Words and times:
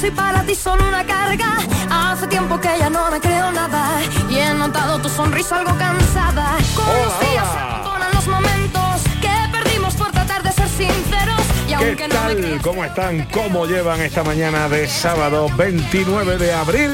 Soy 0.00 0.10
para 0.10 0.42
ti 0.44 0.54
solo 0.54 0.86
una 0.86 1.04
carga. 1.04 1.56
Hace 1.90 2.26
tiempo 2.28 2.60
que 2.60 2.68
ya 2.78 2.88
no 2.90 3.10
me 3.10 3.20
creo 3.20 3.50
nada 3.50 4.00
y 4.28 4.38
he 4.38 4.54
notado 4.54 5.00
tu 5.00 5.08
sonrisa 5.08 5.58
algo 5.58 5.76
cansada. 5.76 6.56
Con 6.74 6.86
los 6.86 7.20
días 7.20 7.46
se 7.52 7.58
amontonan 7.58 8.10
los 8.14 8.26
momentos 8.28 9.02
que 9.20 9.30
perdimos 9.50 9.94
por 9.94 10.10
tratar 10.12 10.42
de 10.42 10.52
ser 10.52 10.68
sinceros 10.68 11.40
y 11.64 11.68
¿Qué 11.68 11.74
aunque 11.74 12.08
no 12.08 12.14
me 12.14 12.20
tal? 12.20 12.36
creas, 12.36 12.62
¿Cómo 12.62 12.84
están? 12.84 13.24
¿Cómo 13.32 13.66
llevan 13.66 14.00
esta 14.00 14.22
mañana 14.22 14.68
de 14.68 14.86
sábado 14.86 15.48
29 15.56 16.38
de 16.38 16.52
abril? 16.52 16.90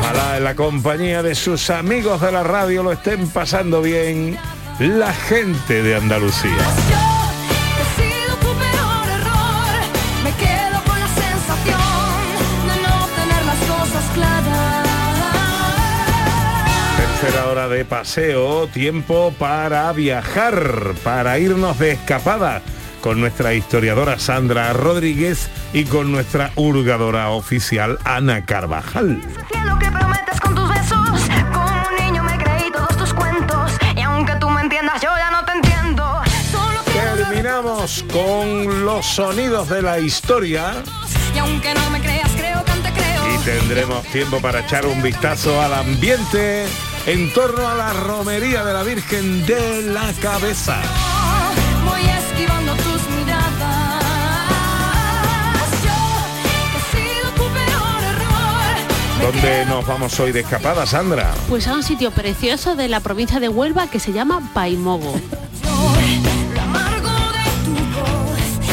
Ojalá 0.00 0.36
en 0.36 0.44
la 0.44 0.54
compañía 0.54 1.22
de 1.22 1.34
sus 1.34 1.70
amigos 1.70 2.20
de 2.20 2.30
la 2.32 2.42
radio 2.42 2.82
lo 2.82 2.92
estén 2.92 3.28
pasando 3.28 3.80
bien 3.80 4.38
la 4.78 5.12
gente 5.12 5.82
de 5.82 5.96
Andalucía. 5.96 6.56
Hora 17.58 17.68
de 17.74 17.84
paseo, 17.84 18.68
tiempo 18.68 19.34
para 19.36 19.90
viajar, 19.92 20.94
para 21.02 21.40
irnos 21.40 21.76
de 21.80 21.92
escapada 21.92 22.62
con 23.00 23.20
nuestra 23.20 23.52
historiadora 23.52 24.20
Sandra 24.20 24.72
Rodríguez 24.72 25.50
y 25.72 25.84
con 25.84 26.12
nuestra 26.12 26.52
hurgadora 26.54 27.30
oficial 27.30 27.98
Ana 28.04 28.44
Carvajal. 28.44 29.20
Terminamos 37.16 38.04
con 38.12 38.84
los 38.84 39.04
sonidos 39.04 39.68
de 39.68 39.82
la 39.82 39.98
historia 39.98 40.74
y 41.34 41.38
aunque 41.38 41.74
no 41.74 41.90
me 41.90 42.00
creas 42.00 42.30
creo 42.36 42.64
que 42.64 42.72
te 42.72 42.92
creo. 42.92 43.34
y 43.34 43.38
tendremos 43.44 44.04
tiempo 44.06 44.40
para 44.40 44.60
echar 44.60 44.86
un 44.86 45.02
vistazo 45.02 45.60
al 45.60 45.74
ambiente 45.74 46.66
en 47.06 47.32
torno 47.32 47.66
a 47.66 47.74
la 47.74 47.92
romería 47.92 48.64
de 48.64 48.72
la 48.72 48.82
Virgen 48.82 49.46
de 49.46 49.82
la 49.82 50.12
Cabeza. 50.20 50.80
Voy 51.84 52.00
esquivando 52.02 52.74
tus 52.74 53.08
miradas. 53.16 54.04
Yo 55.84 55.94
que 56.72 56.78
he 56.78 57.02
sido 57.02 57.30
tu 57.32 57.44
peor 57.52 58.02
error. 58.02 59.18
me 59.18 59.24
¿Dónde 59.24 59.66
nos 59.66 59.86
vamos 59.86 60.18
hoy 60.20 60.32
de 60.32 60.40
escapada, 60.40 60.86
Sandra? 60.86 61.34
Pues 61.48 61.66
a 61.66 61.74
un 61.74 61.82
sitio 61.82 62.10
precioso 62.10 62.76
de 62.76 62.88
la 62.88 63.00
provincia 63.00 63.40
de 63.40 63.48
Huelva 63.48 63.88
que 63.88 64.00
se 64.00 64.12
llama 64.12 64.50
Paimogo. 64.52 65.14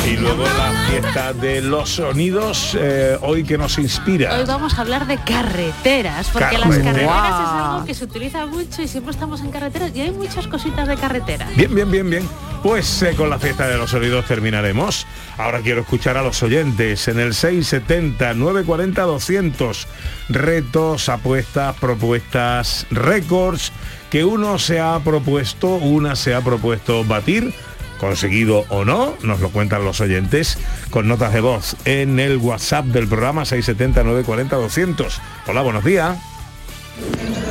Y 0.07 0.17
luego 0.17 0.43
la 0.43 0.71
fiesta 0.87 1.33
de 1.33 1.61
los 1.61 1.89
sonidos, 1.89 2.77
eh, 2.79 3.17
hoy 3.21 3.43
que 3.43 3.57
nos 3.57 3.79
inspira. 3.79 4.37
Hoy 4.37 4.45
vamos 4.45 4.77
a 4.77 4.81
hablar 4.81 5.07
de 5.07 5.17
carreteras, 5.17 6.27
porque 6.29 6.59
las 6.59 6.69
Carretera. 6.69 6.83
carreteras 6.91 7.41
es 7.41 7.47
algo 7.47 7.85
que 7.85 7.93
se 7.95 8.03
utiliza 8.03 8.45
mucho 8.45 8.81
y 8.83 8.87
siempre 8.87 9.11
estamos 9.11 9.41
en 9.41 9.49
carreteras 9.49 9.91
y 9.95 10.01
hay 10.01 10.11
muchas 10.11 10.45
cositas 10.45 10.87
de 10.87 10.95
carretera. 10.97 11.47
Bien, 11.55 11.73
bien, 11.73 11.89
bien, 11.89 12.07
bien. 12.07 12.29
Pues 12.61 13.01
eh, 13.01 13.15
con 13.15 13.31
la 13.31 13.39
fiesta 13.39 13.67
de 13.67 13.77
los 13.77 13.89
sonidos 13.89 14.25
terminaremos. 14.25 15.07
Ahora 15.39 15.61
quiero 15.61 15.81
escuchar 15.81 16.17
a 16.17 16.21
los 16.21 16.41
oyentes 16.43 17.07
en 17.07 17.19
el 17.19 17.33
670 17.33 18.35
940 18.35 19.01
200. 19.01 19.87
Retos, 20.29 21.09
apuestas, 21.09 21.75
propuestas, 21.77 22.85
récords 22.91 23.71
que 24.11 24.23
uno 24.23 24.59
se 24.59 24.79
ha 24.79 24.99
propuesto, 24.99 25.75
una 25.75 26.15
se 26.15 26.35
ha 26.35 26.41
propuesto 26.41 27.03
batir. 27.03 27.53
Conseguido 27.99 28.65
o 28.69 28.85
no, 28.85 29.15
nos 29.23 29.39
lo 29.39 29.49
cuentan 29.49 29.85
los 29.85 30.01
oyentes 30.01 30.57
con 30.89 31.07
notas 31.07 31.33
de 31.33 31.41
voz 31.41 31.75
en 31.85 32.19
el 32.19 32.37
WhatsApp 32.37 32.85
del 32.85 33.07
programa 33.07 33.45
670 33.45 34.03
940 34.03 34.55
200. 34.55 35.21
Hola, 35.47 35.61
buenos 35.61 35.83
días. 35.83 36.17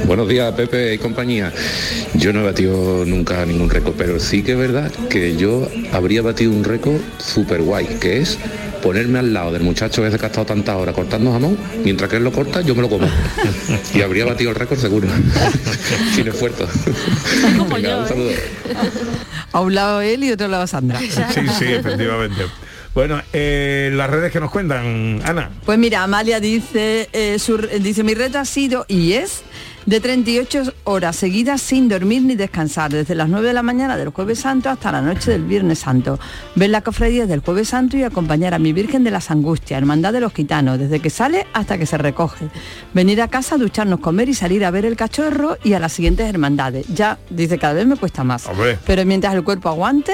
Buenos 0.07 0.29
días, 0.29 0.53
Pepe 0.53 0.95
y 0.95 0.99
compañía. 0.99 1.53
Yo 2.15 2.33
no 2.33 2.41
he 2.41 2.45
batido 2.45 3.05
nunca 3.07 3.45
ningún 3.47 3.71
récord, 3.71 3.95
pero 3.97 4.21
sí 4.21 4.43
que 4.43 4.53
es 4.53 4.59
verdad 4.59 4.93
que 5.09 5.37
yo 5.37 5.69
habría 5.93 6.23
batido 6.23 6.53
un 6.53 6.65
récord 6.65 7.01
súper 7.19 7.63
guay, 7.63 7.87
que 8.01 8.21
es 8.21 8.39
ponerme 8.85 9.19
al 9.19 9.33
lado 9.33 9.51
del 9.51 9.63
muchacho 9.63 10.07
ese 10.07 10.19
que 10.19 10.27
ha 10.27 10.29
estado 10.29 10.47
tantas 10.47 10.77
horas 10.77 10.95
cortando 10.95 11.33
jamón, 11.33 11.57
mientras 11.83 12.09
que 12.11 12.17
él 12.19 12.25
lo 12.25 12.31
corta, 12.31 12.61
yo 12.61 12.75
me 12.77 12.83
lo 12.83 12.89
como. 12.91 13.09
y 13.95 14.03
habría 14.03 14.27
batido 14.27 14.51
el 14.51 14.57
récord 14.57 14.79
seguro, 14.79 15.09
sin 16.15 16.29
esfuerzo. 16.29 16.69
Como 17.59 17.75
Venga, 17.75 17.89
yo, 17.89 17.99
un 17.99 18.05
¿eh? 18.05 18.09
saludo. 18.09 18.31
A 19.53 19.61
un 19.61 19.75
lado 19.75 20.01
él 20.03 20.23
y 20.25 20.31
otro 20.33 20.49
lado 20.49 20.67
Sandra. 20.67 21.01
Sí, 21.35 21.41
sí, 21.59 21.65
efectivamente. 21.73 22.43
Bueno, 22.95 23.21
eh, 23.33 23.91
las 23.95 24.09
redes 24.09 24.31
que 24.31 24.39
nos 24.39 24.51
cuentan, 24.53 25.21
Ana. 25.25 25.51
Pues 25.65 25.79
mira, 25.79 26.05
Amalia 26.05 26.39
dice, 26.39 27.09
eh, 27.13 27.39
su- 27.41 27.57
dice, 27.81 28.05
mi 28.05 28.15
reto 28.15 28.39
ha 28.39 28.45
sido 28.45 28.85
y 28.87 29.15
es 29.15 29.43
de 29.87 30.01
38 30.01 30.73
horas 30.85 31.17
seguidas 31.17 31.61
sin 31.61 31.89
dormir 31.89 32.23
ni 32.23 32.37
descansar, 32.37 32.93
desde 32.93 33.15
las 33.15 33.29
9 33.29 33.49
de 33.49 33.53
la 33.55 33.63
mañana 33.63 33.97
del 33.97 34.09
jueves 34.09 34.39
santo 34.41 34.71
hasta 34.71 34.91
la 34.93 35.03
noche 35.03 35.31
del 35.31 35.45
viernes 35.45 35.81
santo. 35.81 36.19
Ver 36.55 36.71
la 36.71 36.81
cofradía 36.81 37.27
del 37.27 37.41
jueves 37.41 37.69
santo 37.69 37.97
y 37.97 38.03
acompañar 38.03 38.55
a 38.55 38.59
mi 38.59 38.73
Virgen 38.73 39.05
de 39.05 39.11
las 39.11 39.31
Angustias, 39.31 39.79
Hermandad 39.79 40.13
de 40.13 40.21
los 40.21 40.33
Gitanos, 40.33 40.79
desde 40.79 41.01
que 41.01 41.11
sale 41.11 41.47
hasta 41.53 41.77
que 41.79 41.87
se 41.87 41.99
recoge. 41.99 42.49
Venir 42.95 43.21
a 43.21 43.29
casa, 43.29 43.57
ducharnos, 43.59 44.01
comer 44.01 44.29
y 44.29 44.35
salir 44.35 44.65
a 44.65 44.71
ver 44.71 44.87
el 44.87 44.97
cachorro 44.97 45.59
y 45.63 45.75
a 45.75 45.81
las 45.81 45.93
siguientes 45.93 46.29
hermandades. 46.29 46.87
Ya, 46.89 47.19
dice, 47.31 47.59
cada 47.59 47.75
vez 47.75 47.87
me 47.87 47.97
cuesta 47.97 48.25
más. 48.25 48.47
Hombre. 48.47 48.79
Pero 48.87 49.05
mientras 49.05 49.35
el 49.35 49.45
cuerpo 49.45 49.69
aguante, 49.69 50.13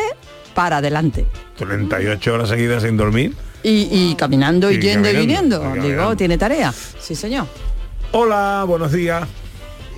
para 0.54 0.78
adelante. 0.78 1.26
38 1.58 2.34
horas 2.34 2.48
seguidas 2.48 2.82
sin 2.82 2.96
dormir. 2.96 3.34
Y, 3.62 3.88
y 3.90 4.14
caminando 4.16 4.70
y, 4.70 4.76
Y 4.76 4.80
yendo 4.80 5.10
y 5.10 5.16
viniendo. 5.16 5.76
y 5.76 5.80
Digo, 5.80 6.16
tiene 6.16 6.38
tarea. 6.38 6.72
Sí, 6.98 7.14
señor. 7.14 7.46
Hola, 8.12 8.64
buenos 8.66 8.90
días. 8.90 9.28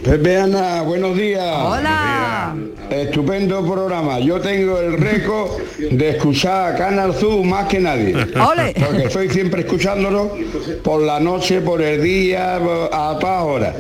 Pepe 0.05 0.37
Ana, 0.37 0.83
buenos 0.83 1.17
días. 1.17 1.45
Hola. 1.59 2.55
Estupendo 2.91 3.65
programa. 3.65 4.19
Yo 4.19 4.41
tengo 4.41 4.79
el 4.81 4.95
récord 4.95 5.51
de 5.79 6.11
escuchar 6.11 6.75
a 6.75 6.77
Canal 6.77 7.15
Sur 7.15 7.45
más 7.45 7.67
que 7.69 7.79
nadie. 7.79 8.15
Ole. 8.17 8.75
Porque 8.85 9.05
estoy 9.05 9.29
siempre 9.31 9.61
escuchándolo 9.61 10.37
por 10.83 11.03
la 11.03 11.21
noche, 11.21 11.61
por 11.61 11.81
el 11.81 12.03
día, 12.03 12.57
a 12.57 13.17
todas 13.21 13.43
horas. 13.45 13.77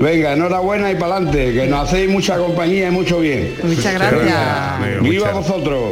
Venga, 0.00 0.34
enhorabuena 0.34 0.92
y 0.92 0.96
para 0.96 1.16
adelante, 1.16 1.54
que 1.54 1.66
nos 1.66 1.88
hacéis 1.88 2.10
mucha 2.10 2.36
compañía 2.36 2.88
y 2.88 2.90
mucho 2.90 3.20
bien. 3.20 3.54
Muchas 3.62 3.94
gracias. 3.94 4.36
Amigo, 4.36 5.02
¡Viva 5.02 5.32
muchas- 5.32 5.48
vosotros! 5.48 5.82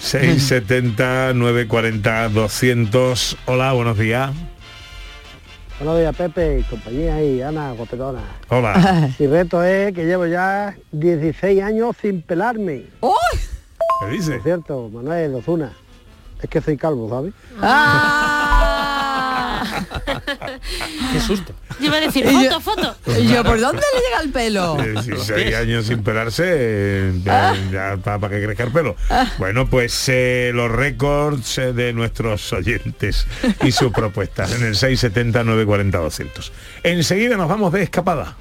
670 0.00 1.34
940 1.34 2.28
200. 2.30 3.36
Hola, 3.44 3.72
buenos 3.74 3.98
días. 3.98 4.30
Buenos 5.78 6.00
días, 6.00 6.16
Pepe, 6.16 6.64
compañía 6.68 7.22
y 7.22 7.40
Ana 7.40 7.72
Gopetona. 7.72 8.20
Hola. 8.48 9.10
Mi 9.18 9.28
reto 9.28 9.62
es 9.62 9.94
que 9.94 10.06
llevo 10.06 10.26
ya 10.26 10.76
16 10.90 11.62
años 11.62 11.94
sin 12.02 12.20
pelarme. 12.20 12.86
¡Uy! 13.00 13.38
¿Qué 14.00 14.06
dice? 14.08 14.32
Por 14.32 14.42
cierto, 14.42 14.90
Manuel 14.92 15.36
Ozuna. 15.36 15.72
Es 16.42 16.50
que 16.50 16.60
soy 16.60 16.76
calvo, 16.76 17.08
¿sabes? 17.08 17.32
¡Ah! 17.62 18.37
Qué 21.12 21.20
susto. 21.20 21.54
Yo 21.80 21.86
iba 21.86 21.96
a 21.96 22.00
decir 22.00 22.24
yo- 22.24 22.60
foto, 22.60 22.94
foto. 23.04 23.20
Y 23.20 23.28
yo, 23.28 23.42
¿por 23.44 23.60
dónde 23.60 23.82
le 23.94 24.00
llega 24.00 24.20
el 24.22 24.30
pelo? 24.30 24.76
16 24.76 25.54
años 25.54 25.86
sin 25.86 26.02
pelarse, 26.02 26.44
eh, 26.46 27.12
ya, 27.24 27.96
para 28.02 28.28
que 28.28 28.44
crezca 28.44 28.64
el 28.64 28.72
pelo. 28.72 28.96
Bueno, 29.38 29.68
pues 29.68 30.08
eh, 30.08 30.50
los 30.54 30.70
récords 30.70 31.58
eh, 31.58 31.72
de 31.72 31.92
nuestros 31.92 32.52
oyentes 32.52 33.26
y 33.64 33.72
sus 33.72 33.92
propuestas 33.92 34.52
en 34.52 34.64
el 34.64 34.74
670 34.76 35.44
940 35.44 35.98
200. 35.98 36.52
Enseguida 36.82 37.36
nos 37.36 37.48
vamos 37.48 37.72
de 37.72 37.82
escapada. 37.82 38.36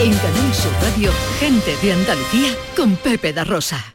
En 0.00 0.12
Canal 0.14 0.54
Sur 0.54 0.72
Radio, 0.82 1.12
gente 1.38 1.76
de 1.80 1.92
Andalucía 1.92 2.50
con 2.76 2.96
Pepe 2.96 3.32
da 3.32 3.44
Rosa. 3.44 3.94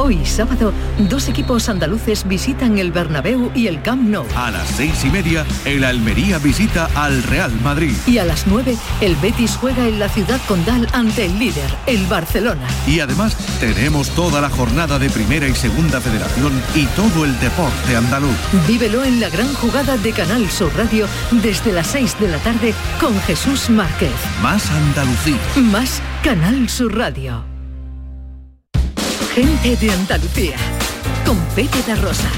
Hoy 0.00 0.24
sábado, 0.24 0.72
dos 1.10 1.28
equipos 1.28 1.68
andaluces 1.68 2.22
visitan 2.26 2.78
el 2.78 2.92
Bernabéu 2.92 3.50
y 3.52 3.66
el 3.66 3.82
Camp 3.82 4.08
Nou. 4.08 4.24
A 4.36 4.52
las 4.52 4.68
seis 4.68 5.04
y 5.04 5.10
media, 5.10 5.44
el 5.64 5.82
Almería 5.82 6.38
visita 6.38 6.88
al 6.94 7.20
Real 7.24 7.50
Madrid. 7.64 7.96
Y 8.06 8.18
a 8.18 8.24
las 8.24 8.46
9, 8.46 8.76
el 9.00 9.16
Betis 9.16 9.56
juega 9.56 9.88
en 9.88 9.98
la 9.98 10.08
ciudad 10.08 10.40
condal 10.46 10.86
ante 10.92 11.24
el 11.24 11.36
líder, 11.36 11.68
el 11.86 12.06
Barcelona. 12.06 12.64
Y 12.86 13.00
además 13.00 13.36
tenemos 13.58 14.10
toda 14.10 14.40
la 14.40 14.50
jornada 14.50 15.00
de 15.00 15.10
Primera 15.10 15.48
y 15.48 15.54
Segunda 15.56 16.00
Federación 16.00 16.52
y 16.76 16.86
todo 16.86 17.24
el 17.24 17.36
deporte 17.40 17.96
andaluz. 17.96 18.36
Vívelo 18.68 19.02
en 19.02 19.20
la 19.20 19.30
gran 19.30 19.52
jugada 19.54 19.96
de 19.96 20.12
Canal 20.12 20.48
Sur 20.48 20.72
Radio 20.76 21.08
desde 21.42 21.72
las 21.72 21.88
6 21.88 22.20
de 22.20 22.28
la 22.28 22.38
tarde 22.38 22.72
con 23.00 23.18
Jesús 23.22 23.68
Márquez. 23.68 24.14
Más 24.42 24.70
Andalucía. 24.70 25.38
Más 25.56 26.00
Canal 26.22 26.68
Sur 26.68 26.96
Radio. 26.96 27.57
Gente 29.38 29.76
de 29.76 29.92
Andalucía. 29.92 30.56
Con 31.24 31.38
Pepe 31.54 31.80
de 31.86 31.94
Rosa. 31.94 32.28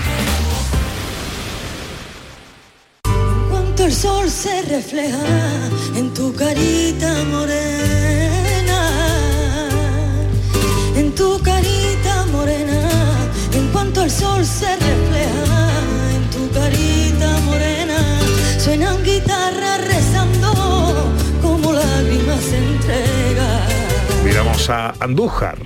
Cuánto 3.48 3.86
el 3.86 3.94
sol 3.94 4.28
se 4.28 4.60
refleja 4.60 5.16
en 5.96 6.12
tu 6.12 6.34
carita 6.34 7.24
morena, 7.30 8.80
en 10.94 11.14
tu 11.14 11.40
carita 11.42 12.26
morena, 12.32 12.90
en 13.54 13.68
cuanto 13.68 14.02
el 14.02 14.10
sol 14.10 14.44
se 14.44 14.76
refleja 14.76 15.70
en 16.16 16.30
tu 16.34 16.50
carita 16.50 17.30
morena, 17.46 17.96
suenan 18.62 19.02
guitarras 19.02 19.39
Miramos 24.60 24.70
a 24.70 24.94
Andújar. 25.00 25.58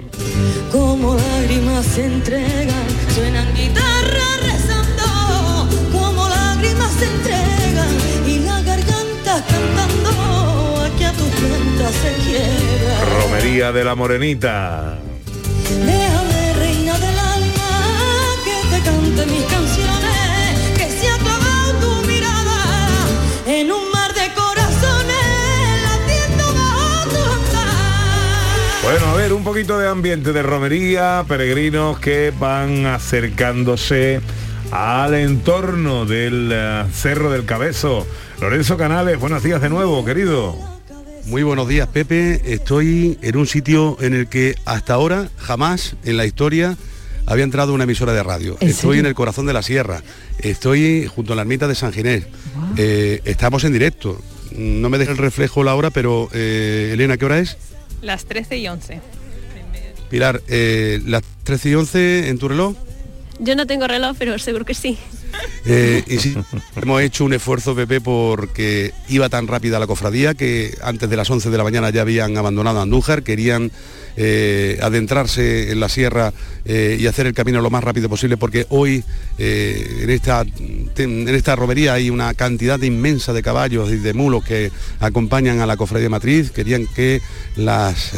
Como 0.70 1.16
lágrimas 1.16 1.84
se 1.84 2.06
entregan, 2.06 2.86
suenan 3.12 3.52
guitarras 3.54 4.40
rezando, 4.42 5.68
como 5.90 6.28
lágrimas 6.28 6.92
se 6.92 7.06
entregan 7.06 7.88
y 8.26 8.38
la 8.40 8.62
garganta 8.62 9.42
cantando, 9.48 10.84
aquí 10.84 11.04
a 11.04 11.12
tu 11.12 11.24
cuenta 11.24 11.90
se 11.90 12.12
quiera. 12.24 13.04
Romería 13.20 13.72
de 13.72 13.84
la 13.84 13.94
Morenita. 13.96 14.98
Bueno, 28.84 29.06
a 29.06 29.14
ver, 29.14 29.32
un 29.32 29.42
poquito 29.42 29.78
de 29.78 29.88
ambiente 29.88 30.34
de 30.34 30.42
romería, 30.42 31.24
peregrinos 31.26 31.98
que 31.98 32.32
van 32.38 32.84
acercándose 32.84 34.20
al 34.70 35.14
entorno 35.14 36.04
del 36.04 36.50
eh, 36.52 36.84
Cerro 36.92 37.30
del 37.30 37.46
Cabezo. 37.46 38.06
Lorenzo 38.42 38.76
Canales, 38.76 39.18
buenos 39.18 39.42
días 39.42 39.62
de 39.62 39.70
nuevo, 39.70 40.04
querido. 40.04 40.54
Muy 41.24 41.42
buenos 41.42 41.66
días, 41.66 41.88
Pepe. 41.88 42.42
Estoy 42.52 43.18
en 43.22 43.38
un 43.38 43.46
sitio 43.46 43.96
en 44.00 44.12
el 44.12 44.26
que 44.26 44.54
hasta 44.66 44.92
ahora 44.92 45.30
jamás 45.38 45.96
en 46.04 46.18
la 46.18 46.26
historia 46.26 46.76
había 47.24 47.44
entrado 47.44 47.72
una 47.72 47.84
emisora 47.84 48.12
de 48.12 48.22
radio. 48.22 48.58
¿En 48.60 48.68
Estoy 48.68 48.96
serio? 48.96 49.00
en 49.00 49.06
el 49.06 49.14
corazón 49.14 49.46
de 49.46 49.54
la 49.54 49.62
sierra. 49.62 50.02
Estoy 50.40 51.06
junto 51.06 51.32
a 51.32 51.36
la 51.36 51.42
ermita 51.42 51.66
de 51.68 51.74
San 51.74 51.90
Ginés. 51.94 52.26
Eh, 52.76 53.22
estamos 53.24 53.64
en 53.64 53.72
directo. 53.72 54.20
No 54.54 54.90
me 54.90 54.98
deja 54.98 55.10
el 55.12 55.18
reflejo 55.18 55.64
la 55.64 55.74
hora, 55.74 55.88
pero 55.90 56.28
eh, 56.34 56.90
Elena, 56.92 57.16
¿qué 57.16 57.24
hora 57.24 57.38
es? 57.38 57.56
Las 58.04 58.26
13 58.26 58.58
y 58.58 58.68
11. 58.68 59.00
Pilar, 60.10 60.42
eh, 60.48 61.00
las 61.06 61.22
13 61.44 61.70
y 61.70 61.74
11 61.74 62.28
en 62.28 62.38
tu 62.38 62.48
reloj. 62.48 62.76
Yo 63.40 63.56
no 63.56 63.66
tengo 63.66 63.88
reloj, 63.88 64.14
pero 64.18 64.38
seguro 64.38 64.64
que 64.64 64.74
sí. 64.74 64.98
Eh, 65.64 66.04
y 66.06 66.18
sí, 66.18 66.36
hemos 66.76 67.02
hecho 67.02 67.24
un 67.24 67.32
esfuerzo, 67.32 67.74
Pepe, 67.74 68.00
porque 68.00 68.92
iba 69.08 69.28
tan 69.28 69.48
rápida 69.48 69.78
la 69.78 69.86
cofradía 69.86 70.34
que 70.34 70.76
antes 70.82 71.08
de 71.08 71.16
las 71.16 71.30
11 71.30 71.50
de 71.50 71.58
la 71.58 71.64
mañana 71.64 71.90
ya 71.90 72.02
habían 72.02 72.36
abandonado 72.36 72.80
Andújar, 72.80 73.22
querían 73.22 73.72
eh, 74.16 74.78
adentrarse 74.80 75.72
en 75.72 75.80
la 75.80 75.88
sierra 75.88 76.32
eh, 76.64 76.96
y 77.00 77.06
hacer 77.06 77.26
el 77.26 77.34
camino 77.34 77.60
lo 77.60 77.70
más 77.70 77.82
rápido 77.82 78.08
posible 78.08 78.36
porque 78.36 78.64
hoy 78.68 79.02
eh, 79.38 80.00
en, 80.02 80.10
esta, 80.10 80.44
en 80.96 81.28
esta 81.28 81.56
romería 81.56 81.94
hay 81.94 82.10
una 82.10 82.32
cantidad 82.34 82.80
inmensa 82.80 83.32
de 83.32 83.42
caballos 83.42 83.90
y 83.90 83.96
de 83.96 84.14
mulos 84.14 84.44
que 84.44 84.70
acompañan 85.00 85.60
a 85.60 85.66
la 85.66 85.76
cofradía 85.76 86.08
matriz, 86.08 86.50
querían 86.52 86.86
que 86.86 87.20
las, 87.56 88.12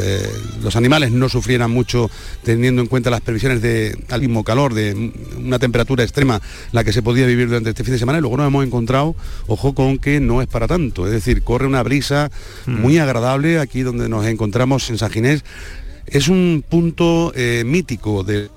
los 0.61 0.75
animales 0.75 1.11
no 1.11 1.29
sufrieran 1.29 1.71
mucho 1.71 2.09
teniendo 2.43 2.81
en 2.81 2.87
cuenta 2.87 3.09
las 3.09 3.21
previsiones 3.21 3.61
de 3.61 3.97
al 4.09 4.21
mismo 4.21 4.43
calor, 4.43 4.73
de 4.73 5.11
una 5.37 5.59
temperatura 5.59 6.03
extrema, 6.03 6.41
la 6.71 6.83
que 6.83 6.93
se 6.93 7.01
podía 7.01 7.25
vivir 7.25 7.47
durante 7.47 7.71
este 7.71 7.83
fin 7.83 7.93
de 7.93 7.99
semana. 7.99 8.19
Y 8.19 8.21
luego 8.21 8.37
nos 8.37 8.47
hemos 8.47 8.65
encontrado, 8.65 9.15
ojo 9.47 9.73
con 9.73 9.97
que 9.97 10.19
no 10.19 10.41
es 10.41 10.47
para 10.47 10.67
tanto, 10.67 11.05
es 11.05 11.11
decir, 11.11 11.41
corre 11.43 11.67
una 11.67 11.83
brisa 11.83 12.29
muy 12.65 12.97
agradable 12.97 13.59
aquí 13.59 13.81
donde 13.81 14.09
nos 14.09 14.25
encontramos 14.25 14.89
en 14.89 14.97
San 14.97 15.11
Ginés. 15.11 15.43
Es 16.07 16.29
un 16.29 16.63
punto 16.67 17.33
eh, 17.35 17.63
mítico 17.65 18.23
del 18.23 18.49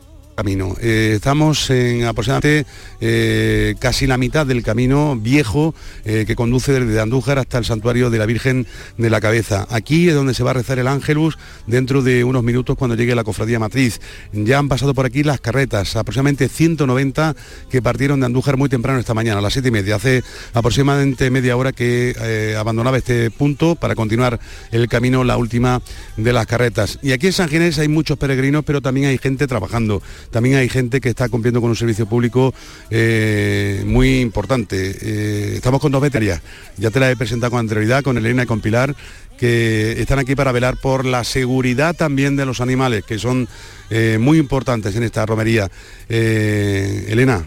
Eh, 0.43 1.13
estamos 1.17 1.69
en 1.69 2.05
aproximadamente 2.05 2.65
eh, 3.03 3.75
casi 3.79 4.07
la 4.07 4.17
mitad 4.17 4.47
del 4.47 4.63
camino 4.63 5.15
viejo 5.15 5.75
eh, 6.07 6.25
que 6.27 6.35
conduce 6.35 6.73
desde 6.73 6.99
Andújar 6.99 7.39
hasta 7.39 7.59
el 7.59 7.67
santuario 7.67 8.09
de 8.09 8.17
la 8.17 8.25
Virgen 8.25 8.67
de 8.97 9.11
la 9.11 9.21
Cabeza. 9.21 9.67
Aquí 9.69 10.09
es 10.09 10.15
donde 10.15 10.33
se 10.33 10.43
va 10.43 10.53
a 10.53 10.55
rezar 10.55 10.79
el 10.79 10.89
Ángelus 10.89 11.37
dentro 11.67 12.01
de 12.01 12.25
unos 12.25 12.43
minutos 12.43 12.79
cuando 12.79 12.97
llegue 12.97 13.15
la 13.15 13.23
cofradía 13.23 13.59
matriz. 13.59 14.01
Ya 14.33 14.59
han 14.59 14.69
pasado 14.69 14.95
por 14.95 15.05
aquí 15.05 15.23
las 15.23 15.41
carretas, 15.41 15.95
aproximadamente 15.97 16.49
190 16.49 17.37
que 17.71 17.83
partieron 17.83 18.21
de 18.21 18.27
Andújar 18.27 18.57
muy 18.57 18.71
temprano 18.71 18.99
esta 18.99 19.13
mañana, 19.13 19.41
a 19.41 19.43
las 19.43 19.53
siete 19.53 19.69
y 19.69 19.73
media. 19.73 19.97
Hace 19.97 20.23
aproximadamente 20.55 21.31
media 21.31 21.55
hora 21.57 21.73
que 21.73 22.55
abandonaba 22.59 22.97
este 22.97 23.31
punto 23.31 23.75
para 23.75 23.95
continuar 23.95 24.41
el 24.73 24.89
camino, 24.89 25.23
la 25.23 25.37
última 25.37 25.83
de 26.17 26.33
las 26.33 26.47
carretas. 26.47 26.99
Y 27.03 27.13
aquí 27.13 27.27
en 27.27 27.35
San 27.35 27.51
Ginés 27.51 27.79
hay 27.79 27.89
muchos 27.89 28.17
peregrinos, 28.17 28.65
pero 28.65 28.81
también 28.81 29.09
hay 29.09 29.19
gente 29.19 29.47
trabajando. 29.47 30.03
También 30.31 30.57
hay 30.57 30.69
gente 30.69 31.01
que 31.01 31.09
está 31.09 31.29
cumpliendo 31.29 31.61
con 31.61 31.71
un 31.71 31.77
servicio 31.77 32.07
público 32.07 32.55
eh, 32.91 33.83
muy 33.87 34.21
importante. 34.21 34.97
Eh, 35.01 35.53
estamos 35.57 35.81
con 35.81 35.93
dos 35.93 36.01
veterinarias. 36.01 36.43
Ya 36.77 36.91
te 36.91 37.01
las 37.01 37.13
he 37.13 37.17
presentado 37.17 37.51
con 37.51 37.61
anterioridad, 37.61 38.03
con 38.03 38.17
Elena 38.17 38.45
y 38.45 38.47
con 38.47 38.61
Pilar, 38.61 38.95
que 39.39 40.01
están 40.01 40.19
aquí 40.19 40.35
para 40.35 40.53
velar 40.53 40.77
por 40.77 41.05
la 41.07 41.25
seguridad 41.25 41.95
también 41.95 42.37
de 42.37 42.45
los 42.45 42.61
animales, 42.61 43.05
que 43.05 43.19
son 43.19 43.49
eh, 43.89 44.19
muy 44.21 44.39
importantes 44.39 44.95
en 44.97 45.03
esta 45.03 45.25
romería. 45.27 45.71
Eh, 46.09 47.07
Elena, 47.09 47.45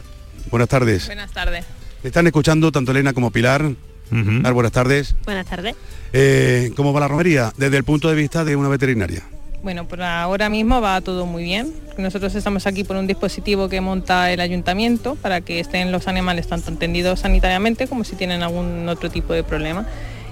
buenas 0.50 0.70
tardes. 0.70 1.06
Buenas 1.06 1.32
tardes. 1.32 1.66
Están 2.04 2.28
escuchando 2.28 2.72
tanto 2.72 2.92
Elena 2.92 3.14
como 3.14 3.32
Pilar. 3.32 3.72
Pilar, 4.10 4.54
buenas 4.54 4.72
tardes. 4.72 5.16
Buenas 5.26 5.46
tardes. 5.46 5.76
Eh, 6.12 6.72
¿Cómo 6.76 6.94
va 6.94 7.00
la 7.00 7.08
romería 7.08 7.54
desde 7.58 7.78
el 7.78 7.84
punto 7.84 8.10
de 8.10 8.16
vista 8.16 8.44
de 8.44 8.56
una 8.56 8.70
veterinaria? 8.70 9.24
Bueno, 9.64 9.88
por 9.88 10.02
ahora 10.02 10.50
mismo 10.50 10.82
va 10.82 11.00
todo 11.00 11.26
muy 11.26 11.42
bien. 11.44 11.74
Nosotros 11.98 12.36
estamos 12.36 12.68
aquí 12.68 12.84
por 12.84 12.98
un 12.98 13.08
dispositivo 13.08 13.70
que 13.70 13.80
monta 13.80 14.30
el 14.30 14.42
ayuntamiento 14.42 15.16
para 15.16 15.40
que 15.40 15.62
estén 15.62 15.94
los 15.94 16.10
animales 16.10 16.48
tanto 16.48 16.70
entendidos 16.70 17.22
sanitariamente 17.22 17.88
como 17.88 18.04
si 18.04 18.18
tienen 18.18 18.44
algún 18.44 18.90
otro 18.90 19.10
tipo 19.10 19.32
de 19.32 19.42
problema. 19.42 19.86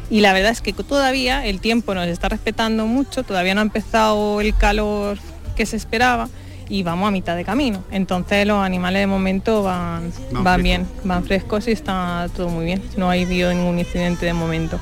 Y 0.09 0.19
la 0.19 0.33
verdad 0.33 0.51
es 0.51 0.59
que 0.59 0.73
todavía 0.73 1.45
el 1.45 1.61
tiempo 1.61 1.95
nos 1.95 2.07
está 2.07 2.27
respetando 2.27 2.85
mucho, 2.87 3.23
todavía 3.23 3.55
no 3.55 3.61
ha 3.61 3.63
empezado 3.63 4.41
el 4.41 4.53
calor 4.53 5.17
que 5.55 5.65
se 5.65 5.77
esperaba 5.77 6.27
y 6.67 6.83
vamos 6.83 7.07
a 7.07 7.11
mitad 7.11 7.37
de 7.37 7.45
camino. 7.45 7.85
Entonces 7.89 8.45
los 8.45 8.61
animales 8.61 9.01
de 9.01 9.07
momento 9.07 9.63
van, 9.63 10.11
Van 10.31 10.61
bien, 10.61 10.85
van 11.05 11.23
frescos 11.23 11.69
y 11.69 11.71
está 11.71 12.27
todo 12.35 12.49
muy 12.49 12.65
bien. 12.65 12.83
No 12.97 13.09
ha 13.09 13.13
habido 13.13 13.53
ningún 13.53 13.79
incidente 13.79 14.25
de 14.25 14.33
momento. 14.33 14.77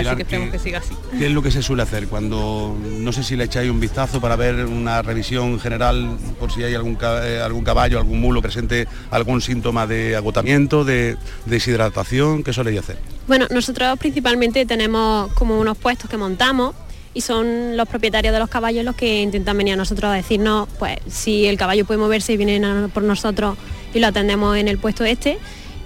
Así 0.00 0.16
que 0.16 0.22
esperemos 0.22 0.46
¿qué- 0.50 0.52
que 0.58 0.58
siga 0.64 0.78
así. 0.78 0.94
¿Qué 1.18 1.26
es 1.26 1.32
lo 1.32 1.42
que 1.42 1.50
se 1.50 1.62
suele 1.62 1.82
hacer 1.82 2.08
cuando, 2.08 2.76
no 2.82 3.12
sé 3.12 3.22
si 3.22 3.36
le 3.36 3.44
echáis 3.44 3.70
un 3.70 3.80
vistazo 3.80 4.20
para 4.20 4.36
ver 4.36 4.64
una 4.66 5.02
revisión 5.02 5.58
general 5.60 6.16
por 6.38 6.52
si 6.52 6.62
hay 6.62 6.74
algún, 6.74 6.96
eh, 7.02 7.40
algún 7.44 7.64
caballo, 7.64 7.98
algún 7.98 8.20
mulo 8.20 8.40
presente 8.42 8.86
algún 9.10 9.40
síntoma 9.40 9.86
de 9.86 10.16
agotamiento, 10.16 10.84
de 10.84 11.16
deshidratación? 11.46 12.42
¿Qué 12.42 12.52
soléis 12.52 12.80
hacer? 12.80 12.98
Bueno, 13.26 13.46
nosotros 13.50 13.98
principalmente 13.98 14.64
tenemos 14.64 15.32
como 15.34 15.58
unos 15.58 15.76
puestos 15.76 16.08
que 16.08 16.16
montamos 16.16 16.74
y 17.14 17.20
son 17.20 17.76
los 17.76 17.88
propietarios 17.88 18.32
de 18.32 18.38
los 18.38 18.48
caballos 18.48 18.84
los 18.84 18.94
que 18.94 19.22
intentan 19.22 19.56
venir 19.58 19.74
a 19.74 19.76
nosotros 19.76 20.10
a 20.10 20.14
decirnos, 20.14 20.68
pues 20.78 20.98
si 21.08 21.46
el 21.46 21.56
caballo 21.58 21.84
puede 21.84 21.98
moverse, 21.98 22.36
vienen 22.36 22.64
a 22.64 22.88
por 22.88 23.02
nosotros 23.02 23.56
y 23.92 23.98
lo 23.98 24.06
atendemos 24.06 24.56
en 24.56 24.68
el 24.68 24.78
puesto 24.78 25.04
este. 25.04 25.38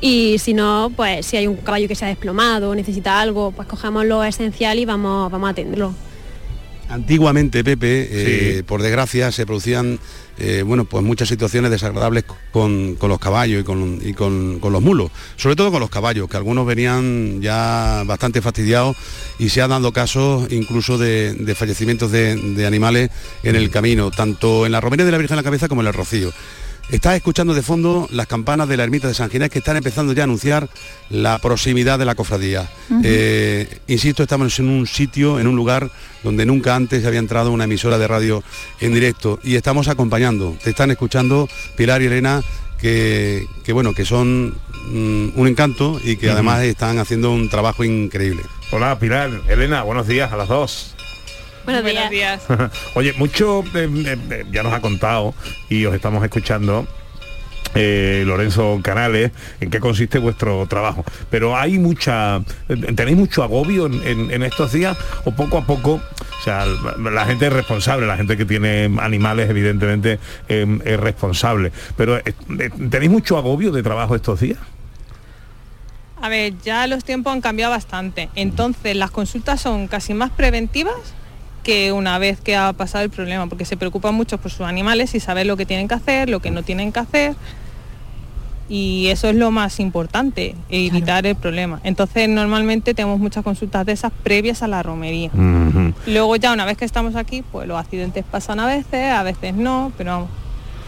Y 0.05 0.37
si 0.39 0.53
no, 0.53 0.91
pues 0.97 1.25
si 1.25 1.37
hay 1.37 1.47
un 1.47 1.57
caballo 1.57 1.87
que 1.89 1.95
se 1.95 2.05
ha 2.05 2.09
desplomado 2.09 2.71
o 2.71 2.75
necesita 2.75 3.21
algo, 3.21 3.53
pues 3.53 3.67
cogemos 3.69 4.05
lo 4.05 4.23
esencial 4.25 4.79
y 4.79 4.85
vamos, 4.85 5.31
vamos 5.31 5.47
a 5.47 5.51
atenderlo. 5.53 5.95
Antiguamente, 6.89 7.65
Pepe, 7.65 8.09
eh, 8.11 8.63
por 8.65 8.83
desgracia, 8.83 9.33
se 9.33 9.47
producían 9.47 9.99
eh, 10.39 10.63
bueno, 10.67 10.85
pues 10.85 11.05
muchas 11.05 11.29
situaciones 11.29 11.71
desagradables 11.71 12.25
con, 12.51 12.97
con 12.97 13.09
los 13.09 13.19
caballos 13.19 13.61
y, 13.61 13.65
con, 13.65 14.01
y 14.05 14.13
con- 14.13 14.59
con 14.61 14.73
los 14.73 14.83
mulos, 14.83 15.11
sobre 15.37 15.55
todo 15.57 15.71
con 15.71 15.81
los 15.81 15.89
caballos, 15.89 16.29
que 16.29 16.37
algunos 16.37 16.67
venían 16.67 17.41
ya 17.41 18.03
bastante 18.05 18.43
fastidiados 18.43 18.97
y 19.39 19.49
se 19.51 19.63
han 19.63 19.71
dado 19.71 19.93
casos 19.93 20.51
incluso 20.51 20.99
de, 20.99 21.33
de 21.35 21.55
fallecimientos 21.55 22.11
de, 22.11 22.35
de 22.37 22.67
animales 22.67 23.11
en 23.43 23.57
el 23.57 23.71
camino, 23.71 24.11
tanto 24.11 24.67
en 24.67 24.73
la 24.73 24.81
romería 24.81 25.07
de 25.07 25.13
la 25.13 25.19
Virgen 25.19 25.37
de 25.37 25.41
la 25.43 25.45
Cabeza 25.45 25.69
como 25.69 25.81
en 25.83 25.87
el 25.87 25.95
Rocío. 25.95 26.31
Estás 26.93 27.17
escuchando 27.17 27.55
de 27.55 27.63
fondo 27.63 28.07
las 28.13 28.27
campanas 28.27 28.69
de 28.69 28.77
la 28.77 28.85
ermita 28.85 29.09
de 29.09 29.15
San 29.15 29.31
Ginés 29.31 29.49
que 29.49 29.61
están 29.61 29.79
empezando 29.79 30.13
ya 30.13 30.25
a 30.25 30.25
anunciar 30.25 30.69
la 31.09 31.39
proximidad 31.39 31.99
de 31.99 32.05
la 32.05 32.15
cofradía. 32.15 32.69
Eh, 33.03 33.79
insisto, 33.87 34.23
estamos 34.23 34.59
en 34.59 34.69
un 34.69 34.87
sitio, 34.87 35.41
en 35.41 35.47
un 35.47 35.57
lugar 35.57 35.91
donde 36.23 36.45
nunca 36.45 36.77
antes 36.77 37.07
había 37.07 37.19
entrado 37.19 37.51
una 37.51 37.65
emisora 37.65 37.97
de 37.97 38.07
radio 38.07 38.45
en 38.79 38.93
directo 38.93 39.41
y 39.43 39.57
estamos 39.57 39.89
acompañando. 39.89 40.55
Te 40.63 40.69
están 40.69 40.91
escuchando 40.91 41.49
Pilar 41.79 42.03
y 42.03 42.07
Elena 42.07 42.43
que, 42.79 43.47
que, 43.65 43.73
bueno, 43.73 43.95
que 43.95 44.05
son 44.05 44.51
mm, 44.51 45.29
un 45.35 45.49
encanto 45.49 45.99
y 46.05 46.17
que 46.17 46.29
además 46.29 46.63
están 46.63 46.99
haciendo 46.99 47.33
un 47.33 47.49
trabajo 47.49 47.85
increíble. 47.85 48.43
Hola 48.71 48.99
Pilar, 48.99 49.31
Elena, 49.49 49.83
buenos 49.83 50.07
días 50.07 50.31
a 50.31 50.37
las 50.37 50.49
dos. 50.49 50.92
Buenos, 51.65 51.85
días. 52.11 52.43
Oye, 52.95 53.13
mucho 53.15 53.63
eh, 53.75 53.89
eh, 54.07 54.19
eh, 54.31 54.45
ya 54.51 54.63
nos 54.63 54.73
ha 54.73 54.81
contado 54.81 55.35
y 55.69 55.85
os 55.87 55.95
estamos 55.95 56.23
escuchando. 56.25 56.87
eh, 57.75 58.25
Lorenzo 58.27 58.81
Canales, 58.83 59.31
en 59.61 59.71
qué 59.71 59.81
consiste 59.81 60.19
vuestro 60.19 60.67
trabajo. 60.67 61.05
Pero 61.31 61.57
hay 61.57 61.79
mucha, 61.79 62.43
tenéis 62.95 63.17
mucho 63.17 63.43
agobio 63.43 63.87
en, 63.87 63.95
en- 64.07 64.31
en 64.31 64.43
estos 64.43 64.73
días 64.73 64.95
o 65.25 65.31
poco 65.33 65.57
a 65.57 65.65
poco, 65.67 65.93
o 65.95 66.43
sea, 66.45 66.67
la, 66.67 67.25
gente 67.25 67.47
es 67.47 67.53
responsable, 67.53 68.07
la 68.07 68.17
gente 68.19 68.37
que 68.37 68.45
tiene 68.45 68.91
animales 69.01 69.49
evidentemente 69.49 70.19
eh, 70.49 70.67
es 70.85 71.01
responsable. 71.01 71.73
Pero 71.97 72.19
eh, 72.19 72.35
tenéis 72.91 73.11
mucho 73.11 73.39
agobio 73.39 73.73
de 73.73 73.83
trabajo 73.83 74.15
estos 74.17 74.41
días. 74.41 74.59
A 76.21 76.29
ver, 76.29 76.53
ya 76.63 76.87
los 76.87 77.05
tiempos 77.05 77.33
han 77.33 77.41
cambiado 77.41 77.73
bastante. 77.73 78.29
Entonces 78.35 78.95
las 78.97 79.11
consultas 79.11 79.61
son 79.63 79.89
casi 79.89 80.13
más 80.13 80.31
preventivas 80.31 80.95
que 81.63 81.93
una 81.93 82.19
vez 82.19 82.41
que 82.41 82.57
ha 82.57 82.73
pasado 82.73 83.05
el 83.05 83.11
problema, 83.11 83.47
porque 83.47 83.65
se 83.65 83.77
preocupan 83.77 84.15
mucho 84.15 84.39
por 84.39 84.51
sus 84.51 84.67
animales 84.67 85.15
y 85.15 85.21
saber 85.21 85.47
lo 85.47 85.57
que 85.57 85.67
tienen 85.67 85.89
que 85.89 85.95
hacer, 85.95 86.29
lo 86.29 86.41
que 86.41 86.51
no 86.51 86.63
tienen 86.63 86.93
que 86.93 87.01
hacer. 87.01 87.35
Y 88.69 89.09
eso 89.09 89.29
es 89.29 89.37
lo 89.37 89.51
más 89.51 89.81
importante, 89.81 90.55
evitar 90.71 91.27
el 91.27 91.37
problema. 91.37 91.81
Entonces 91.85 92.29
normalmente 92.29 92.95
tenemos 92.95 93.19
muchas 93.19 93.45
consultas 93.45 93.85
de 93.85 93.93
esas 93.93 94.13
previas 94.23 94.63
a 94.63 94.69
la 94.69 94.83
romería. 94.83 95.31
Luego 96.07 96.37
ya 96.37 96.53
una 96.53 96.65
vez 96.65 96.79
que 96.79 96.85
estamos 96.85 97.17
aquí, 97.17 97.43
pues 97.43 97.69
los 97.69 97.79
accidentes 97.79 98.25
pasan 98.25 98.61
a 98.61 98.67
veces, 98.67 99.13
a 99.13 99.23
veces 99.23 99.55
no, 99.55 99.93
pero 99.99 100.13
vamos, 100.13 100.31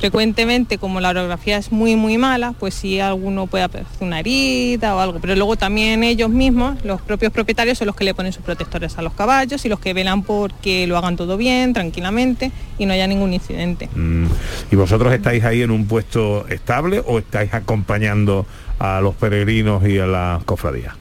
frecuentemente 0.05 0.77
como 0.77 1.01
la 1.01 1.09
orografía 1.09 1.57
es 1.57 1.73
muy 1.73 1.97
muy 1.97 2.19
mala, 2.19 2.53
pues 2.61 2.75
sí 2.75 3.01
alguno 3.01 3.47
puede 3.47 3.65
aparecer 3.65 3.91
una 4.03 4.21
herida 4.21 4.95
o 4.95 5.01
algo, 5.01 5.19
pero 5.19 5.35
luego 5.35 5.57
también 5.57 6.05
ellos 6.05 6.29
mismos, 6.29 6.85
los 6.85 7.01
propios 7.01 7.33
propietarios 7.33 7.79
son 7.79 7.87
los 7.87 7.97
que 7.97 8.05
le 8.05 8.13
ponen 8.13 8.31
sus 8.31 8.43
protectores 8.43 8.99
a 8.99 9.03
los 9.03 9.15
caballos 9.15 9.65
y 9.65 9.71
los 9.71 9.81
que 9.81 9.95
velan 9.95 10.23
por 10.23 10.53
que 10.53 10.87
lo 10.87 10.99
hagan 10.99 11.17
todo 11.17 11.39
bien, 11.39 11.73
tranquilamente 11.73 12.53
y 12.79 12.85
no 12.85 12.93
haya 12.93 13.07
ningún 13.07 13.33
incidente. 13.33 13.89
Mm. 13.95 14.27
¿Y 14.71 14.77
vosotros 14.77 15.11
estáis 15.15 15.43
ahí 15.43 15.63
en 15.63 15.71
un 15.71 15.87
puesto 15.87 16.47
estable 16.49 17.03
o 17.07 17.19
estáis 17.19 17.55
acompañando 17.55 18.45
a 18.79 19.01
los 19.01 19.15
peregrinos 19.15 19.89
y 19.89 20.01
a 20.01 20.07
la 20.07 20.43
cofradía? 20.45 20.97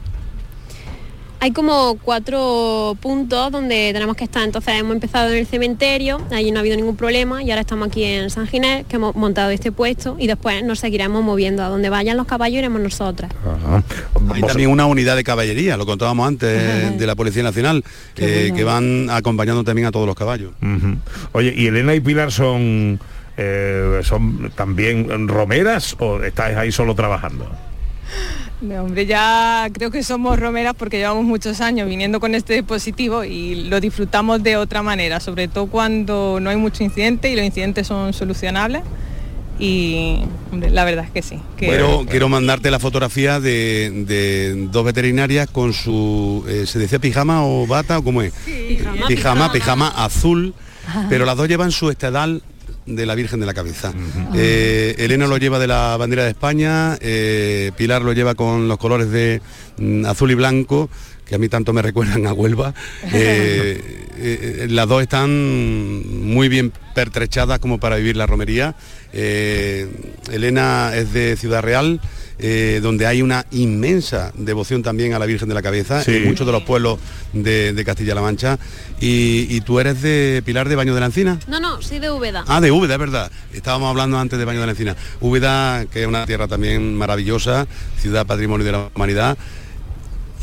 Hay 1.44 1.52
como 1.52 1.98
cuatro 2.02 2.96
puntos 3.02 3.52
donde 3.52 3.92
tenemos 3.92 4.16
que 4.16 4.24
estar. 4.24 4.46
Entonces 4.46 4.76
hemos 4.80 4.94
empezado 4.94 5.30
en 5.30 5.40
el 5.40 5.46
cementerio, 5.46 6.22
allí 6.32 6.52
no 6.52 6.60
ha 6.60 6.62
habido 6.62 6.78
ningún 6.78 6.96
problema 6.96 7.44
y 7.44 7.50
ahora 7.52 7.60
estamos 7.60 7.90
aquí 7.90 8.06
en 8.06 8.30
San 8.30 8.48
Ginés, 8.48 8.86
que 8.86 8.96
hemos 8.96 9.14
montado 9.18 9.50
este 9.50 9.74
puesto 9.74 10.16
y 10.18 10.28
después 10.28 10.64
nos 10.64 10.80
seguiremos 10.80 11.22
moviendo. 11.22 11.62
A 11.62 11.68
donde 11.68 11.90
vayan 11.90 12.16
los 12.16 12.28
caballos 12.28 12.60
iremos 12.60 12.80
nosotras. 12.80 13.30
Hay 14.34 14.42
también 14.44 14.70
una 14.70 14.86
unidad 14.86 15.18
de 15.18 15.26
caballería, 15.26 15.76
lo 15.76 15.86
contábamos 15.86 16.30
antes, 16.30 16.98
de 16.98 17.06
la 17.06 17.16
Policía 17.16 17.44
Nacional, 17.44 17.84
eh, 18.16 18.54
que 18.56 18.64
van 18.64 19.10
acompañando 19.10 19.66
también 19.66 19.88
a 19.88 19.92
todos 19.92 20.08
los 20.08 20.16
caballos. 20.16 20.54
Oye, 21.34 21.54
¿y 21.58 21.68
Elena 21.68 21.94
y 21.94 22.00
Pilar 22.00 22.32
son, 22.32 23.02
eh, 23.36 24.00
son 24.04 24.50
también 24.56 25.28
romeras 25.28 25.98
o 26.00 26.24
estáis 26.24 26.56
ahí 26.56 26.72
solo 26.72 26.96
trabajando? 26.96 27.50
No, 28.64 28.84
hombre, 28.84 29.06
ya 29.06 29.68
creo 29.74 29.92
que 29.92 30.04
somos 30.04 30.40
romeras 30.40 30.74
porque 30.78 30.98
llevamos 30.98 31.26
muchos 31.26 31.60
años 31.60 31.88
viniendo 31.90 32.20
con 32.22 32.34
este 32.34 32.54
dispositivo 32.54 33.24
y 33.26 33.56
lo 33.56 33.82
disfrutamos 33.82 34.42
de 34.42 34.56
otra 34.56 34.82
manera, 34.82 35.20
sobre 35.20 35.50
todo 35.50 35.68
cuando 35.68 36.40
no 36.42 36.50
hay 36.50 36.56
mucho 36.56 36.82
incidente 36.84 37.30
y 37.30 37.36
los 37.36 37.44
incidentes 37.46 37.88
son 37.88 38.14
solucionables. 38.14 38.82
Y 39.60 40.20
hombre, 40.52 40.70
la 40.72 40.84
verdad 40.86 41.06
es 41.06 41.12
que 41.12 41.22
sí. 41.22 41.40
que- 41.58 41.68
Quiero, 41.68 42.06
quiero 42.10 42.30
mandarte 42.30 42.72
la 42.72 42.80
fotografía 42.80 43.40
de, 43.40 44.06
de 44.08 44.68
dos 44.72 44.84
veterinarias 44.86 45.48
con 45.50 45.74
su, 45.74 46.44
eh, 46.48 46.66
¿se 46.66 46.80
decía 46.80 47.00
pijama 47.00 47.46
o 47.46 47.68
bata 47.68 48.00
o 48.00 48.04
cómo 48.04 48.22
es? 48.22 48.34
Pijama, 48.46 49.08
pijama, 49.08 49.52
pijama 49.52 49.88
azul, 49.90 50.54
pero 51.10 51.26
las 51.26 51.38
dos 51.38 51.48
llevan 51.48 51.72
su 51.72 51.90
estadal 51.92 52.42
de 52.86 53.06
la 53.06 53.16
Virgen 53.16 53.40
de 53.40 53.46
la 53.46 53.54
Cabeza. 53.54 53.94
Eh, 54.36 54.96
Elena 54.98 55.28
lo 55.28 55.38
lleva 55.38 55.60
de 55.60 55.68
la 55.68 55.96
bandera 55.98 56.24
de 56.24 56.32
España, 56.32 56.98
eh, 57.02 57.72
Pilar 57.78 58.02
lo 58.02 58.14
lleva 58.14 58.36
con 58.36 58.68
los 58.68 58.78
colores 58.78 59.10
de 59.10 59.42
mm, 59.78 60.06
azul 60.06 60.32
y 60.32 60.36
blanco, 60.36 60.90
que 61.26 61.36
a 61.36 61.38
mí 61.38 61.50
tanto 61.50 61.74
me 61.74 61.82
recuerdan 61.82 62.28
a 62.28 62.34
Huelva. 62.34 62.74
Eh, 64.26 64.68
las 64.70 64.88
dos 64.88 65.02
están 65.02 65.28
muy 66.24 66.48
bien 66.48 66.72
pertrechadas 66.94 67.60
como 67.60 67.80
para 67.80 67.98
vivir 67.98 68.16
la 68.16 68.28
romería. 68.28 68.76
Elena 69.12 70.92
es 70.94 71.12
de 71.12 71.36
Ciudad 71.36 71.64
Real, 71.64 72.00
eh, 72.40 72.80
donde 72.82 73.06
hay 73.06 73.22
una 73.22 73.46
inmensa 73.52 74.32
devoción 74.36 74.84
también 74.84 75.14
a 75.14 75.20
la 75.20 75.26
Virgen 75.26 75.48
de 75.50 75.54
la 75.56 75.62
Cabeza 75.62 76.04
Sí. 76.04 76.16
en 76.18 76.26
muchos 76.28 76.46
de 76.46 76.52
los 76.54 76.64
pueblos 76.64 77.00
de, 77.34 77.74
de 77.74 77.86
Castilla-La 77.86 78.22
Mancha. 78.22 78.58
Y, 79.00 79.48
y 79.50 79.62
tú 79.62 79.80
eres 79.80 80.02
de 80.02 80.42
Pilar 80.46 80.70
de 80.70 80.76
Baño 80.76 80.94
de 80.94 81.00
la 81.00 81.06
Encina. 81.08 81.40
No, 81.48 81.60
no, 81.60 81.82
soy 81.82 82.00
de 82.00 82.10
Úbeda. 82.10 82.44
Ah, 82.48 82.62
de 82.62 82.72
Úbeda, 82.72 82.94
es 82.94 83.00
verdad. 83.00 83.32
Estábamos 83.54 83.90
hablando 83.90 84.18
antes 84.18 84.40
de 84.40 84.46
Baño 84.46 84.60
de 84.62 84.66
la 84.68 84.72
Encina. 84.72 84.96
Úbeda, 85.22 85.86
que 85.86 86.02
es 86.02 86.08
una 86.08 86.26
tierra 86.26 86.48
también 86.48 86.96
maravillosa, 86.96 87.68
ciudad 88.00 88.26
patrimonio 88.26 88.66
de 88.66 88.72
la 88.72 88.90
humanidad. 88.96 89.38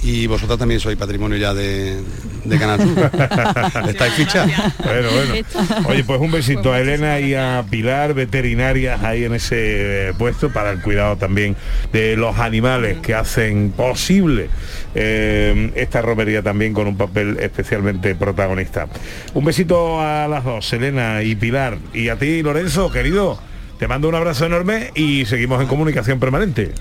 Y 0.02 0.26
vosotros 0.26 0.59
también 0.59 0.80
sois 0.80 0.97
patrimonio 0.97 1.37
ya 1.37 1.52
de, 1.52 2.00
de 2.45 2.59
Canal 2.59 2.80
Sur. 2.80 2.99
¿Estáis 3.88 4.14
fichas? 4.14 4.50
Bueno, 4.83 5.09
bueno. 5.11 5.88
Oye, 5.88 6.04
pues 6.04 6.21
un 6.21 6.30
besito 6.30 6.73
a 6.73 6.80
Elena 6.80 7.21
y 7.21 7.35
a 7.35 7.64
Pilar, 7.69 8.14
veterinarias 8.14 9.02
ahí 9.02 9.25
en 9.25 9.35
ese 9.35 10.09
eh, 10.09 10.12
puesto 10.16 10.50
para 10.50 10.71
el 10.71 10.80
cuidado 10.80 11.16
también 11.16 11.57
de 11.92 12.16
los 12.16 12.38
animales 12.38 12.99
que 12.99 13.14
hacen 13.14 13.73
posible 13.73 14.49
eh, 14.95 15.71
esta 15.75 16.02
romería 16.02 16.42
también 16.42 16.73
con 16.73 16.87
un 16.87 16.97
papel 16.97 17.37
especialmente 17.40 18.14
protagonista. 18.14 18.88
Un 19.35 19.45
besito 19.45 20.00
a 20.00 20.26
las 20.28 20.45
dos, 20.45 20.73
Elena 20.73 21.23
y 21.23 21.35
Pilar. 21.35 21.78
Y 21.92 22.09
a 22.09 22.16
ti, 22.16 22.42
Lorenzo, 22.42 22.90
querido, 22.90 23.38
te 23.80 23.88
mando 23.88 24.08
un 24.08 24.14
abrazo 24.14 24.46
enorme 24.46 24.92
y 24.94 25.25
seguimos 25.26 25.60
en 25.60 25.66
comunicación 25.66 26.20
permanente. 26.20 26.72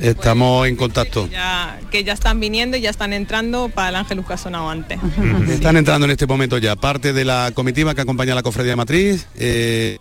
Estamos 0.00 0.66
en 0.66 0.74
contacto. 0.76 1.28
ya, 1.30 1.78
que 1.90 2.02
ya 2.02 2.14
están 2.14 2.40
viniendo 2.40 2.78
y 2.78 2.80
ya 2.80 2.88
están 2.90 3.12
entrando 3.12 3.68
para 3.68 3.90
el 3.90 3.96
Ángelus 3.96 4.26
que 4.26 4.32
ha 4.32 4.36
sonado 4.38 4.70
antes. 4.70 4.98
Están 5.50 5.76
entrando 5.76 6.06
en 6.06 6.12
este 6.12 6.26
momento 6.26 6.56
ya 6.56 6.74
parte 6.76 7.12
de 7.12 7.26
la 7.26 7.52
comitiva 7.54 7.94
que 7.94 8.00
acompaña 8.00 8.32
a 8.32 8.36
la 8.36 8.42
cofradía 8.42 8.74
matriz. 8.74 9.26
eh, 9.36 9.98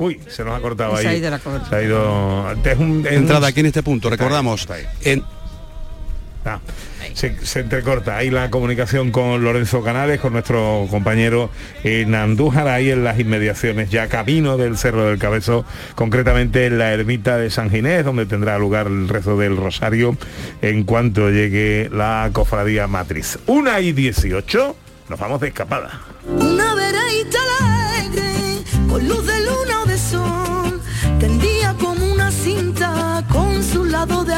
Uy, 0.00 0.20
se 0.28 0.44
nos 0.44 0.54
ha 0.56 0.60
cortado 0.60 0.96
Se 0.98 1.08
ahí. 1.08 1.14
ha 1.14 1.18
ido 1.18 1.30
la 1.30 1.38
cobertura. 1.40 1.70
Se 1.70 1.76
ha 1.76 1.82
ido. 1.82 2.50
Es 2.52 2.56
un- 2.56 2.64
es 2.68 2.78
un- 2.78 3.06
entrada 3.06 3.48
aquí 3.48 3.60
en 3.60 3.66
este 3.66 3.82
punto, 3.82 4.08
recordamos. 4.10 4.60
Está 4.60 4.74
ahí. 4.74 4.84
En, 5.02 5.24
Se, 7.14 7.34
se 7.44 7.60
entrecorta 7.60 8.16
ahí 8.16 8.30
la 8.30 8.50
comunicación 8.50 9.10
con 9.10 9.42
Lorenzo 9.42 9.82
Canales, 9.82 10.20
con 10.20 10.32
nuestro 10.32 10.86
compañero 10.90 11.50
en 11.84 12.14
Andújar, 12.14 12.68
ahí 12.68 12.90
en 12.90 13.04
las 13.04 13.18
inmediaciones, 13.18 13.90
ya 13.90 14.08
camino 14.08 14.56
del 14.56 14.76
Cerro 14.76 15.06
del 15.06 15.18
Cabezo, 15.18 15.64
concretamente 15.94 16.66
en 16.66 16.78
la 16.78 16.92
ermita 16.92 17.36
de 17.36 17.50
San 17.50 17.70
Ginés, 17.70 18.04
donde 18.04 18.26
tendrá 18.26 18.58
lugar 18.58 18.86
el 18.86 19.08
rezo 19.08 19.36
del 19.36 19.56
Rosario 19.56 20.16
en 20.62 20.84
cuanto 20.84 21.30
llegue 21.30 21.88
la 21.92 22.30
cofradía 22.32 22.86
matriz. 22.86 23.38
Una 23.46 23.80
y 23.80 23.92
18, 23.92 24.76
nos 25.08 25.18
vamos 25.18 25.40
de 25.40 25.48
escapada. 25.48 26.00
De. 34.06 34.28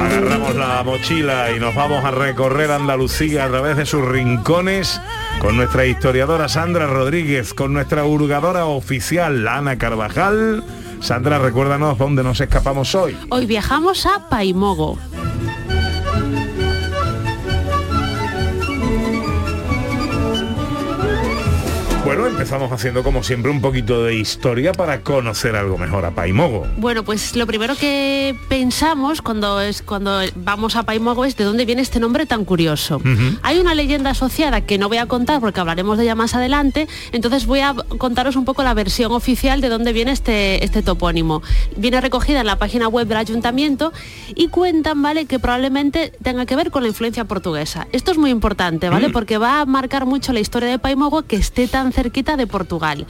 Agarramos 0.00 0.54
la 0.54 0.82
mochila 0.82 1.50
y 1.54 1.60
nos 1.60 1.74
vamos 1.74 2.04
a 2.04 2.10
recorrer 2.10 2.70
Andalucía 2.70 3.44
a 3.44 3.48
través 3.48 3.76
de 3.76 3.86
sus 3.86 4.04
rincones 4.04 5.00
con 5.40 5.56
nuestra 5.56 5.84
historiadora 5.84 6.48
Sandra 6.48 6.86
Rodríguez, 6.86 7.52
con 7.54 7.72
nuestra 7.72 8.04
hurgadora 8.04 8.66
oficial 8.66 9.46
Ana 9.46 9.76
Carvajal. 9.76 10.64
Sandra, 11.00 11.38
recuérdanos 11.38 11.98
dónde 11.98 12.22
nos 12.22 12.40
escapamos 12.40 12.94
hoy. 12.94 13.16
Hoy 13.28 13.46
viajamos 13.46 14.06
a 14.06 14.28
Paimogo. 14.30 14.98
Bueno, 22.14 22.28
empezamos 22.28 22.70
haciendo 22.70 23.02
como 23.02 23.24
siempre 23.24 23.50
un 23.50 23.60
poquito 23.60 24.04
de 24.04 24.14
historia 24.14 24.72
para 24.72 25.00
conocer 25.00 25.56
algo 25.56 25.78
mejor 25.78 26.04
a 26.04 26.12
Paimogo. 26.12 26.64
Bueno, 26.76 27.02
pues 27.02 27.34
lo 27.34 27.44
primero 27.44 27.74
que 27.74 28.36
pensamos 28.48 29.20
cuando 29.20 29.60
es 29.60 29.82
cuando 29.82 30.20
vamos 30.36 30.76
a 30.76 30.84
Paimogo 30.84 31.24
es 31.24 31.36
de 31.36 31.42
dónde 31.42 31.64
viene 31.64 31.82
este 31.82 31.98
nombre 31.98 32.24
tan 32.24 32.44
curioso. 32.44 33.02
Hay 33.42 33.58
una 33.58 33.74
leyenda 33.74 34.10
asociada 34.10 34.60
que 34.60 34.78
no 34.78 34.88
voy 34.88 34.98
a 34.98 35.06
contar 35.06 35.40
porque 35.40 35.58
hablaremos 35.58 35.98
de 35.98 36.04
ella 36.04 36.14
más 36.14 36.36
adelante, 36.36 36.86
entonces 37.10 37.46
voy 37.46 37.58
a 37.60 37.74
contaros 37.98 38.36
un 38.36 38.44
poco 38.44 38.62
la 38.62 38.74
versión 38.74 39.10
oficial 39.10 39.60
de 39.60 39.68
dónde 39.68 39.92
viene 39.92 40.12
este, 40.12 40.64
este 40.64 40.82
topónimo. 40.82 41.42
Viene 41.76 42.00
recogida 42.00 42.42
en 42.42 42.46
la 42.46 42.58
página 42.58 42.86
web 42.86 43.08
del 43.08 43.18
ayuntamiento 43.18 43.92
y 44.36 44.48
cuentan, 44.48 45.02
¿vale?, 45.02 45.26
que 45.26 45.40
probablemente 45.40 46.12
tenga 46.22 46.46
que 46.46 46.54
ver 46.54 46.70
con 46.70 46.84
la 46.84 46.88
influencia 46.90 47.24
portuguesa. 47.24 47.88
Esto 47.90 48.12
es 48.12 48.18
muy 48.18 48.30
importante, 48.30 48.88
¿vale? 48.88 49.10
Porque 49.10 49.36
va 49.36 49.62
a 49.62 49.66
marcar 49.66 50.06
mucho 50.06 50.32
la 50.32 50.38
historia 50.38 50.68
de 50.68 50.78
Paimogo 50.78 51.22
que 51.22 51.34
esté 51.34 51.66
tan 51.66 51.92
cerquita 52.04 52.36
de 52.36 52.46
Portugal. 52.46 53.06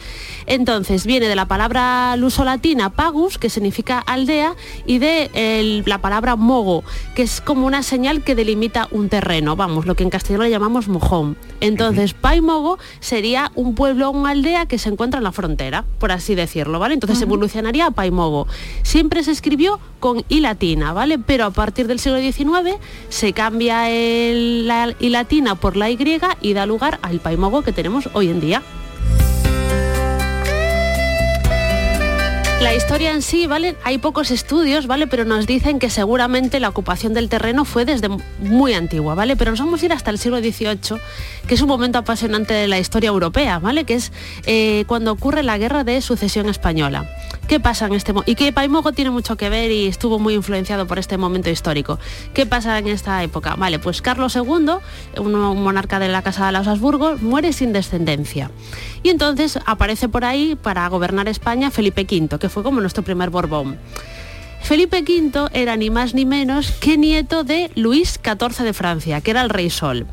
Entonces, 0.46 1.04
viene 1.04 1.26
de 1.28 1.34
la 1.34 1.46
palabra 1.46 2.16
luso-latina 2.16 2.90
pagus, 2.90 3.38
que 3.38 3.50
significa 3.50 3.98
aldea, 3.98 4.54
y 4.86 4.98
de 4.98 5.30
el- 5.34 5.82
la 5.86 5.98
palabra 5.98 6.36
mogo, 6.36 6.84
que 7.16 7.22
es 7.22 7.40
como 7.40 7.66
una 7.66 7.82
señal 7.82 8.22
que 8.22 8.34
delimita 8.36 8.86
un 8.92 9.08
terreno, 9.08 9.56
vamos, 9.56 9.84
lo 9.86 9.96
que 9.96 10.04
en 10.04 10.10
castellano 10.10 10.44
le 10.44 10.50
llamamos 10.50 10.86
mojón. 10.86 11.36
Entonces, 11.60 12.14
Paimogo 12.14 12.78
sería 13.00 13.50
un 13.56 13.74
pueblo 13.74 14.08
o 14.08 14.12
una 14.12 14.30
aldea 14.30 14.66
que 14.66 14.78
se 14.78 14.88
encuentra 14.90 15.18
en 15.18 15.24
la 15.24 15.32
frontera, 15.32 15.84
por 15.98 16.12
así 16.12 16.34
decirlo, 16.36 16.78
¿vale? 16.78 16.94
Entonces 16.94 17.20
evolucionaría 17.20 17.86
a 17.86 17.90
Paimogo. 17.90 18.46
Siempre 18.82 19.24
se 19.24 19.32
escribió 19.32 19.80
con 19.98 20.22
I 20.28 20.40
latina, 20.40 20.92
¿vale? 20.92 21.18
Pero 21.18 21.46
a 21.46 21.50
partir 21.50 21.88
del 21.88 21.98
siglo 21.98 22.18
XIX 22.20 22.78
se 23.08 23.32
cambia 23.32 23.90
el- 23.90 24.68
la 24.68 24.94
I 25.00 25.08
latina 25.08 25.56
por 25.56 25.76
la 25.76 25.90
Y 25.90 25.98
y 26.42 26.52
da 26.52 26.66
lugar 26.66 26.98
al 27.02 27.18
Paimogo 27.20 27.62
que 27.62 27.72
tenemos 27.72 28.10
hoy 28.12 28.28
en 28.28 28.40
día. 28.40 28.62
La 32.64 32.74
historia 32.74 33.10
en 33.10 33.20
sí, 33.20 33.46
¿vale? 33.46 33.76
Hay 33.84 33.98
pocos 33.98 34.30
estudios, 34.30 34.86
¿vale? 34.86 35.06
Pero 35.06 35.26
nos 35.26 35.46
dicen 35.46 35.78
que 35.78 35.90
seguramente 35.90 36.60
la 36.60 36.70
ocupación 36.70 37.12
del 37.12 37.28
terreno 37.28 37.66
fue 37.66 37.84
desde 37.84 38.08
muy 38.38 38.72
antigua, 38.72 39.14
¿vale? 39.14 39.36
Pero 39.36 39.50
nos 39.50 39.60
vamos 39.60 39.82
a 39.82 39.84
ir 39.84 39.92
hasta 39.92 40.10
el 40.10 40.18
siglo 40.18 40.38
XVIII, 40.38 40.98
que 41.46 41.54
es 41.56 41.60
un 41.60 41.68
momento 41.68 41.98
apasionante 41.98 42.54
de 42.54 42.66
la 42.66 42.78
historia 42.78 43.08
europea, 43.08 43.58
¿vale? 43.58 43.84
Que 43.84 43.96
es 43.96 44.12
eh, 44.46 44.84
cuando 44.86 45.12
ocurre 45.12 45.42
la 45.42 45.58
guerra 45.58 45.84
de 45.84 46.00
sucesión 46.00 46.48
española. 46.48 47.06
¿Qué 47.48 47.60
pasa 47.60 47.84
en 47.84 47.92
este 47.92 48.14
momento? 48.14 48.30
Y 48.30 48.34
que 48.36 48.50
Paimogo 48.52 48.92
tiene 48.92 49.10
mucho 49.10 49.36
que 49.36 49.50
ver 49.50 49.70
y 49.70 49.86
estuvo 49.86 50.18
muy 50.18 50.32
influenciado 50.32 50.86
por 50.86 50.98
este 50.98 51.18
momento 51.18 51.50
histórico. 51.50 51.98
¿Qué 52.32 52.46
pasa 52.46 52.78
en 52.78 52.88
esta 52.88 53.22
época? 53.22 53.56
Vale, 53.56 53.78
pues 53.78 54.00
Carlos 54.00 54.34
II, 54.34 54.76
un, 55.18 55.32
monarca 55.62 55.98
de 55.98 56.08
la 56.08 56.22
Casa 56.22 56.46
de 56.46 56.52
los 56.52 56.66
Habsburgo, 56.66 57.18
muere 57.20 57.52
sin 57.52 57.74
descendencia. 57.74 58.50
Y 59.02 59.10
entonces 59.10 59.58
aparece 59.66 60.08
por 60.08 60.24
ahí 60.24 60.56
para 60.56 60.88
gobernar 60.88 61.28
España 61.28 61.70
Felipe 61.70 62.06
V, 62.10 62.38
que 62.38 62.48
fue 62.54 62.62
como 62.62 62.80
nuestro 62.80 63.02
primer 63.02 63.30
Borbón. 63.30 63.78
Felipe 64.62 65.02
V 65.02 65.48
era 65.52 65.76
ni 65.76 65.90
más 65.90 66.14
ni 66.14 66.24
menos 66.24 66.70
que 66.70 66.96
nieto 66.96 67.42
de 67.42 67.68
Luis 67.74 68.20
XIV 68.22 68.64
de 68.64 68.72
Francia, 68.72 69.20
que 69.20 69.32
era 69.32 69.42
el 69.42 69.50
rey 69.50 69.70
Sol. 69.70 70.06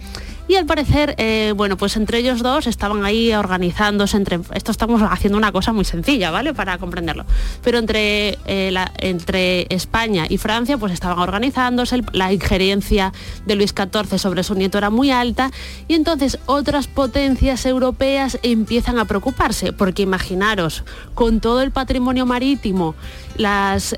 Y 0.51 0.57
al 0.57 0.65
parecer, 0.65 1.15
eh, 1.17 1.53
bueno, 1.55 1.77
pues 1.77 1.95
entre 1.95 2.17
ellos 2.17 2.43
dos 2.43 2.67
estaban 2.67 3.05
ahí 3.05 3.31
organizándose 3.31 4.17
entre. 4.17 4.41
Esto 4.53 4.71
estamos 4.71 5.01
haciendo 5.01 5.37
una 5.37 5.53
cosa 5.53 5.71
muy 5.71 5.85
sencilla, 5.85 6.29
¿vale? 6.29 6.53
Para 6.53 6.77
comprenderlo. 6.77 7.23
Pero 7.63 7.77
entre, 7.77 8.37
eh, 8.45 9.67
España 9.69 10.25
y 10.27 10.37
Francia, 10.37 10.77
pues 10.77 10.91
estaban 10.91 11.19
organizándose, 11.19 12.01
la 12.11 12.33
injerencia 12.33 13.13
de 13.45 13.55
Luis 13.55 13.73
XIV 13.73 14.19
sobre 14.19 14.43
su 14.43 14.53
nieto 14.53 14.77
era 14.77 14.89
muy 14.89 15.09
alta, 15.09 15.51
y 15.87 15.93
entonces 15.93 16.37
otras 16.47 16.87
potencias 16.87 17.65
europeas 17.65 18.37
empiezan 18.43 18.99
a 18.99 19.05
preocuparse, 19.05 19.71
porque 19.71 20.01
imaginaros, 20.01 20.83
con 21.13 21.39
todo 21.39 21.61
el 21.61 21.71
patrimonio 21.71 22.25
marítimo, 22.25 22.93
los 23.37 23.95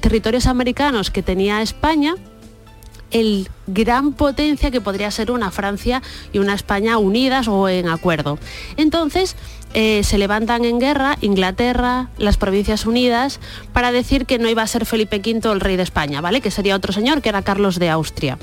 territorios 0.00 0.46
americanos 0.48 1.12
que 1.12 1.22
tenía 1.22 1.62
España, 1.62 2.16
el 3.10 3.48
gran 3.66 4.12
potencia 4.12 4.70
que 4.70 4.80
podría 4.80 5.10
ser 5.10 5.30
una 5.30 5.50
Francia 5.50 6.02
y 6.32 6.38
una 6.38 6.54
España 6.54 6.98
unidas 6.98 7.48
o 7.48 7.68
en 7.68 7.88
acuerdo. 7.88 8.38
Entonces, 8.76 9.36
eh, 9.74 10.02
se 10.04 10.18
levantan 10.18 10.64
en 10.64 10.78
guerra 10.78 11.18
Inglaterra, 11.20 12.08
las 12.18 12.36
Provincias 12.36 12.86
Unidas, 12.86 13.40
para 13.72 13.92
decir 13.92 14.26
que 14.26 14.38
no 14.38 14.48
iba 14.48 14.62
a 14.62 14.66
ser 14.66 14.86
Felipe 14.86 15.18
V 15.18 15.52
el 15.52 15.60
rey 15.60 15.76
de 15.76 15.82
España, 15.82 16.20
¿vale? 16.20 16.40
Que 16.40 16.50
sería 16.50 16.76
otro 16.76 16.92
señor, 16.92 17.20
que 17.20 17.28
era 17.28 17.42
Carlos 17.42 17.78
de 17.78 17.90
Austria. 17.90 18.38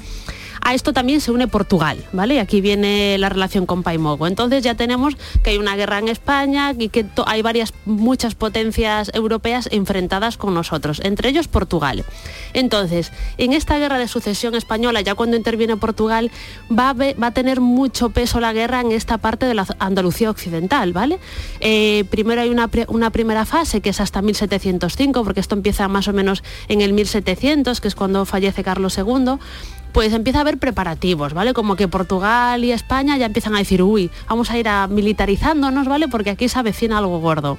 A 0.65 0.73
esto 0.73 0.93
también 0.93 1.19
se 1.19 1.31
une 1.31 1.49
Portugal, 1.49 2.05
¿vale? 2.13 2.35
Y 2.35 2.37
aquí 2.37 2.61
viene 2.61 3.17
la 3.17 3.27
relación 3.27 3.65
con 3.65 3.83
Paimogo. 3.83 4.27
Entonces 4.27 4.63
ya 4.63 4.75
tenemos 4.75 5.17
que 5.43 5.49
hay 5.49 5.57
una 5.57 5.75
guerra 5.75 5.99
en 5.99 6.07
España 6.07 6.73
y 6.77 6.87
que 6.87 7.05
hay 7.25 7.41
varias, 7.41 7.73
muchas 7.85 8.33
potencias 8.33 9.11
europeas 9.13 9.67
enfrentadas 9.73 10.37
con 10.37 10.53
nosotros, 10.53 11.01
entre 11.03 11.27
ellos 11.27 11.49
Portugal. 11.49 12.05
Entonces, 12.53 13.11
en 13.37 13.51
esta 13.51 13.77
guerra 13.77 13.97
de 13.97 14.07
sucesión 14.07 14.55
española, 14.55 15.01
ya 15.01 15.15
cuando 15.15 15.35
interviene 15.35 15.75
Portugal, 15.75 16.31
va 16.71 16.95
a, 17.27 17.31
tener 17.31 17.59
mucho 17.59 18.11
peso 18.11 18.39
la 18.39 18.53
guerra 18.53 18.79
en 18.79 18.93
esta 18.93 19.17
parte 19.17 19.45
de 19.45 19.55
la 19.55 19.67
Andalucía 19.79 20.29
occidental, 20.29 20.93
¿vale? 20.93 21.19
Eh, 21.59 22.05
primero 22.09 22.39
hay 22.39 22.49
una, 22.49 22.69
una 22.87 23.09
primera 23.09 23.45
fase 23.45 23.81
que 23.81 23.89
es 23.89 23.99
hasta 23.99 24.21
1705, 24.21 25.25
porque 25.25 25.41
esto 25.41 25.55
empieza 25.55 25.89
más 25.89 26.07
o 26.07 26.13
menos 26.13 26.41
en 26.69 26.79
el 26.79 26.93
1700, 26.93 27.81
que 27.81 27.87
es 27.89 27.95
cuando 27.95 28.25
fallece 28.25 28.63
Carlos 28.63 28.97
II 28.97 29.39
pues 29.93 30.11
empieza 30.11 30.39
a 30.39 30.41
haber 30.41 30.57
preparativos, 30.57 31.33
¿vale? 31.33 31.53
Como 31.53 31.75
que 31.75 31.87
Portugal 31.87 32.65
y 32.65 32.71
España 32.71 33.17
ya 33.17 33.27
empiezan 33.27 33.55
a 33.55 33.59
decir, 33.59 33.83
uy, 33.83 34.09
vamos 34.27 34.49
a 34.49 34.57
ir 34.57 34.67
a 34.67 34.87
militarizándonos, 34.87 35.87
¿vale? 35.87 36.07
Porque 36.07 36.31
aquí 36.31 36.49
se 36.49 36.59
avecina 36.59 36.97
algo 36.97 37.19
gordo. 37.19 37.57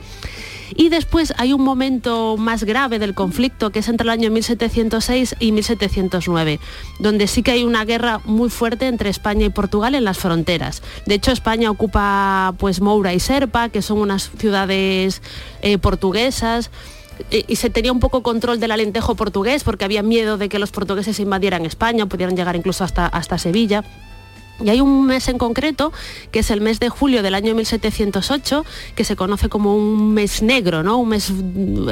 Y 0.77 0.89
después 0.89 1.33
hay 1.37 1.53
un 1.53 1.63
momento 1.63 2.37
más 2.37 2.65
grave 2.65 2.99
del 2.99 3.15
conflicto, 3.15 3.71
que 3.71 3.81
es 3.81 3.89
entre 3.89 4.05
el 4.05 4.11
año 4.11 4.31
1706 4.31 5.37
y 5.39 5.53
1709, 5.53 6.59
donde 6.99 7.27
sí 7.27 7.43
que 7.43 7.53
hay 7.53 7.65
una 7.65 7.85
guerra 7.85 8.21
muy 8.25 8.51
fuerte 8.51 8.89
entre 8.89 9.11
España 9.11 9.47
y 9.47 9.51
Portugal 9.51 9.95
en 9.95 10.05
las 10.05 10.19
fronteras. 10.19 10.83
De 11.07 11.15
hecho, 11.15 11.33
España 11.33 11.71
ocupa 11.71 12.55
pues 12.59 12.81
Moura 12.81 13.15
y 13.15 13.21
Serpa, 13.21 13.69
que 13.69 13.83
son 13.83 13.99
unas 13.99 14.31
ciudades 14.37 15.23
eh, 15.63 15.79
portuguesas 15.79 16.71
y 17.31 17.57
se 17.57 17.71
tenía 17.71 17.93
un 17.93 18.01
poco 18.01 18.23
control 18.23 18.61
del 18.61 18.73
alentejo 18.73 19.15
portugués 19.15 19.65
porque 19.65 19.85
había 19.85 20.03
miedo 20.03 20.39
de 20.39 20.49
que 20.49 20.59
los 20.59 20.71
portugueses 20.71 21.21
invadieran 21.21 21.65
España, 21.65 22.07
pudieran 22.07 22.37
llegar 22.37 22.57
incluso 22.57 22.85
hasta, 22.85 23.07
hasta 23.07 23.39
Sevilla. 23.39 23.85
Y 24.63 24.71
hay 24.71 24.81
un 24.81 25.05
mes 25.05 25.27
en 25.29 25.37
concreto, 25.37 25.93
que 26.31 26.39
es 26.39 26.51
el 26.51 26.61
mes 26.61 26.79
de 26.79 26.89
julio 26.89 27.25
del 27.25 27.35
año 27.35 27.55
1708, 27.57 28.65
que 28.95 29.05
se 29.05 29.17
conoce 29.17 29.49
como 29.49 29.75
un 29.75 30.15
mes 30.15 30.43
negro, 30.43 30.85
¿no? 30.85 30.97
un 30.99 31.09
mes 31.09 31.33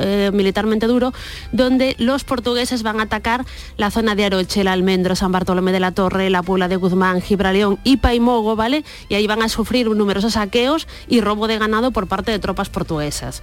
eh, 0.00 0.30
militarmente 0.32 0.86
duro, 0.86 1.12
donde 1.50 1.96
los 1.98 2.22
portugueses 2.22 2.84
van 2.84 3.00
a 3.00 3.04
atacar 3.04 3.44
la 3.76 3.90
zona 3.90 4.14
de 4.14 4.26
Aroche, 4.26 4.60
el 4.60 4.68
Almendro, 4.68 5.16
San 5.16 5.32
Bartolomé 5.32 5.72
de 5.72 5.80
la 5.80 5.90
Torre, 5.90 6.30
la 6.30 6.44
Puebla 6.44 6.68
de 6.68 6.76
Guzmán, 6.76 7.20
Gibraleón 7.20 7.80
y 7.82 7.96
Paimogo, 7.96 8.54
¿vale? 8.54 8.84
Y 9.08 9.16
ahí 9.16 9.26
van 9.26 9.42
a 9.42 9.48
sufrir 9.48 9.88
numerosos 9.90 10.34
saqueos 10.34 10.86
y 11.08 11.20
robo 11.20 11.48
de 11.48 11.58
ganado 11.58 11.90
por 11.90 12.06
parte 12.06 12.30
de 12.30 12.38
tropas 12.38 12.68
portuguesas. 12.68 13.42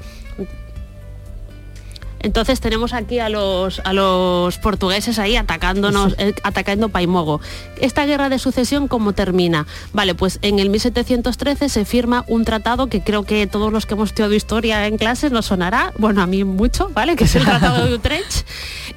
Entonces 2.21 2.59
tenemos 2.59 2.93
aquí 2.93 3.19
a 3.19 3.29
los, 3.29 3.79
a 3.85 3.93
los 3.93 4.57
portugueses 4.57 5.19
ahí 5.19 5.35
atacándonos, 5.35 6.15
eh, 6.17 6.33
atacando 6.43 6.89
Paimogo. 6.89 7.39
Esta 7.79 8.05
guerra 8.05 8.29
de 8.29 8.39
sucesión, 8.39 8.87
¿cómo 8.87 9.13
termina? 9.13 9.65
Vale, 9.93 10.15
pues 10.15 10.39
en 10.41 10.59
el 10.59 10.69
1713 10.69 11.69
se 11.69 11.85
firma 11.85 12.25
un 12.27 12.45
tratado 12.45 12.87
que 12.87 13.01
creo 13.01 13.23
que 13.23 13.47
todos 13.47 13.71
los 13.71 13.85
que 13.85 13.93
hemos 13.93 14.09
estudiado 14.09 14.33
historia 14.33 14.85
en 14.87 14.97
clases 14.97 15.31
nos 15.31 15.45
sonará, 15.45 15.93
bueno, 15.97 16.21
a 16.21 16.27
mí 16.27 16.43
mucho, 16.43 16.89
¿vale? 16.93 17.15
Que 17.15 17.23
es 17.23 17.35
el 17.35 17.43
Tratado 17.45 17.85
de 17.85 17.93
Utrecht, 17.95 18.45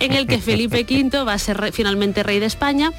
en 0.01 0.13
el 0.13 0.27
que 0.27 0.39
Felipe 0.41 0.85
V 0.89 1.25
va 1.25 1.35
a 1.35 1.39
ser 1.39 1.59
re- 1.59 1.73
finalmente 1.73 2.23
rey 2.23 2.41
de 2.41 2.47
España, 2.47 2.93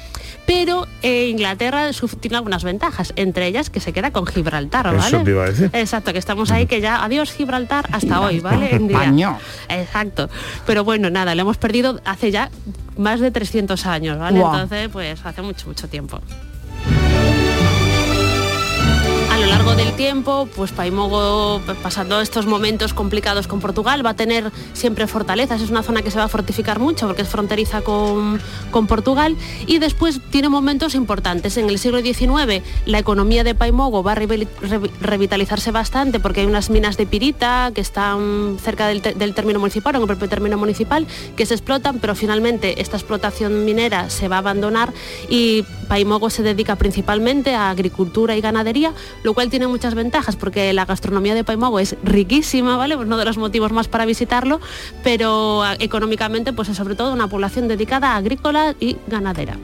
pero 0.46 0.86
eh, 1.02 1.28
Inglaterra 1.28 1.90
tiene 2.20 2.36
algunas 2.36 2.64
ventajas, 2.64 3.12
entre 3.16 3.46
ellas 3.46 3.70
que 3.70 3.80
se 3.80 3.92
queda 3.92 4.10
con 4.10 4.26
Gibraltar, 4.26 4.84
¿vale? 4.86 4.98
Eso 4.98 5.22
te 5.22 5.30
iba 5.30 5.44
a 5.44 5.48
decir. 5.48 5.70
Exacto, 5.72 6.12
que 6.12 6.18
estamos 6.18 6.50
ahí, 6.50 6.66
que 6.66 6.80
ya 6.80 7.02
adiós 7.04 7.32
Gibraltar 7.32 7.88
hasta 7.92 8.20
hoy, 8.20 8.40
¿vale? 8.40 8.74
En 8.74 8.88
día. 8.88 9.38
Exacto. 9.68 10.28
Pero 10.66 10.84
bueno, 10.84 11.10
nada, 11.10 11.34
le 11.34 11.42
hemos 11.42 11.56
perdido 11.56 12.00
hace 12.04 12.30
ya 12.30 12.50
más 12.96 13.20
de 13.20 13.30
300 13.30 13.86
años, 13.86 14.18
¿vale? 14.18 14.40
Entonces, 14.40 14.88
pues 14.92 15.24
hace 15.24 15.42
mucho, 15.42 15.66
mucho 15.66 15.88
tiempo. 15.88 16.20
Lo 19.44 19.50
largo 19.50 19.74
del 19.74 19.92
tiempo, 19.92 20.48
pues 20.56 20.72
Paimogo, 20.72 21.60
pasando 21.82 22.18
estos 22.22 22.46
momentos 22.46 22.94
complicados 22.94 23.46
con 23.46 23.60
Portugal, 23.60 24.04
va 24.04 24.10
a 24.10 24.16
tener 24.16 24.50
siempre 24.72 25.06
fortalezas. 25.06 25.60
Es 25.60 25.68
una 25.68 25.82
zona 25.82 26.00
que 26.00 26.10
se 26.10 26.16
va 26.16 26.24
a 26.24 26.28
fortificar 26.28 26.78
mucho 26.78 27.06
porque 27.06 27.22
es 27.22 27.28
fronteriza 27.28 27.82
con, 27.82 28.40
con 28.70 28.86
Portugal. 28.86 29.36
Y 29.66 29.78
después 29.80 30.20
tiene 30.30 30.48
momentos 30.48 30.94
importantes. 30.94 31.58
En 31.58 31.68
el 31.68 31.78
siglo 31.78 32.00
XIX, 32.00 32.62
la 32.86 32.98
economía 32.98 33.44
de 33.44 33.54
Paimogo 33.54 34.02
va 34.02 34.12
a 34.12 34.16
revi- 34.16 34.48
revi- 34.62 34.90
revitalizarse 35.02 35.70
bastante 35.72 36.20
porque 36.20 36.40
hay 36.40 36.46
unas 36.46 36.70
minas 36.70 36.96
de 36.96 37.04
pirita 37.06 37.70
que 37.74 37.82
están 37.82 38.56
cerca 38.62 38.86
del, 38.88 39.02
término 39.34 39.58
municipal, 39.60 39.94
en 39.94 40.00
el 40.00 40.06
propio 40.06 40.28
término 40.28 40.56
municipal, 40.56 41.06
que 41.36 41.44
se 41.44 41.52
explotan, 41.52 41.98
pero 41.98 42.14
finalmente 42.14 42.80
esta 42.80 42.96
explotación 42.96 43.66
minera 43.66 44.08
se 44.08 44.26
va 44.28 44.36
a 44.36 44.38
abandonar 44.38 44.94
y 45.28 45.64
Paimogo 45.86 46.30
se 46.30 46.42
dedica 46.42 46.76
principalmente 46.76 47.54
a 47.54 47.68
agricultura 47.68 48.36
y 48.36 48.40
ganadería, 48.40 48.94
cual 49.34 49.50
tiene 49.50 49.66
muchas 49.66 49.94
ventajas 49.94 50.36
porque 50.36 50.72
la 50.72 50.84
gastronomía 50.84 51.34
de 51.34 51.44
Paimogo 51.44 51.78
es 51.80 51.96
riquísima, 52.02 52.76
¿vale? 52.76 52.96
Pues 52.96 53.06
uno 53.06 53.16
de 53.16 53.24
los 53.24 53.38
motivos 53.38 53.72
más 53.72 53.88
para 53.88 54.06
visitarlo, 54.06 54.60
pero 55.02 55.62
ah, 55.62 55.76
económicamente 55.78 56.52
pues 56.52 56.68
es 56.68 56.76
sobre 56.76 56.94
todo 56.94 57.12
una 57.12 57.28
población 57.28 57.68
dedicada 57.68 58.12
a 58.12 58.16
agrícola 58.16 58.74
y 58.80 58.96
ganadera. 59.06 59.58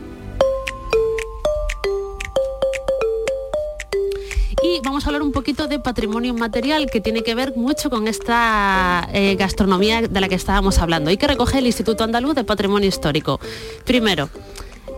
Y 4.62 4.80
vamos 4.84 5.04
a 5.04 5.08
hablar 5.08 5.22
un 5.22 5.32
poquito 5.32 5.68
de 5.68 5.78
patrimonio 5.78 6.34
inmaterial 6.34 6.90
que 6.90 7.00
tiene 7.00 7.22
que 7.22 7.34
ver 7.34 7.56
mucho 7.56 7.88
con 7.88 8.06
esta 8.06 9.08
eh, 9.12 9.34
gastronomía 9.36 10.02
de 10.02 10.20
la 10.20 10.28
que 10.28 10.34
estábamos 10.34 10.78
hablando 10.78 11.10
y 11.10 11.16
que 11.16 11.26
recoge 11.26 11.58
el 11.58 11.66
Instituto 11.66 12.04
Andaluz 12.04 12.34
de 12.34 12.44
Patrimonio 12.44 12.86
Histórico. 12.86 13.40
Primero, 13.86 14.28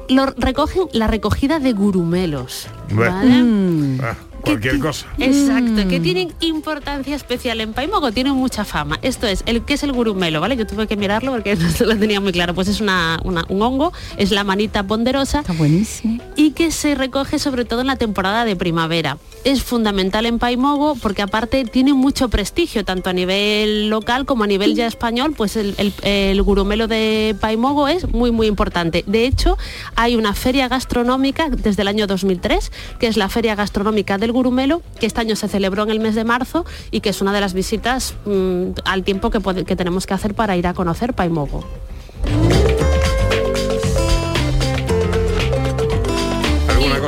lo 0.08 0.26
recogen 0.26 0.88
la 0.92 1.06
recogida 1.06 1.60
de 1.60 1.72
gurumelos. 1.72 2.66
¿vale? 2.90 4.00
Ah, 4.02 4.16
cualquier 4.42 4.78
cosa. 4.78 5.06
Exacto, 5.18 5.88
que 5.88 6.00
tienen 6.00 6.32
importancia 6.40 7.16
especial 7.16 7.60
en 7.60 7.72
Paimogo, 7.72 8.12
tienen 8.12 8.34
mucha 8.34 8.64
fama. 8.64 8.98
Esto 9.02 9.26
es, 9.26 9.42
el 9.46 9.64
que 9.64 9.74
es 9.74 9.82
el 9.82 9.92
gurumelo, 9.92 10.40
¿vale? 10.40 10.56
Yo 10.56 10.66
tuve 10.66 10.86
que 10.86 10.96
mirarlo 10.96 11.32
porque 11.32 11.56
no 11.56 11.70
se 11.70 11.86
lo 11.86 11.96
tenía 11.96 12.20
muy 12.20 12.32
claro. 12.32 12.54
Pues 12.54 12.68
es 12.68 12.80
una, 12.80 13.18
una- 13.24 13.44
un 13.48 13.62
hongo, 13.62 13.92
es 14.16 14.30
la 14.30 14.44
manita 14.44 14.82
ponderosa. 14.82 15.40
Está 15.40 15.52
buenísimo. 15.52 16.22
Y 16.36 16.50
que 16.52 16.70
se 16.70 16.94
recoge 16.94 17.38
sobre 17.38 17.64
todo 17.64 17.80
en 17.80 17.86
la 17.86 17.96
temporada 17.96 18.44
de 18.44 18.56
primavera. 18.56 19.18
Es 19.44 19.62
fundamental 19.62 20.26
en 20.26 20.38
Paimogo 20.38 20.96
porque 21.00 21.22
aparte 21.22 21.64
tiene 21.64 21.94
mucho 21.94 22.28
prestigio, 22.28 22.84
tanto 22.84 23.10
a 23.10 23.12
nivel 23.12 23.88
local 23.88 24.24
como 24.26 24.44
a 24.44 24.46
nivel 24.46 24.74
ya 24.74 24.86
español, 24.86 25.34
pues 25.36 25.56
el, 25.56 25.74
el- 25.78 25.92
el 26.02 26.42
gurumelo 26.42 26.88
de 26.88 27.34
Paimogo 27.40 27.88
es 27.88 28.08
muy 28.12 28.30
muy 28.30 28.46
importante. 28.46 29.04
De 29.06 29.26
hecho, 29.26 29.56
hay 29.96 30.16
una 30.16 30.34
feria 30.34 30.68
gastronómica 30.68 31.48
desde 31.50 31.82
el 31.82 31.88
año 31.88 32.06
2003, 32.06 32.70
que 32.98 33.06
es 33.06 33.16
la 33.16 33.28
Feria 33.28 33.54
Gastronómica 33.54 34.18
del 34.18 34.31
Gurumelo, 34.32 34.82
que 34.98 35.06
este 35.06 35.20
año 35.20 35.36
se 35.36 35.48
celebró 35.48 35.82
en 35.84 35.90
el 35.90 36.00
mes 36.00 36.14
de 36.14 36.24
marzo 36.24 36.64
y 36.90 37.00
que 37.00 37.10
es 37.10 37.20
una 37.20 37.32
de 37.32 37.40
las 37.40 37.54
visitas 37.54 38.14
mm, 38.24 38.70
al 38.84 39.04
tiempo 39.04 39.30
que, 39.30 39.64
que 39.64 39.76
tenemos 39.76 40.06
que 40.06 40.14
hacer 40.14 40.34
para 40.34 40.56
ir 40.56 40.66
a 40.66 40.74
conocer 40.74 41.14
Paimogo. 41.14 41.64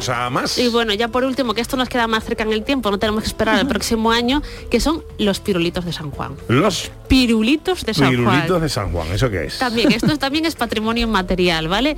Cosa 0.07 0.31
más? 0.31 0.59
Y 0.59 0.69
bueno, 0.69 0.93
ya 0.95 1.09
por 1.09 1.25
último, 1.25 1.55
que 1.55 1.61
esto 1.61 1.77
nos 1.77 1.89
queda 1.89 2.07
más 2.07 2.25
cerca 2.25 2.43
en 2.45 2.53
el 2.53 2.63
tiempo, 2.65 2.91
no 2.91 2.99
tenemos 2.99 3.23
que 3.23 3.29
esperar 3.29 3.57
al 3.57 3.67
próximo 3.69 4.11
año, 4.11 4.43
que 4.71 4.81
son 4.81 5.03
los 5.19 5.41
pirulitos 5.41 5.85
de 5.85 5.93
San 5.93 6.11
Juan. 6.11 6.35
Los 6.49 6.91
Pirulitos 7.09 7.85
de 7.85 7.95
San 7.95 8.11
pirulitos 8.11 8.49
Juan. 8.49 8.61
de 8.63 8.69
San 8.69 8.93
Juan, 8.93 9.09
¿eso 9.13 9.31
qué 9.31 9.45
es? 9.45 9.59
También, 9.59 9.93
esto 9.93 10.13
es- 10.13 10.19
también 10.25 10.45
es 10.47 10.55
patrimonio 10.57 11.05
inmaterial, 11.05 11.69
¿vale? 11.69 11.97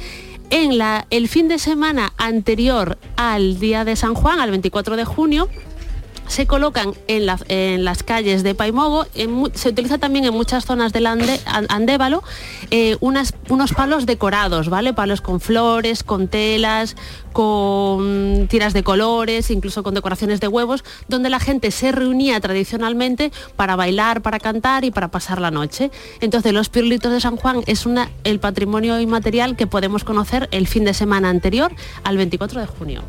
En 0.51 0.79
la, 0.79 1.07
el 1.11 1.29
fin 1.29 1.49
de 1.49 1.59
semana 1.59 2.12
anterior 2.19 2.99
al 3.16 3.59
día 3.59 3.85
de 3.85 3.97
San 3.97 4.14
Juan, 4.14 4.38
al 4.40 4.51
24 4.51 4.97
de 4.97 5.05
junio, 5.05 5.49
se 6.29 6.47
colocan 6.47 6.95
en, 7.09 7.27
la- 7.27 7.39
en 7.49 7.85
las 7.85 8.03
calles 8.03 8.43
de 8.43 8.55
Paimogo, 8.55 9.07
se 9.55 9.69
utiliza 9.69 9.99
también 9.99 10.25
en 10.25 10.35
muchas 10.35 10.65
zonas 10.65 10.93
del 10.93 11.07
Ande- 11.07 11.41
An- 11.47 11.67
Andévalo, 11.69 12.23
eh, 12.71 12.97
unos 13.01 13.33
palos 13.77 14.07
decorados, 14.07 14.69
¿vale? 14.69 14.93
Palos 14.93 15.21
con 15.21 15.41
flores, 15.41 16.03
con 16.03 16.29
telas, 16.29 16.97
con 17.33 18.47
tiras 18.49 18.73
de 18.73 18.83
colores, 18.83 19.51
incluso 19.51 19.83
con 19.83 19.95
decoraciones 19.95 20.41
de 20.41 20.49
huevos, 20.49 20.85
donde 21.09 21.29
la 21.31 21.39
gente 21.41 21.71
se 21.71 21.93
reunía 21.93 22.41
tradicionalmente 22.41 23.31
para 23.57 23.77
bailar, 23.77 24.23
para 24.23 24.39
cantar 24.41 24.85
y 24.85 24.91
para 24.91 25.09
pasar 25.09 25.41
la 25.41 25.51
noche. 25.51 25.91
Entonces 26.21 26.53
los 26.53 26.69
pirulitos 26.69 27.12
de 27.12 27.21
San 27.21 27.37
Juan 27.37 27.62
es 27.67 27.85
el 28.25 28.41
patrimonio 28.41 28.99
inmaterial 29.01 29.55
que 29.57 29.67
podemos 29.67 30.03
conocer 30.03 30.49
el 30.51 30.67
fin 30.67 30.85
de 30.85 30.93
semana 30.95 31.29
anterior 31.31 31.73
al 32.05 32.17
24 32.17 32.61
de 32.61 32.67
junio. 32.67 33.03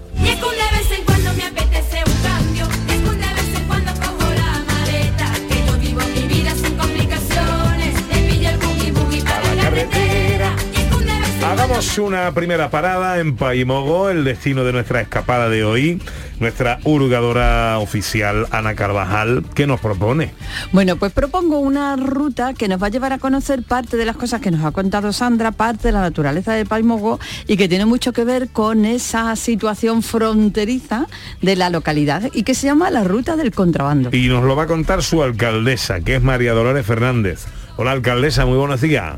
Hagamos 11.47 11.97
una 11.97 12.33
primera 12.33 12.69
parada 12.69 13.19
en 13.19 13.37
Paimogo, 13.37 14.09
el 14.09 14.25
destino 14.25 14.65
de 14.65 14.73
nuestra 14.73 14.99
escapada 14.99 15.47
de 15.47 15.63
hoy. 15.63 16.01
Nuestra 16.41 16.79
hurgadora 16.83 17.79
oficial, 17.79 18.47
Ana 18.51 18.75
Carvajal, 18.75 19.45
¿qué 19.55 19.65
nos 19.65 19.79
propone? 19.79 20.31
Bueno, 20.73 20.97
pues 20.97 21.13
propongo 21.13 21.59
una 21.59 21.95
ruta 21.95 22.53
que 22.53 22.67
nos 22.67 22.83
va 22.83 22.87
a 22.87 22.89
llevar 22.89 23.13
a 23.13 23.17
conocer 23.17 23.63
parte 23.63 23.95
de 23.95 24.03
las 24.03 24.17
cosas 24.17 24.41
que 24.41 24.51
nos 24.51 24.65
ha 24.65 24.71
contado 24.71 25.13
Sandra, 25.13 25.53
parte 25.53 25.87
de 25.87 25.93
la 25.93 26.01
naturaleza 26.01 26.51
de 26.51 26.65
Paimogo 26.65 27.17
y 27.47 27.55
que 27.55 27.69
tiene 27.69 27.85
mucho 27.85 28.11
que 28.11 28.25
ver 28.25 28.49
con 28.49 28.83
esa 28.83 29.33
situación 29.37 30.03
fronteriza 30.03 31.07
de 31.41 31.55
la 31.55 31.69
localidad 31.69 32.29
y 32.33 32.43
que 32.43 32.55
se 32.55 32.67
llama 32.67 32.91
la 32.91 33.05
ruta 33.05 33.37
del 33.37 33.53
contrabando. 33.53 34.09
Y 34.11 34.27
nos 34.27 34.43
lo 34.43 34.57
va 34.57 34.63
a 34.63 34.67
contar 34.67 35.01
su 35.01 35.23
alcaldesa, 35.23 36.01
que 36.01 36.17
es 36.17 36.21
María 36.21 36.51
Dolores 36.51 36.85
Fernández. 36.85 37.45
Hola 37.77 37.91
alcaldesa, 37.91 38.45
muy 38.45 38.57
buenos 38.57 38.81
días. 38.81 39.15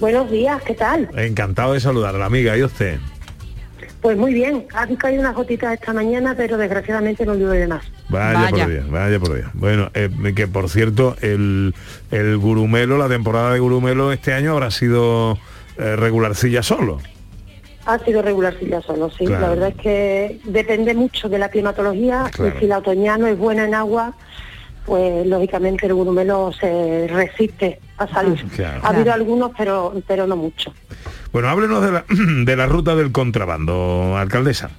Buenos 0.00 0.30
días, 0.30 0.60
¿qué 0.62 0.74
tal? 0.74 1.08
Encantado 1.16 1.72
de 1.72 1.80
saludarla, 1.80 2.26
amiga. 2.26 2.56
¿Y 2.56 2.62
usted? 2.62 2.98
Pues 4.00 4.18
muy 4.18 4.34
bien, 4.34 4.66
han 4.74 4.96
caído 4.96 5.20
unas 5.22 5.34
gotitas 5.34 5.72
esta 5.72 5.94
mañana, 5.94 6.34
pero 6.36 6.58
desgraciadamente 6.58 7.24
no 7.24 7.34
llueve 7.34 7.66
más. 7.66 7.84
Vaya, 8.10 8.34
Vaya. 8.50 8.64
por 8.64 8.72
Dios, 8.72 8.90
vaya 8.90 9.18
por 9.18 9.34
Dios. 9.34 9.48
Bueno, 9.54 9.90
eh, 9.94 10.10
que 10.36 10.46
por 10.46 10.68
cierto, 10.68 11.16
el, 11.22 11.74
el 12.10 12.36
gurumelo, 12.36 12.98
la 12.98 13.08
temporada 13.08 13.54
de 13.54 13.60
gurumelo 13.60 14.12
este 14.12 14.34
año 14.34 14.52
habrá 14.52 14.70
sido 14.70 15.38
eh, 15.78 15.96
regularcilla 15.96 16.62
solo. 16.62 16.98
Ha 17.86 17.98
sido 18.00 18.20
regularcilla 18.20 18.82
solo, 18.82 19.10
sí. 19.10 19.24
Claro. 19.24 19.40
La 19.42 19.48
verdad 19.50 19.68
es 19.68 19.76
que 19.82 20.40
depende 20.44 20.92
mucho 20.94 21.28
de 21.30 21.38
la 21.38 21.48
climatología 21.48 22.24
Claro. 22.30 22.54
y 22.56 22.60
si 22.60 22.66
la 22.66 22.78
otoñano 22.78 23.26
es 23.26 23.38
buena 23.38 23.64
en 23.64 23.74
agua, 23.74 24.14
pues 24.86 25.26
lógicamente 25.26 25.86
el 25.86 25.94
gurumelo 25.94 26.52
se 26.52 27.06
resiste 27.08 27.80
a 27.98 28.06
salir. 28.08 28.44
Claro. 28.56 28.80
Ha 28.84 28.88
habido 28.90 29.12
algunos, 29.12 29.50
pero, 29.56 29.94
pero 30.06 30.26
no 30.26 30.36
mucho. 30.36 30.72
Bueno, 31.32 31.48
háblenos 31.48 31.82
de 31.84 31.92
la, 31.92 32.04
de 32.44 32.56
la 32.56 32.66
ruta 32.66 32.94
del 32.94 33.10
contrabando, 33.12 34.16
alcaldesa. 34.16 34.70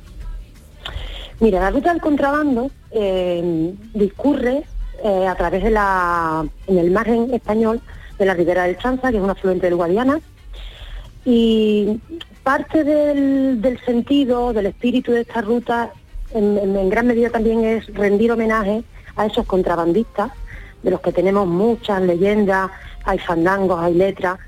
Mira, 1.39 1.59
la 1.59 1.71
ruta 1.71 1.91
del 1.91 2.01
contrabando 2.01 2.71
eh, 2.91 3.73
discurre 3.93 4.63
eh, 5.03 5.27
a 5.27 5.35
través 5.35 5.63
de 5.63 5.71
la, 5.71 6.45
en 6.67 6.77
el 6.77 6.91
margen 6.91 7.33
español 7.33 7.81
de 8.17 8.25
la 8.25 8.33
ribera 8.33 8.63
del 8.63 8.77
Chanza, 8.77 9.11
que 9.11 9.17
es 9.17 9.23
un 9.23 9.29
afluente 9.29 9.65
del 9.65 9.75
Guadiana, 9.75 10.19
y 11.25 11.99
parte 12.43 12.83
del, 12.83 13.61
del 13.61 13.79
sentido, 13.83 14.53
del 14.53 14.67
espíritu 14.67 15.11
de 15.11 15.21
esta 15.21 15.41
ruta, 15.41 15.91
en, 16.33 16.57
en- 16.57 16.75
en 16.77 16.89
gran 16.89 17.07
medida 17.07 17.29
también 17.29 17.65
es 17.65 17.87
rendir 17.93 18.31
homenaje 18.31 18.83
a 19.15 19.25
esos 19.25 19.45
contrabandistas, 19.45 20.31
de 20.83 20.91
los 20.91 21.01
que 21.01 21.11
tenemos 21.11 21.47
muchas 21.47 22.01
leyendas, 22.01 22.69
hay 23.03 23.19
fandangos, 23.19 23.79
hay 23.79 23.93
letras, 23.93 24.39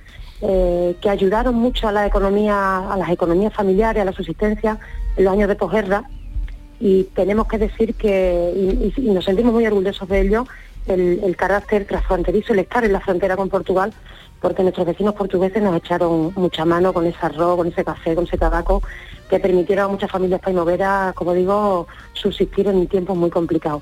eh, 0.42 0.96
que 1.02 1.10
ayudaron 1.10 1.56
mucho 1.56 1.88
a 1.88 1.92
la 1.92 2.06
economía, 2.06 2.92
a 2.92 2.98
las 2.98 3.10
economías 3.10 3.54
familiares, 3.54 4.02
a 4.02 4.06
la 4.06 4.14
subsistencia 4.14 4.78
en 5.16 5.24
los 5.24 5.34
años 5.34 5.48
de 5.48 5.56
posguerra 5.56 6.04
y 6.80 7.06
tenemos 7.16 7.48
que 7.48 7.58
decir 7.58 7.96
que, 7.96 8.94
y, 8.96 9.02
nos 9.02 9.26
sentimos 9.26 9.54
muy 9.54 9.66
orgullosos 9.66 10.08
de 10.08 10.22
ello, 10.22 10.46
el, 10.86 11.22
el 11.24 11.36
carácter 11.36 11.86
transfronterizo, 11.86 12.54
el 12.54 12.60
estar 12.60 12.84
en 12.86 12.94
la 12.94 13.00
frontera 13.00 13.36
con 13.36 13.50
Portugal, 13.50 13.94
porque 14.42 14.62
nuestros 14.62 14.86
vecinos 14.86 15.16
portugueses 15.16 15.62
nos 15.62 15.76
echaron 15.76 16.32
mucha 16.36 16.66
mano 16.66 16.94
con 16.94 17.06
ese 17.08 17.18
arroz, 17.22 17.58
con 17.58 17.68
ese 17.68 17.84
café, 17.84 18.14
con 18.14 18.26
ese 18.26 18.38
tabaco, 18.38 18.84
que 19.30 19.40
permitieron 19.40 19.86
a 19.86 19.88
muchas 19.88 20.12
familias 20.12 20.40
paimoveras, 20.40 21.14
como 21.16 21.34
digo, 21.34 21.88
subsistir 22.14 22.68
en 22.68 22.88
tiempos 22.88 23.18
muy 23.18 23.32
complicados. 23.32 23.82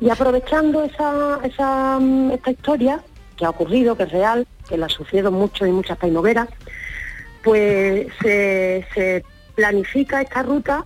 Y 0.00 0.10
aprovechando 0.10 0.84
esa, 0.84 1.98
mm, 1.98 2.30
esta 2.30 2.50
historia 2.50 3.00
que 3.36 3.44
ha 3.44 3.50
ocurrido, 3.50 3.96
que 3.96 4.04
es 4.04 4.12
real, 4.12 4.46
que 4.68 4.76
la 4.76 4.88
sufrieron 4.88 5.34
muchos 5.34 5.66
y 5.66 5.72
muchas 5.72 5.98
paimoveras, 5.98 6.48
pues 7.42 8.06
se, 8.22 9.24
planifica 9.54 10.20
esta 10.20 10.42
ruta, 10.42 10.84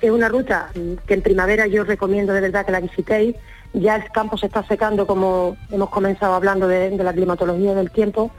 que 0.00 0.08
es 0.08 0.12
una 0.12 0.28
ruta 0.28 0.70
mm, 0.74 1.06
que 1.06 1.14
en 1.14 1.22
primavera 1.22 1.66
yo 1.66 1.84
recomiendo 1.84 2.32
de 2.32 2.40
verdad 2.42 2.66
que 2.66 2.72
la 2.72 2.80
visitéis. 2.80 3.36
Ya 3.72 3.96
el 3.96 4.10
campo 4.12 4.36
se 4.36 4.46
está 4.46 4.62
secando, 4.64 5.06
como 5.06 5.56
hemos 5.70 5.90
comenzado 5.90 6.34
hablando 6.34 6.68
de, 6.68 6.90
de 6.90 7.04
la 7.04 7.12
climatología 7.12 7.74
del 7.74 7.90
tiempo, 7.90 8.30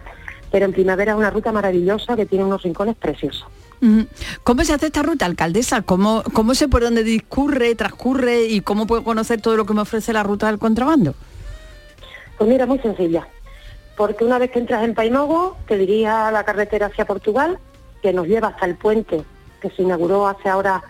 pero 0.52 0.66
en 0.66 0.74
primavera 0.74 1.14
es 1.14 1.18
una 1.18 1.32
ruta 1.32 1.52
maravillosa 1.52 2.16
que 2.16 2.26
tiene 2.26 2.46
unos 2.46 2.62
rincones 2.62 2.96
preciosos. 2.96 3.48
¿Cómo 4.44 4.64
se 4.64 4.74
hace 4.74 4.88
esta 4.88 5.04
ruta, 5.04 5.26
alcaldesa? 5.26 5.82
¿Cómo, 5.82 6.24
¿Cómo 6.34 6.56
sé 6.56 6.68
por 6.68 6.82
dónde 6.82 7.04
discurre, 7.04 7.76
transcurre 7.76 8.46
y 8.46 8.62
cómo 8.62 8.88
puedo 8.88 9.04
conocer 9.04 9.42
todo 9.42 9.58
lo 9.58 9.66
que 9.66 9.74
me 9.74 9.82
ofrece 9.82 10.14
la 10.14 10.24
ruta 10.24 10.48
del 10.48 10.58
contrabando? 10.60 11.14
Pues 12.38 12.50
mira, 12.50 12.66
muy 12.66 12.80
sencilla. 12.80 13.28
Porque 13.98 14.24
una 14.26 14.40
vez 14.40 14.52
que 14.52 14.60
entras 14.60 14.84
en 14.84 14.94
Paimogo, 14.94 15.56
te 15.68 15.78
diría 15.78 16.30
la 16.32 16.44
carretera 16.44 16.88
hacia 16.88 17.06
Portugal, 17.06 17.60
que 18.02 18.12
nos 18.12 18.28
lleva 18.28 18.50
hasta 18.50 18.66
el 18.66 18.76
puente 18.76 19.24
que 19.62 19.70
se 19.70 19.84
inauguró 19.84 20.28
hace 20.28 20.50
ahora 20.50 20.84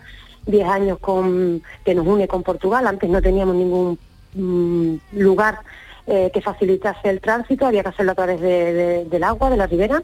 10 0.47 0.67
años 0.67 0.97
con, 0.99 1.61
que 1.85 1.95
nos 1.95 2.05
une 2.07 2.27
con 2.27 2.43
Portugal. 2.43 2.87
Antes 2.87 3.09
no 3.09 3.21
teníamos 3.21 3.55
ningún 3.55 3.97
mm, 4.33 4.95
lugar 5.19 5.59
eh, 6.07 6.29
que 6.33 6.41
facilitase 6.41 7.09
el 7.09 7.21
tránsito, 7.21 7.65
había 7.65 7.83
que 7.83 7.89
hacerlo 7.89 8.11
a 8.11 8.15
través 8.15 8.41
de- 8.41 8.73
de- 8.73 9.05
del 9.05 9.23
agua, 9.23 9.49
de 9.49 9.57
la 9.57 9.67
ribera. 9.67 10.01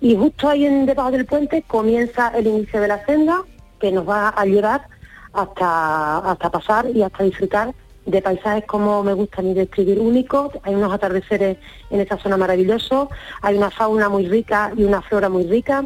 Y 0.00 0.16
justo 0.16 0.48
ahí 0.48 0.64
en 0.64 0.86
debajo 0.86 1.10
del 1.10 1.26
puente 1.26 1.62
comienza 1.66 2.28
el 2.28 2.46
inicio 2.46 2.80
de 2.80 2.88
la 2.88 3.04
senda 3.04 3.42
que 3.78 3.92
nos 3.92 4.08
va 4.08 4.28
a 4.28 4.44
llevar 4.44 4.86
hasta, 5.32 6.18
hasta 6.18 6.50
pasar 6.50 6.86
y 6.94 7.02
hasta 7.02 7.24
disfrutar 7.24 7.74
de 8.06 8.22
paisajes 8.22 8.64
como 8.64 9.02
me 9.02 9.12
gusta 9.12 9.40
a 9.40 9.44
mí 9.44 9.54
describir 9.54 10.00
únicos. 10.00 10.52
Hay 10.62 10.74
unos 10.74 10.92
atardeceres 10.92 11.58
en 11.90 12.00
esa 12.00 12.16
zona 12.18 12.36
maravillosos, 12.36 13.08
hay 13.42 13.56
una 13.56 13.70
fauna 13.70 14.08
muy 14.08 14.26
rica 14.26 14.72
y 14.76 14.84
una 14.84 15.02
flora 15.02 15.28
muy 15.28 15.44
rica. 15.44 15.84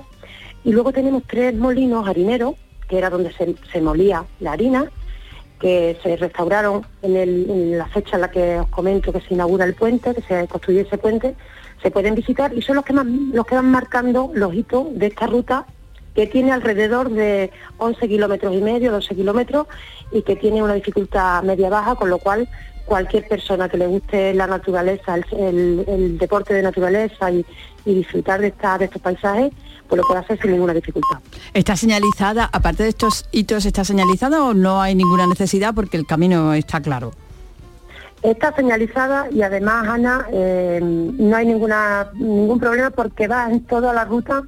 Y 0.65 0.73
luego 0.73 0.93
tenemos 0.93 1.25
tres 1.27 1.55
molinos 1.55 2.09
harineros, 2.09 2.55
que 2.89 2.99
era 2.99 3.11
donde 3.11 3.33
se, 3.33 3.55
se 3.71 3.81
molía 3.81 4.25
la 4.41 4.53
harina, 4.53 4.91
que 5.61 5.97
se 6.03 6.17
restauraron 6.17 6.87
en, 7.03 7.79
la 7.79 7.87
fecha 7.87 8.17
en 8.17 8.23
la 8.23 8.31
que 8.31 8.59
os 8.61 8.69
comento 8.69 9.13
que 9.13 9.21
se 9.21 9.35
inaugura 9.35 9.65
el 9.65 9.75
puente, 9.75 10.15
que 10.15 10.23
se 10.23 10.47
construye 10.49 10.83
ese 10.83 10.99
puente, 10.99 11.35
se 11.85 11.91
pueden 11.91 12.15
visitar 12.15 12.55
y 12.55 12.63
son 12.63 12.77
los 12.77 12.85
que, 12.85 12.95
más, 12.95 13.05
los 13.05 13.45
que 13.45 13.55
van 13.57 13.71
marcando 13.71 14.31
los 14.33 14.55
hitos 14.55 14.87
de 14.99 15.09
esta 15.09 15.27
ruta 15.27 15.67
que 16.15 16.27
tiene 16.27 16.51
alrededor 16.51 17.11
de 17.11 17.51
11 17.77 18.09
kilómetros 18.09 18.55
y 18.55 18.63
medio, 18.63 18.91
12 18.91 19.15
kilómetros 19.15 19.67
y 20.11 20.23
que 20.23 20.35
tiene 20.35 20.63
una 20.63 20.73
dificultad 20.73 21.43
media-baja, 21.43 21.95
con 21.97 22.09
lo 22.09 22.17
cual 22.17 22.49
cualquier 22.87 23.29
persona 23.29 23.69
que 23.69 23.77
le 23.77 23.87
guste 23.87 24.33
la 24.33 24.47
naturaleza, 24.47 25.17
el, 25.37 26.17
deporte 26.19 26.55
de 26.55 26.63
naturaleza 26.63 27.31
y, 27.31 27.45
y 27.85 27.95
disfrutar 27.97 28.41
de, 28.41 28.47
esta, 28.47 28.79
de 28.79 28.87
estos 28.87 29.03
paisajes, 29.03 29.53
pues 29.87 30.01
lo 30.01 30.07
puede 30.07 30.21
hacer 30.21 30.41
sin 30.41 30.53
ninguna 30.53 30.73
dificultad. 30.73 31.19
¿Está 31.53 31.77
señalizada, 31.77 32.49
aparte 32.51 32.85
de 32.85 32.89
estos 32.89 33.27
hitos, 33.31 33.67
está 33.67 33.85
señalizada 33.85 34.43
o 34.43 34.55
no 34.55 34.81
hay 34.81 34.95
ninguna 34.95 35.27
necesidad 35.27 35.75
porque 35.75 35.99
el 35.99 36.07
camino 36.07 36.55
está 36.55 36.81
claro? 36.81 37.13
Está 38.25 38.55
señalizada 38.57 39.29
y 39.31 39.43
además, 39.43 39.87
Ana, 39.87 40.27
eh, 40.33 40.81
no 40.83 41.37
hay 41.37 41.45
ninguna 41.45 42.09
ningún 42.15 42.59
problema 42.59 42.89
porque 42.89 43.29
vas 43.29 43.53
en 43.53 43.65
toda 43.67 43.93
la 43.93 44.07
ruta, 44.07 44.45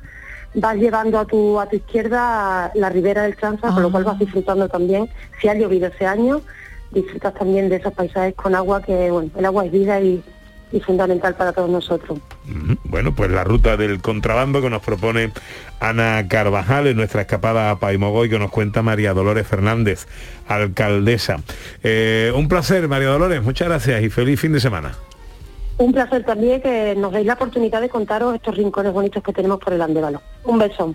vas 0.55 0.77
llevando 0.77 1.19
a 1.19 1.27
tu 1.27 1.61
a 1.61 1.67
tu 1.67 1.77
izquierda 1.77 2.73
la 2.75 2.89
ribera 2.89 3.25
del 3.25 3.37
Chanza, 3.37 3.71
con 3.75 3.83
lo 3.83 3.93
cual 3.93 4.05
vas 4.05 4.19
disfrutando 4.19 4.67
también. 4.71 5.11
Si 5.39 5.49
ha 5.49 5.55
llovido 5.55 5.89
ese 5.89 6.07
año, 6.07 6.41
disfrutas 6.91 7.35
también 7.35 7.69
de 7.69 7.77
esos 7.77 7.93
paisajes 7.93 8.35
con 8.35 8.55
agua, 8.55 8.81
que 8.81 9.11
bueno, 9.11 9.31
el 9.37 9.45
agua 9.45 9.67
es 9.67 9.73
vida 9.73 10.01
y, 10.01 10.25
y 10.73 10.81
fundamental 10.81 11.35
para 11.35 11.53
todos 11.53 11.71
nosotros. 11.71 12.19
Bueno, 12.85 13.15
pues 13.15 13.31
la 13.31 13.45
ruta 13.45 13.77
del 13.77 14.01
contrabando 14.01 14.61
que 14.61 14.71
nos 14.71 14.83
propone 14.83 15.33
Ana 15.81 16.27
Carvajal 16.29 16.87
en 16.87 16.97
nuestra 16.97 17.23
escapada 17.23 17.71
a 17.71 17.79
Paimogo 17.79 18.25
y 18.25 18.31
que 18.31 18.39
nos 18.39 18.51
cuenta 18.51 18.83
María 18.83 19.15
Dolores 19.15 19.47
Fernández, 19.47 20.07
alcaldesa. 20.49 21.41
Eh, 21.83 22.33
un 22.35 22.49
placer, 22.49 22.89
María 22.89 23.09
Dolores, 23.09 23.43
muchas 23.43 23.69
gracias 23.69 24.03
y 24.03 24.11
feliz 24.11 24.41
fin 24.41 24.53
de 24.53 24.61
semana. 24.61 24.93
Un 25.79 25.93
placer 25.93 26.25
también 26.25 26.63
que 26.63 26.95
nos 26.97 27.13
deis 27.13 27.27
la 27.27 27.35
oportunidad 27.35 27.81
de 27.81 27.89
contaros 27.89 28.35
estos 28.35 28.57
rincones 28.57 28.93
bonitos 28.93 29.23
que 29.23 29.33
tenemos 29.33 29.61
por 29.61 29.73
el 29.75 29.83
Andévalo. 29.83 30.23
Un 30.45 30.59
beso. 30.59 30.95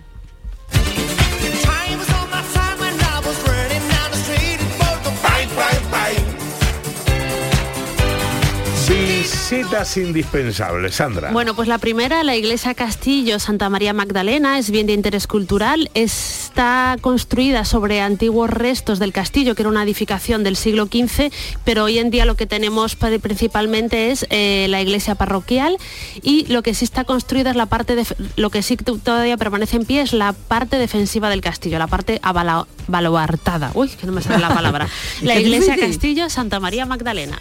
Visitas 9.26 9.96
indispensables, 9.98 10.96
Sandra. 10.96 11.30
Bueno, 11.30 11.54
pues 11.54 11.68
la 11.68 11.78
primera, 11.78 12.24
la 12.24 12.34
iglesia 12.34 12.74
Castillo 12.74 13.38
Santa 13.38 13.68
María 13.70 13.92
Magdalena, 13.92 14.58
es 14.58 14.72
bien 14.72 14.88
de 14.88 14.94
interés 14.94 15.28
cultural. 15.28 15.88
Está 15.94 16.96
construida 17.00 17.64
sobre 17.64 18.00
antiguos 18.00 18.50
restos 18.50 18.98
del 18.98 19.12
castillo, 19.12 19.54
que 19.54 19.62
era 19.62 19.68
una 19.68 19.84
edificación 19.84 20.42
del 20.42 20.56
siglo 20.56 20.86
XV, 20.86 21.30
pero 21.64 21.84
hoy 21.84 22.00
en 22.00 22.10
día 22.10 22.24
lo 22.24 22.34
que 22.34 22.46
tenemos 22.46 22.96
pa- 22.96 23.10
principalmente 23.20 24.10
es 24.10 24.26
eh, 24.30 24.66
la 24.68 24.82
iglesia 24.82 25.14
parroquial 25.14 25.76
y 26.20 26.46
lo 26.46 26.64
que 26.64 26.74
sí 26.74 26.84
está 26.84 27.04
construida 27.04 27.50
es 27.50 27.56
la 27.56 27.66
parte 27.66 27.94
de 27.94 28.04
lo 28.34 28.50
que 28.50 28.60
sí 28.64 28.76
todavía 28.76 29.36
permanece 29.36 29.76
en 29.76 29.84
pie 29.84 30.00
es 30.00 30.14
la 30.14 30.32
parte 30.32 30.78
defensiva 30.78 31.30
del 31.30 31.42
castillo, 31.42 31.78
la 31.78 31.86
parte 31.86 32.18
avala- 32.24 32.66
baluartada. 32.88 33.70
Uy, 33.74 33.88
que 33.88 34.04
no 34.04 34.12
me 34.12 34.20
sale 34.20 34.40
la 34.40 34.52
palabra. 34.52 34.88
La 35.22 35.38
iglesia. 35.38 35.76
Castillo 35.76 36.28
Santa 36.28 36.58
María 36.58 36.86
Magdalena. 36.86 37.38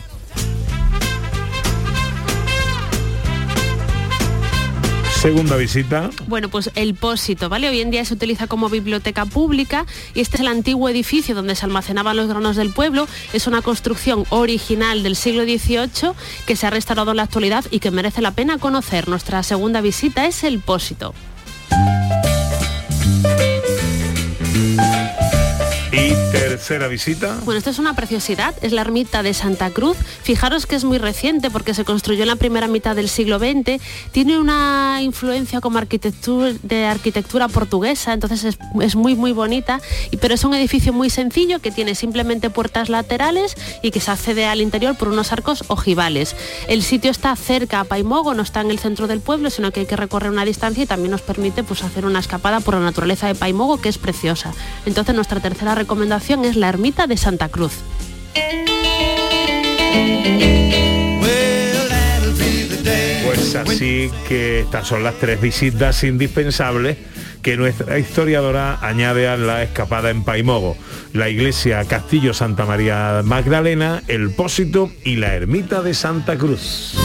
Segunda 5.22 5.56
visita. 5.56 6.10
Bueno, 6.26 6.50
pues 6.50 6.72
el 6.74 6.96
Pósito, 6.96 7.48
¿vale? 7.48 7.70
Hoy 7.70 7.80
en 7.80 7.92
día 7.92 8.04
se 8.04 8.16
utiliza 8.16 8.48
como 8.48 8.70
biblioteca 8.70 9.24
pública 9.28 9.86
y 10.16 10.22
este 10.22 10.38
es 10.38 10.42
el 10.42 10.48
antiguo 10.48 10.90
edificio 10.90 11.36
donde 11.36 11.54
se 11.54 11.64
almacenaban 11.64 12.18
los 12.18 12.28
granos 12.28 12.56
del 12.56 12.74
pueblo. 12.74 13.08
Es 13.32 13.46
una 13.46 13.62
construcción 13.62 14.26
original 14.32 15.04
del 15.04 15.16
siglo 15.16 15.44
XVIII 15.44 16.14
que 16.48 16.56
se 16.56 16.66
ha 16.66 16.72
restaurado 16.72 17.12
en 17.12 17.18
la 17.18 17.24
actualidad 17.24 17.64
y 17.70 17.78
que 17.82 17.92
merece 17.92 18.24
la 18.24 18.32
pena 18.32 18.58
conocer. 18.58 19.08
Nuestra 19.10 19.44
segunda 19.44 19.80
visita 19.80 20.26
es 20.26 20.44
el 20.44 20.60
Pósito. 20.60 21.14
Tercera 26.52 26.90
visita. 26.90 27.40
Bueno, 27.46 27.60
esto 27.60 27.70
es 27.70 27.80
una 27.80 27.96
preciosidad, 27.96 28.54
es 28.62 28.74
la 28.74 28.82
ermita 28.82 29.24
de 29.24 29.34
Santa 29.34 29.70
Cruz. 29.70 29.96
Fijaros 30.24 30.66
que 30.66 30.76
es 30.76 30.84
muy 30.84 30.98
reciente 30.98 31.50
porque 31.50 31.74
se 31.74 31.86
construyó 31.86 32.24
en 32.24 32.28
la 32.28 32.36
primera 32.36 32.68
mitad 32.68 32.94
del 32.94 33.08
siglo 33.08 33.40
XX. 33.40 33.82
Tiene 34.12 34.38
una 34.38 35.00
influencia 35.02 35.62
como 35.62 35.78
arquitectura, 35.78 36.52
de 36.62 36.86
arquitectura 36.86 37.48
portuguesa, 37.48 38.12
entonces 38.12 38.58
es, 38.82 38.96
muy 38.96 39.16
muy 39.16 39.32
bonita. 39.32 39.80
Pero 40.20 40.34
es 40.34 40.44
un 40.44 40.54
edificio 40.54 40.92
muy 40.92 41.10
sencillo 41.10 41.60
que 41.60 41.72
tiene 41.72 41.96
simplemente 41.96 42.50
puertas 42.50 42.90
laterales 42.90 43.56
y 43.82 43.92
que 43.92 44.02
se 44.02 44.12
accede 44.12 44.46
al 44.46 44.60
interior 44.60 44.98
por 44.98 45.08
unos 45.08 45.32
arcos 45.32 45.64
ojivales. 45.68 46.36
El 46.68 46.84
sitio 46.84 47.12
está 47.12 47.34
cerca 47.38 47.80
a 47.80 47.86
Paimogo, 47.86 48.34
no 48.34 48.44
está 48.44 48.60
en 48.60 48.72
el 48.72 48.80
centro 48.80 49.08
del 49.08 49.22
pueblo, 49.22 49.50
sino 49.50 49.72
que 49.72 49.82
hay 49.82 49.86
que 49.86 49.96
recorrer 49.96 50.32
una 50.32 50.44
distancia 50.44 50.84
y 50.84 50.88
también 50.88 51.12
nos 51.12 51.22
permite 51.22 51.64
pues, 51.64 51.82
hacer 51.84 52.06
una 52.06 52.20
escapada 52.20 52.60
por 52.60 52.74
la 52.74 52.82
naturaleza 52.82 53.28
de 53.28 53.36
Paimogo, 53.36 53.80
que 53.80 53.88
es 53.88 53.98
preciosa. 53.98 54.54
Entonces 54.86 55.16
nuestra 55.16 55.40
tercera 55.40 55.76
recomendación 55.76 56.42
es 56.44 56.51
la 56.56 56.70
ermita 56.70 57.08
de 57.08 57.18
Santa 57.18 57.50
Cruz. 57.50 57.74
Pues 63.26 63.56
así 63.56 64.12
que 64.28 64.62
estas 64.62 64.88
son 64.88 65.04
las 65.04 65.16
tres 65.16 65.42
visitas 65.42 66.04
indispensables 66.04 66.98
que 67.42 67.58
nuestra 67.58 67.98
historiadora 68.00 68.78
añade 68.82 69.28
a 69.28 69.38
la 69.38 69.64
escapada 69.64 70.10
en 70.10 70.24
Paimogo. 70.24 70.78
La 71.14 71.30
iglesia 71.30 71.84
Castillo 71.86 72.34
Santa 72.34 72.66
María 72.66 73.22
Magdalena, 73.24 74.04
el 74.08 74.32
Pósito 74.32 74.92
y 75.04 75.16
la 75.16 75.34
ermita 75.34 75.82
de 75.82 75.94
Santa 75.94 76.38
Cruz. 76.38 76.96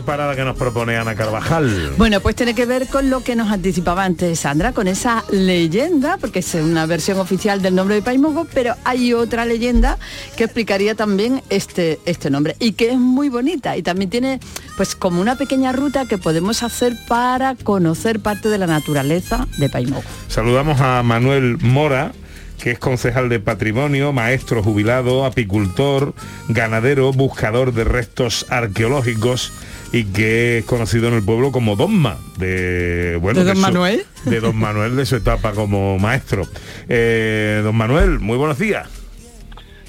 Parada 0.00 0.34
que 0.36 0.44
nos 0.44 0.56
propone 0.56 0.96
Ana 0.96 1.14
Carvajal. 1.14 1.94
Bueno, 1.96 2.20
pues 2.20 2.36
tiene 2.36 2.54
que 2.54 2.66
ver 2.66 2.86
con 2.88 3.10
lo 3.10 3.22
que 3.22 3.36
nos 3.36 3.50
anticipaba 3.50 4.04
antes 4.04 4.40
Sandra, 4.40 4.72
con 4.72 4.88
esa 4.88 5.24
leyenda, 5.30 6.18
porque 6.18 6.40
es 6.40 6.54
una 6.54 6.86
versión 6.86 7.18
oficial 7.18 7.62
del 7.62 7.74
nombre 7.74 7.96
de 7.96 8.02
Paimogo, 8.02 8.46
pero 8.52 8.74
hay 8.84 9.12
otra 9.14 9.44
leyenda 9.44 9.98
que 10.36 10.44
explicaría 10.44 10.94
también 10.94 11.42
este, 11.50 11.98
este 12.04 12.30
nombre 12.30 12.56
y 12.58 12.72
que 12.72 12.90
es 12.90 12.98
muy 12.98 13.28
bonita 13.28 13.76
y 13.76 13.82
también 13.82 14.10
tiene 14.10 14.40
pues 14.76 14.94
como 14.94 15.20
una 15.20 15.36
pequeña 15.36 15.72
ruta 15.72 16.06
que 16.06 16.18
podemos 16.18 16.62
hacer 16.62 16.94
para 17.06 17.54
conocer 17.56 18.20
parte 18.20 18.48
de 18.48 18.58
la 18.58 18.66
naturaleza 18.66 19.46
de 19.58 19.68
Paimogo. 19.68 20.04
Saludamos 20.28 20.80
a 20.80 21.02
Manuel 21.02 21.58
Mora, 21.58 22.12
que 22.58 22.72
es 22.72 22.78
concejal 22.78 23.28
de 23.28 23.40
patrimonio, 23.40 24.12
maestro 24.12 24.62
jubilado, 24.62 25.24
apicultor, 25.24 26.14
ganadero, 26.48 27.12
buscador 27.12 27.72
de 27.72 27.84
restos 27.84 28.46
arqueológicos 28.50 29.52
y 29.92 30.04
que 30.04 30.58
es 30.58 30.64
conocido 30.64 31.08
en 31.08 31.14
el 31.14 31.22
pueblo 31.22 31.50
como 31.52 31.74
Donma, 31.76 32.18
de 32.38 33.18
bueno 33.20 33.40
¿De 33.40 33.46
don 33.46 33.56
su- 33.56 33.62
Manuel? 33.62 34.02
de 34.24 34.40
Don 34.40 34.56
Manuel 34.56 34.96
de 34.96 35.06
su 35.06 35.16
etapa 35.16 35.52
como 35.52 35.98
maestro. 35.98 36.46
Eh, 36.88 37.60
don 37.62 37.74
Manuel, 37.76 38.18
muy 38.20 38.36
buenos 38.36 38.58
días. 38.58 38.88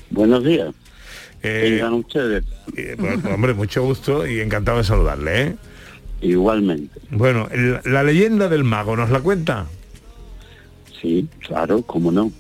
Buenos 0.09 0.43
días. 0.43 0.73
Eh, 1.43 1.69
Vengan 1.71 1.93
ustedes. 1.93 2.43
eh, 2.75 2.95
bueno, 2.97 3.29
hombre, 3.33 3.53
mucho 3.53 3.83
gusto 3.83 4.25
y 4.27 4.39
encantado 4.39 4.77
de 4.79 4.83
saludarle. 4.83 5.41
¿eh? 5.41 5.55
Igualmente. 6.21 6.99
Bueno, 7.11 7.47
el- 7.51 7.79
la 7.85 8.03
leyenda 8.03 8.47
del 8.49 8.63
mago, 8.63 8.95
¿nos 8.95 9.09
la 9.09 9.19
cuenta? 9.21 9.67
Sí, 11.01 11.27
claro, 11.45 11.81
cómo 11.83 12.11
no. 12.11 12.31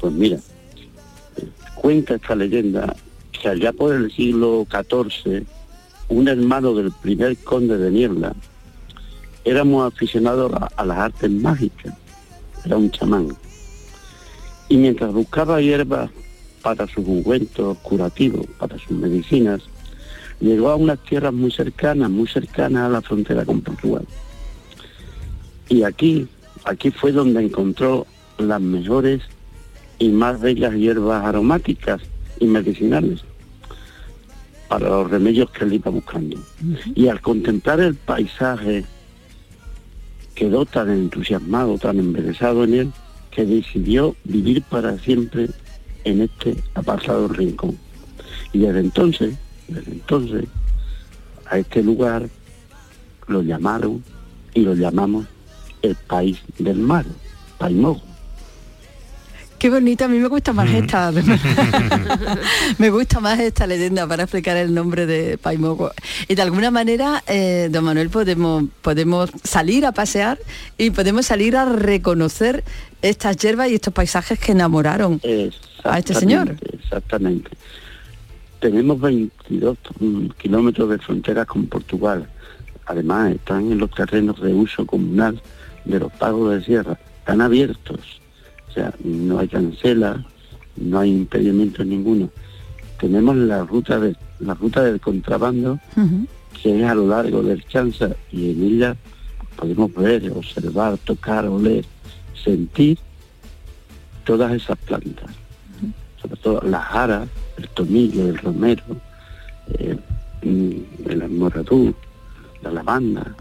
Pues 0.00 0.12
mira, 0.12 0.36
eh, 1.36 1.46
cuenta 1.74 2.14
esta 2.14 2.34
leyenda 2.36 2.94
que 3.32 3.48
allá 3.48 3.72
por 3.72 3.92
el 3.94 4.10
siglo 4.12 4.66
XIV, 4.70 5.44
un 6.08 6.28
hermano 6.28 6.74
del 6.74 6.92
primer 6.92 7.36
conde 7.38 7.78
de 7.78 7.90
Niebla, 7.90 8.34
éramos 9.44 9.92
aficionados 9.92 10.52
a, 10.54 10.68
a 10.76 10.84
las 10.84 10.98
artes 10.98 11.30
mágicas, 11.30 11.94
era 12.64 12.76
un 12.76 12.90
chamán. 12.90 13.36
Y 14.68 14.76
mientras 14.76 15.12
buscaba 15.12 15.60
hierbas 15.60 16.10
para 16.62 16.86
sus 16.86 17.06
ungüentos 17.06 17.78
curativos, 17.78 18.46
para 18.58 18.78
sus 18.78 18.90
medicinas, 18.92 19.62
llegó 20.40 20.70
a 20.70 20.76
unas 20.76 20.98
tierras 21.04 21.32
muy 21.32 21.50
cercanas, 21.50 22.10
muy 22.10 22.26
cercanas 22.26 22.84
a 22.84 22.88
la 22.88 23.02
frontera 23.02 23.44
con 23.44 23.60
Portugal. 23.60 24.06
Y 25.68 25.82
aquí, 25.82 26.28
aquí 26.64 26.90
fue 26.90 27.12
donde 27.12 27.44
encontró 27.44 28.06
las 28.38 28.60
mejores 28.60 29.22
y 29.98 30.08
más 30.08 30.40
bellas 30.40 30.74
hierbas 30.74 31.24
aromáticas 31.24 32.00
y 32.38 32.46
medicinales 32.46 33.24
para 34.68 34.88
los 34.88 35.10
remedios 35.10 35.50
que 35.50 35.64
él 35.64 35.74
iba 35.74 35.90
buscando. 35.90 36.38
Y 36.94 37.08
al 37.08 37.20
contemplar 37.20 37.80
el 37.80 37.94
paisaje, 37.94 38.84
quedó 40.34 40.66
tan 40.66 40.90
entusiasmado, 40.90 41.78
tan 41.78 41.98
embelesado 41.98 42.64
en 42.64 42.74
él, 42.74 42.92
que 43.30 43.44
decidió 43.44 44.16
vivir 44.24 44.62
para 44.62 44.98
siempre 44.98 45.48
en 46.04 46.22
este 46.22 46.56
apartado 46.74 47.28
rincón. 47.28 47.76
Y 48.52 48.60
desde 48.60 48.80
entonces, 48.80 49.36
desde 49.68 49.92
entonces, 49.92 50.44
a 51.46 51.58
este 51.58 51.82
lugar 51.82 52.28
lo 53.28 53.42
llamaron 53.42 54.02
y 54.54 54.60
lo 54.60 54.74
llamamos 54.74 55.26
el 55.82 55.94
país 55.94 56.38
del 56.58 56.78
mar, 56.78 57.04
Paimogo. 57.58 58.02
Qué 59.58 59.70
bonita, 59.70 60.04
a 60.04 60.08
mí 60.08 60.18
me 60.18 60.28
gusta 60.28 60.52
más 60.52 60.68
esta. 60.70 61.12
me 62.78 62.90
gusta 62.90 63.20
más 63.20 63.40
esta 63.40 63.66
leyenda 63.66 64.06
para 64.06 64.24
explicar 64.24 64.56
el 64.56 64.74
nombre 64.74 65.06
de 65.06 65.38
Paimogo. 65.38 65.92
Y 66.28 66.34
de 66.34 66.42
alguna 66.42 66.70
manera, 66.70 67.22
eh, 67.26 67.68
don 67.70 67.84
Manuel, 67.84 68.10
podemos, 68.10 68.64
podemos 68.82 69.30
salir 69.44 69.86
a 69.86 69.92
pasear 69.92 70.38
y 70.76 70.90
podemos 70.90 71.26
salir 71.26 71.56
a 71.56 71.64
reconocer 71.64 72.64
estas 73.00 73.36
hierbas 73.38 73.70
y 73.70 73.76
estos 73.76 73.94
paisajes 73.94 74.38
que 74.38 74.52
enamoraron 74.52 75.20
a 75.84 75.98
este 75.98 76.14
señor. 76.14 76.56
Exactamente. 76.72 77.50
Tenemos 78.60 79.00
22 79.00 79.78
mm, 80.00 80.26
kilómetros 80.38 80.90
de 80.90 80.98
frontera 80.98 81.46
con 81.46 81.66
Portugal. 81.66 82.28
Además, 82.86 83.32
están 83.32 83.72
en 83.72 83.78
los 83.78 83.90
terrenos 83.90 84.40
de 84.40 84.52
uso 84.52 84.86
comunal 84.86 85.40
de 85.84 85.98
los 85.98 86.12
pagos 86.12 86.54
de 86.54 86.64
sierra. 86.64 86.98
Están 87.20 87.40
abiertos. 87.40 88.20
Sea, 88.76 88.92
no 89.02 89.38
hay 89.38 89.48
cancela, 89.48 90.22
no 90.76 90.98
hay 90.98 91.10
impedimento 91.10 91.82
ninguno. 91.82 92.28
Tenemos 93.00 93.34
la 93.34 93.64
ruta 93.64 93.98
de 93.98 94.14
la 94.38 94.52
ruta 94.52 94.82
del 94.82 95.00
contrabando 95.00 95.80
que 96.62 96.78
es 96.78 96.86
a 96.86 96.94
lo 96.94 97.06
largo 97.06 97.42
del 97.42 97.64
Chanza 97.66 98.10
y 98.30 98.50
en 98.50 98.62
ella 98.64 98.96
podemos 99.56 99.94
ver, 99.94 100.30
observar, 100.30 100.98
tocar, 100.98 101.46
oler, 101.46 101.86
sentir 102.44 102.98
todas 104.24 104.52
esas 104.52 104.76
plantas, 104.80 105.30
sobre 106.20 106.36
todo 106.36 106.60
la 106.60 106.82
jara, 106.82 107.26
el 107.56 107.68
tomillo, 107.70 108.28
el 108.28 108.36
romero, 108.36 108.84
eh, 109.78 109.96
mm, 110.42 111.08
el 111.10 111.22
almoradú, 111.22 111.94
la 112.60 112.72
lavanda, 112.72 113.34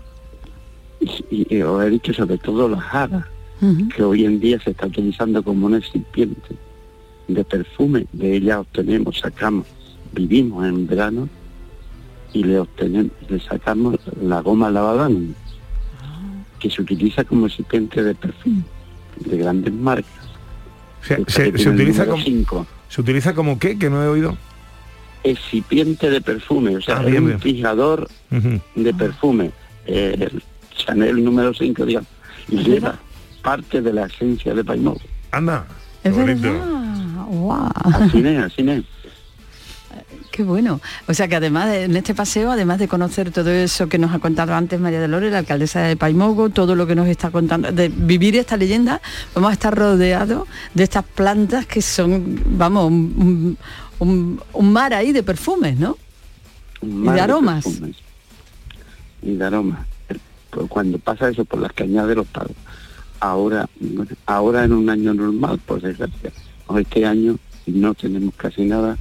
y, 1.01 1.57
y 1.57 1.61
os 1.61 1.83
he 1.83 1.89
dicho 1.89 2.13
sobre 2.13 2.37
todo 2.37 2.69
la 2.69 2.79
jara, 2.79 3.27
que 3.95 4.03
hoy 4.03 4.25
en 4.25 4.39
día 4.39 4.59
se 4.59 4.71
está 4.71 4.87
utilizando 4.87 5.41
como 5.43 5.65
un 5.67 5.73
recipiente 5.73 6.55
de 7.27 7.43
perfume, 7.43 8.05
de 8.13 8.35
ella 8.35 8.59
obtenemos, 8.59 9.19
sacamos, 9.19 9.65
vivimos 10.13 10.65
en 10.67 10.85
verano 10.85 11.27
y 12.33 12.43
le 12.43 12.59
obtenemos, 12.59 13.11
le 13.29 13.39
sacamos 13.39 13.95
la 14.21 14.41
goma 14.41 14.69
lavadán, 14.69 15.33
que 16.59 16.69
se 16.69 16.81
utiliza 16.81 17.23
como 17.23 17.47
recipiente 17.47 18.03
de 18.03 18.13
perfume 18.13 18.61
de 19.19 19.37
grandes 19.37 19.73
marcas. 19.73 20.11
Se, 21.01 21.13
Esta 21.21 21.57
se- 21.57 21.69
utiliza 21.69 22.05
como, 22.05 22.21
cinco. 22.23 22.67
¿Se 22.89 23.01
utiliza 23.01 23.33
como 23.33 23.57
qué? 23.57 23.77
Que 23.79 23.89
no 23.89 24.03
he 24.03 24.07
oído. 24.07 24.37
Excipiente 25.23 26.09
de 26.09 26.21
perfume, 26.21 26.77
o 26.77 26.81
sea, 26.81 26.97
Ah, 26.97 27.03
bien, 27.03 27.23
un 27.23 27.27
bien. 27.29 27.39
fijador 27.39 28.07
de 28.75 28.93
perfume, 28.93 29.51
eh, 29.87 30.15
el 30.31 30.43
Chanel 30.75 31.23
número 31.23 31.53
5, 31.53 31.85
digamos, 31.85 32.09
y 32.49 32.57
lleva 32.57 32.99
parte 33.45 33.81
de 33.81 33.93
la 33.93 34.07
esencia 34.07 34.53
de 34.53 34.63
Paimó. 34.63 34.97
Anda, 35.31 35.65
Es 36.03 36.13
bonito. 36.15 36.49
Guau. 37.29 37.69
Así 37.93 38.19
es, 38.19 38.43
así 38.43 38.69
es. 38.69 38.83
Qué 40.31 40.43
bueno. 40.43 40.81
O 41.07 41.13
sea 41.13 41.27
que 41.29 41.35
además 41.37 41.67
de- 41.69 41.83
en 41.83 41.95
este 41.95 42.13
paseo, 42.13 42.51
además 42.51 42.79
de 42.79 42.87
conocer 42.89 43.31
todo 43.31 43.49
eso 43.51 43.87
que 43.87 43.97
nos 43.97 44.13
ha 44.13 44.19
contado 44.19 44.53
antes 44.53 44.79
María 44.81 44.99
Dolores, 44.99 45.31
la 45.31 45.37
alcaldesa 45.39 45.81
de 45.81 45.95
Paimogo, 45.95 46.49
todo 46.49 46.75
lo 46.75 46.85
que 46.87 46.95
nos 46.95 47.07
está 47.07 47.29
contando, 47.31 47.71
de 47.71 47.87
vivir 47.89 48.35
esta 48.35 48.57
leyenda, 48.57 49.01
vamos 49.33 49.51
a 49.51 49.53
estar 49.53 49.73
rodeados 49.73 50.47
de 50.73 50.83
estas 50.83 51.03
plantas 51.05 51.65
que 51.67 51.81
son, 51.81 52.41
vamos, 52.57 52.87
un, 52.87 53.57
un- 53.99 54.41
un 54.53 54.73
mar 54.73 54.93
ahí 54.93 55.13
de 55.13 55.23
perfumes, 55.23 55.77
¿no? 55.79 55.97
Un 56.81 57.05
Y 57.05 57.09
de 57.11 57.21
aromas. 57.21 57.63
perfumes. 57.63 57.95
Y 59.21 59.35
de 59.35 59.45
aromas. 59.45 59.87
Cuando 60.69 60.97
pasa 60.99 61.29
eso 61.29 61.43
por 61.45 61.59
las 61.59 61.71
cañadas 61.73 62.09
de 62.09 62.15
los 62.15 62.27
pagos, 62.27 62.51
ahora, 63.31 63.67
ahora 64.25 64.63
en 64.63 64.73
un 64.73 64.89
año 64.89 65.13
normal, 65.13 65.59
por 65.65 65.81
desgracia, 65.81 66.31
este 66.77 67.05
año 67.05 67.37
no 67.67 67.93
tenemos 67.93 68.33
casi 68.35 68.65
nada 68.65 68.97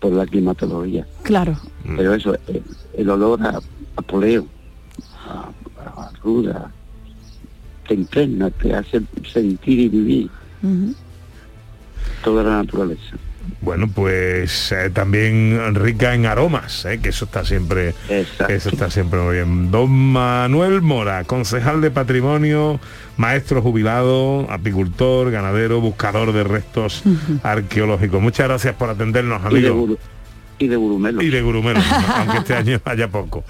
por 0.00 0.12
la 0.12 0.26
climatología. 0.26 1.06
Claro. 1.22 1.56
Pero 1.96 2.14
eso, 2.14 2.34
el, 2.46 2.62
el 2.96 3.10
olor 3.10 3.42
a, 3.42 3.60
a 3.96 4.02
poleo, 4.02 4.46
a, 5.26 5.50
a 6.00 6.10
ruda, 6.22 6.70
te 7.86 7.94
impregna, 7.94 8.50
te 8.50 8.74
hace 8.74 9.02
sentir 9.32 9.80
y 9.80 9.88
vivir 9.88 10.30
toda 12.22 12.42
la 12.42 12.62
naturaleza. 12.62 13.16
Bueno, 13.64 13.88
pues 13.88 14.70
eh, 14.72 14.90
también 14.92 15.74
rica 15.74 16.14
en 16.14 16.26
aromas, 16.26 16.84
eh, 16.84 17.00
que 17.02 17.08
eso 17.08 17.24
está 17.24 17.44
siempre, 17.44 17.94
eso 18.48 18.68
está 18.68 18.90
siempre 18.90 19.20
muy 19.20 19.34
bien. 19.36 19.70
Don 19.70 19.90
Manuel 19.90 20.82
Mora, 20.82 21.24
concejal 21.24 21.80
de 21.80 21.90
patrimonio, 21.90 22.78
maestro 23.16 23.62
jubilado, 23.62 24.46
apicultor, 24.50 25.30
ganadero, 25.30 25.80
buscador 25.80 26.32
de 26.32 26.44
restos 26.44 27.02
arqueológicos. 27.42 28.20
Muchas 28.20 28.48
gracias 28.48 28.74
por 28.74 28.90
atendernos, 28.90 29.40
Y 29.50 29.60
de, 29.60 29.68
amigo. 29.68 29.74
guru- 29.86 29.98
y 30.58 30.68
de 30.68 30.76
gurumelo. 30.76 31.22
Y 31.22 31.30
de 31.30 31.42
gurumelo, 31.42 31.80
aunque 32.16 32.38
este 32.38 32.54
año 32.54 32.80
haya 32.84 33.08
poco. 33.08 33.44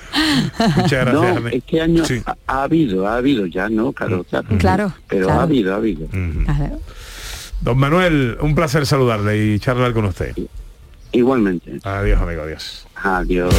Muchas 0.76 1.06
gracias. 1.06 1.42
No, 1.42 1.48
este 1.48 1.80
año 1.80 2.04
Sí. 2.04 2.22
ha, 2.24 2.36
ha 2.46 2.62
habido, 2.62 3.06
ha 3.06 3.16
habido 3.16 3.46
ya, 3.46 3.68
¿no? 3.68 3.92
Claro, 3.92 4.24
claro. 4.24 4.46
Claro, 4.58 4.94
Pero 5.08 5.26
claro. 5.26 5.40
ha 5.40 5.42
habido, 5.42 5.74
ha 5.74 5.76
habido. 5.76 6.06
Claro. 6.08 6.78
Don 7.60 7.78
Manuel, 7.78 8.36
un 8.40 8.54
placer 8.54 8.86
saludarle 8.86 9.36
y 9.36 9.58
charlar 9.58 9.92
con 9.92 10.04
usted. 10.04 10.34
Igualmente. 11.12 11.78
Adiós, 11.84 12.20
amigo, 12.20 12.42
adiós. 12.42 12.86
Adiós. 12.96 13.54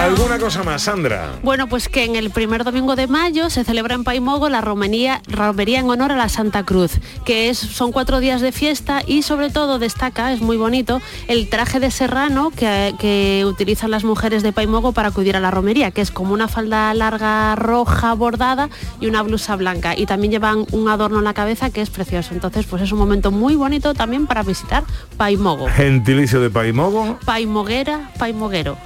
¿Alguna 0.00 0.38
cosa 0.38 0.62
más, 0.62 0.82
Sandra? 0.82 1.38
Bueno, 1.42 1.68
pues 1.68 1.90
que 1.90 2.04
en 2.04 2.16
el 2.16 2.30
primer 2.30 2.64
domingo 2.64 2.96
de 2.96 3.06
mayo 3.06 3.50
se 3.50 3.64
celebra 3.64 3.94
en 3.94 4.02
Paimogo 4.02 4.48
la 4.48 4.62
romería, 4.62 5.20
romería 5.28 5.78
en 5.78 5.90
honor 5.90 6.12
a 6.12 6.16
la 6.16 6.30
Santa 6.30 6.64
Cruz, 6.64 6.92
que 7.26 7.50
es, 7.50 7.58
son 7.58 7.92
cuatro 7.92 8.18
días 8.18 8.40
de 8.40 8.50
fiesta 8.50 9.02
y 9.06 9.20
sobre 9.22 9.50
todo 9.50 9.78
destaca, 9.78 10.32
es 10.32 10.40
muy 10.40 10.56
bonito, 10.56 11.02
el 11.28 11.50
traje 11.50 11.80
de 11.80 11.90
serrano 11.90 12.50
que, 12.50 12.94
que 12.98 13.44
utilizan 13.46 13.90
las 13.90 14.02
mujeres 14.02 14.42
de 14.42 14.52
Paimogo 14.52 14.92
para 14.92 15.08
acudir 15.08 15.36
a 15.36 15.40
la 15.40 15.50
romería, 15.50 15.90
que 15.90 16.00
es 16.00 16.10
como 16.10 16.32
una 16.32 16.48
falda 16.48 16.94
larga 16.94 17.54
roja 17.56 18.14
bordada 18.14 18.70
y 19.00 19.06
una 19.06 19.20
blusa 19.22 19.54
blanca. 19.56 19.94
Y 19.96 20.06
también 20.06 20.32
llevan 20.32 20.64
un 20.72 20.88
adorno 20.88 21.18
en 21.18 21.24
la 21.24 21.34
cabeza 21.34 21.68
que 21.68 21.82
es 21.82 21.90
precioso. 21.90 22.32
Entonces, 22.32 22.64
pues 22.64 22.82
es 22.82 22.90
un 22.90 22.98
momento 22.98 23.30
muy 23.30 23.54
bonito 23.54 23.92
también 23.92 24.26
para 24.26 24.42
visitar 24.42 24.82
Paimogo. 25.18 25.68
Gentilicio 25.68 26.40
de 26.40 26.48
Paimogo. 26.48 27.18
Paimoguera, 27.26 28.10
Paimoguero. 28.18 28.78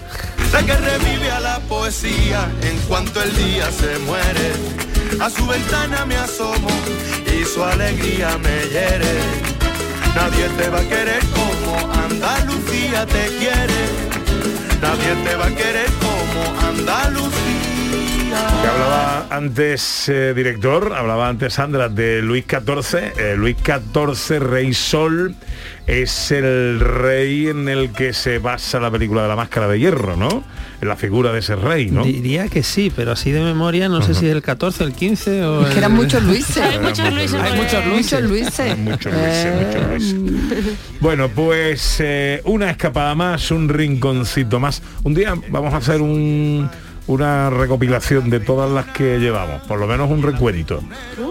Sé 1.05 1.11
que 1.11 1.17
revive 1.17 1.31
a 1.31 1.41
la 1.41 1.61
poesía 1.61 2.51
en 2.63 2.79
cuanto 2.89 3.23
el 3.23 3.35
día 3.37 3.71
se 3.71 3.99
muere. 4.01 4.53
A 5.21 5.31
su 5.31 5.47
ventana 5.47 6.05
me 6.07 6.17
asomo 6.17 6.69
y 7.27 7.45
su 7.45 7.63
alegría 7.63 8.39
me 8.39 8.69
hiere. 8.69 9.19
Nadie 10.15 10.49
te 10.57 10.69
va 10.69 10.79
a 10.79 10.89
querer 10.89 11.23
como 11.35 11.93
Andalucía 11.93 13.07
te 13.07 13.27
quiere. 13.39 13.81
Nadie 14.81 15.15
te 15.25 15.37
va 15.37 15.47
a 15.47 15.55
querer 15.55 15.87
como 16.01 16.69
Andalucía. 16.69 17.35
Que 18.63 18.69
hablaba 18.69 19.27
antes, 19.31 20.09
eh, 20.09 20.35
director, 20.35 20.93
hablaba 20.93 21.29
antes 21.29 21.55
Sandra 21.55 21.89
de 21.89 22.21
Luis 22.23 22.45
XIV. 22.49 23.13
Eh, 23.17 23.35
Luis 23.37 23.57
XIV, 23.63 24.41
Rey 24.41 24.75
Sol, 24.75 25.37
es 25.87 26.31
el 26.33 26.81
rey 26.81 27.49
en 27.49 27.69
el 27.69 27.91
que 27.93 28.13
se 28.15 28.39
basa 28.39 28.81
la 28.81 28.91
película 28.91 29.23
de 29.23 29.29
la 29.29 29.37
máscara 29.37 29.69
de 29.69 29.79
hierro, 29.79 30.17
¿no? 30.17 30.43
En 30.81 30.89
la 30.89 30.97
figura 30.97 31.33
de 31.33 31.39
ese 31.41 31.57
rey, 31.57 31.91
¿no? 31.91 32.05
Diría 32.05 32.49
que 32.49 32.63
sí, 32.63 32.91
pero 32.95 33.13
así 33.13 33.31
de 33.31 33.41
memoria 33.41 33.89
no 33.89 34.03
sé 34.03 34.15
si 34.15 34.27
es 34.27 34.33
el 34.33 34.43
14, 34.43 34.85
el 34.85 34.93
15 34.93 35.43
o... 35.45 35.63
Es 35.67 35.73
que 35.73 35.79
eran 35.79 35.93
el- 35.93 35.97
muchos 35.99 36.23
Luises. 36.23 36.57
Hay 36.59 36.79
muchos 36.79 37.13
Luises. 37.13 37.41
Hay 37.41 37.57
muchos 37.59 37.85
Luises. 37.87 38.23
Muchos 38.23 38.23
Luises. 38.31 38.79
Muchos 38.79 39.13
Luises, 39.13 39.59
muchos 39.59 40.15
Luises. 40.15 40.77
Bueno, 41.01 41.29
pues 41.29 41.97
eh, 42.01 42.41
una 42.45 42.71
escapada 42.71 43.15
más, 43.15 43.51
un 43.51 43.69
rinconcito 43.69 44.59
más. 44.61 44.83
Un 45.05 45.15
día 45.15 45.35
vamos 45.51 45.73
a 45.75 45.79
hacer 45.79 46.01
un, 46.01 46.69
una 47.07 47.51
recopilación 47.51 48.31
de 48.31 48.41
todas 48.41 48.71
las 48.71 48.87
que 48.87 49.19
llevamos, 49.19 49.63
por 49.63 49.79
lo 49.79 49.87
menos 49.87 50.11
un 50.11 50.23
recuerito. 50.23 50.83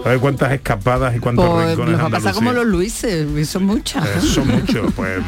A 0.04 0.10
ver 0.10 0.18
cuántas 0.20 0.52
escapadas 0.52 1.16
y 1.16 1.18
cuántos 1.18 1.48
Pues 1.48 1.68
rincones 1.70 1.92
nos 1.92 2.00
va 2.02 2.06
a 2.06 2.10
pasar 2.10 2.16
andaluces. 2.28 2.34
como 2.34 2.52
los 2.52 2.66
Luises, 2.66 3.48
son 3.48 3.64
muchas. 3.64 4.04
Eh, 4.06 4.20
son 4.20 4.48
muchos, 4.48 4.92
pues 4.94 5.20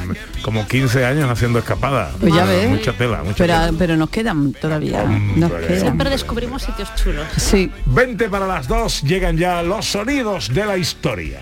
como 0.42 0.66
15 0.66 1.04
años 1.04 1.28
haciendo 1.30 1.58
escapadas. 1.58 2.14
Pues 2.20 2.32
ya 2.34 2.42
Ah, 2.42 2.46
ves. 2.46 2.68
Mucha 2.68 2.92
tela, 2.92 3.22
mucha 3.24 3.38
Pero, 3.38 3.54
tela. 3.54 3.72
pero 3.78 3.96
nos 3.96 4.10
quedan 4.10 4.52
todavía. 4.52 5.02
Nos 5.04 5.50
quedan. 5.52 5.80
Siempre 5.80 6.10
descubrimos 6.10 6.62
sitios 6.62 6.94
chulos. 6.94 7.26
Sí. 7.36 7.70
20 7.86 8.28
para 8.28 8.46
las 8.46 8.68
2 8.68 9.02
llegan 9.02 9.36
ya 9.36 9.62
los 9.62 9.86
sonidos 9.86 10.52
de 10.54 10.64
la 10.66 10.76
historia. 10.76 11.40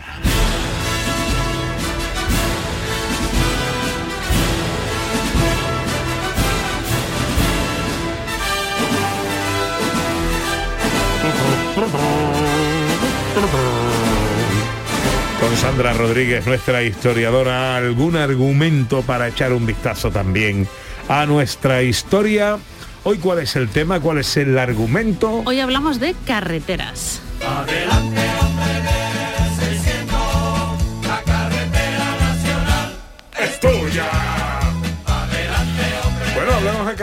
Sandra 15.65 15.95
Rodríguez, 15.95 16.47
nuestra 16.47 16.83
historiadora, 16.83 17.75
¿algún 17.75 18.17
argumento 18.17 19.01
para 19.01 19.29
echar 19.29 19.55
un 19.55 19.65
vistazo 19.65 20.11
también 20.11 20.69
a 21.09 21.25
nuestra 21.25 21.83
historia? 21.83 22.59
Hoy, 23.03 23.17
¿cuál 23.17 23.39
es 23.39 23.57
el 23.57 23.71
tema? 23.71 23.99
¿Cuál 23.99 24.19
es 24.19 24.37
el 24.37 24.59
argumento? 24.59 25.43
Hoy 25.47 25.61
hablamos 25.61 26.01
de 26.01 26.15
carreteras. 26.27 27.23
Adelante, 27.43 28.24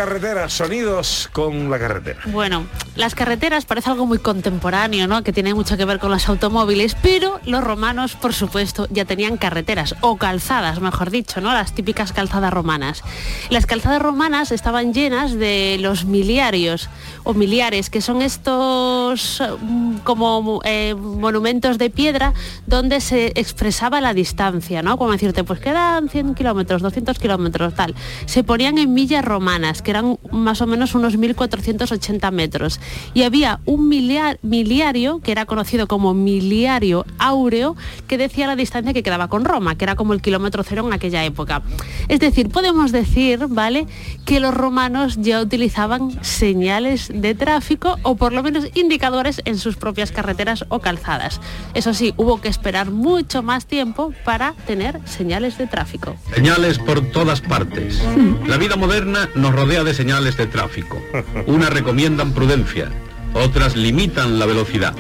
carreteras, 0.06 0.54
sonidos 0.54 1.30
con 1.32 1.70
la 1.70 1.78
carretera. 1.78 2.22
Bueno, 2.26 2.66
las 2.96 3.14
carreteras 3.14 3.66
parece 3.66 3.92
algo 3.92 4.08
muy 4.08 4.18
contemporáneo, 4.18 5.08
¿no? 5.08 5.24
Que 5.24 5.32
tiene 5.32 5.54
mucho 5.54 5.78
que 5.78 5.86
ver 5.86 6.00
con 6.00 6.10
los 6.10 6.28
automóviles, 6.28 6.96
pero 7.04 7.40
los 7.46 7.64
romanos, 7.64 8.16
por 8.16 8.34
supuesto, 8.34 8.88
ya 8.90 9.06
tenían 9.06 9.38
carreteras 9.38 9.94
o 10.02 10.18
calzadas, 10.18 10.80
mejor 10.80 11.12
dicho, 11.12 11.40
¿no? 11.40 11.54
Las 11.54 11.74
típicas 11.74 12.14
calzadas 12.14 12.52
romanas. 12.52 13.04
Las 13.52 13.68
calzadas 13.68 14.02
romanas 14.02 14.52
estaban 14.52 14.92
llenas 14.92 15.34
de 15.34 15.78
los 15.80 16.06
miliarios 16.06 16.90
o 17.24 17.36
miliares, 17.36 17.92
que 17.92 18.02
son 18.02 18.24
estos 18.24 19.44
mm, 19.62 19.98
como 19.98 20.62
eh, 20.64 20.96
monumentos 20.96 21.78
de 21.78 21.92
piedra 21.92 22.34
donde 22.66 23.02
se 23.02 23.34
expresaba 23.36 24.02
la 24.02 24.16
distancia, 24.16 24.82
¿no? 24.82 24.98
Como 24.98 25.12
decirte, 25.12 25.44
pues 25.44 25.60
quedan 25.60 26.10
100 26.10 26.34
kilómetros, 26.34 26.82
200 26.82 27.20
kilómetros, 27.20 27.76
tal. 27.76 27.94
Se 28.26 28.44
ponían 28.44 28.80
en 28.80 28.96
millas 28.96 29.24
romanas, 29.24 29.84
que 29.84 29.91
eran 29.92 30.18
más 30.32 30.62
o 30.62 30.68
menos 30.68 30.96
unos 30.96 31.18
1.480 31.18 32.32
metros. 32.32 32.80
Y 33.14 33.24
había 33.24 33.60
un 33.66 33.90
miliar- 33.90 34.40
miliario, 34.42 35.20
que 35.22 35.32
era 35.32 35.46
conocido 35.46 35.88
como 35.88 36.14
miliario 36.14 37.06
áureo, 37.20 37.76
que 38.08 38.18
decía 38.18 38.48
la 38.48 38.56
distancia 38.56 38.94
que 38.94 39.04
quedaba 39.04 39.28
con 39.28 39.46
Roma, 39.46 39.76
que 39.76 39.86
era 39.86 39.96
como 39.96 40.14
el 40.14 40.22
kilómetro 40.22 40.64
cero 40.64 40.84
en 40.88 40.94
aquella 40.94 41.24
época. 41.24 41.62
Es 42.08 42.20
decir, 42.20 42.50
podemos 42.50 42.92
decir, 42.92 43.48
¿vale?, 43.50 43.86
que 44.26 44.40
los 44.40 44.54
romanos 44.54 45.18
ya 45.20 45.42
utilizaban 45.42 46.24
señales 46.24 47.10
de 47.14 47.36
tráfico 47.36 47.98
o 48.04 48.16
por 48.16 48.34
lo 48.34 48.44
menos 48.44 48.66
indicadores 48.76 49.42
en 49.46 49.58
sus 49.58 49.76
propias 49.78 50.12
carreteras 50.12 50.66
o 50.70 50.80
calzadas. 50.80 51.40
Eso 51.74 51.94
sí, 51.94 52.14
hubo 52.18 52.42
que 52.42 52.48
esperar 52.50 52.92
mucho 52.92 53.44
más 53.44 53.66
tiempo 53.66 54.14
para 54.26 54.54
tener 54.68 55.00
señales 55.06 55.58
de 55.58 55.68
tráfico. 55.68 56.16
Señales 56.36 56.80
por 56.80 57.02
todas 57.12 57.42
partes. 57.42 58.02
La 58.48 58.58
vida 58.58 58.76
moderna 58.76 59.30
nos 59.36 59.54
rodea 59.54 59.71
de 59.72 59.94
señales 59.94 60.36
de 60.36 60.48
tráfico. 60.48 61.02
Unas 61.48 61.70
recomiendan 61.70 62.34
prudencia, 62.34 62.90
otras 63.34 63.78
limitan 63.78 64.38
la 64.38 64.46
velocidad. 64.46 64.94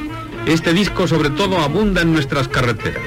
Este 0.46 0.74
disco 0.74 1.08
sobre 1.08 1.30
todo 1.30 1.60
abunda 1.60 2.02
en 2.02 2.14
nuestras 2.14 2.48
carreteras. 2.48 3.04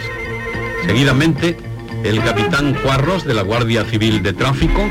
Seguidamente, 0.86 1.56
el 2.04 2.22
capitán 2.22 2.74
Cuarros 2.74 3.24
de 3.24 3.32
la 3.32 3.40
Guardia 3.40 3.84
Civil 3.86 4.22
de 4.22 4.34
Tráfico 4.34 4.82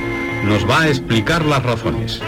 nos 0.46 0.68
va 0.68 0.82
a 0.82 0.88
explicar 0.88 1.46
las 1.46 1.62
razones. 1.62 2.20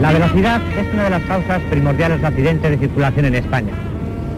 La 0.00 0.12
velocidad 0.12 0.62
es 0.78 0.94
una 0.94 1.04
de 1.04 1.10
las 1.10 1.22
causas 1.24 1.60
primordiales 1.68 2.20
de 2.20 2.26
accidentes 2.28 2.70
de 2.70 2.78
circulación 2.78 3.26
en 3.26 3.34
España. 3.34 3.72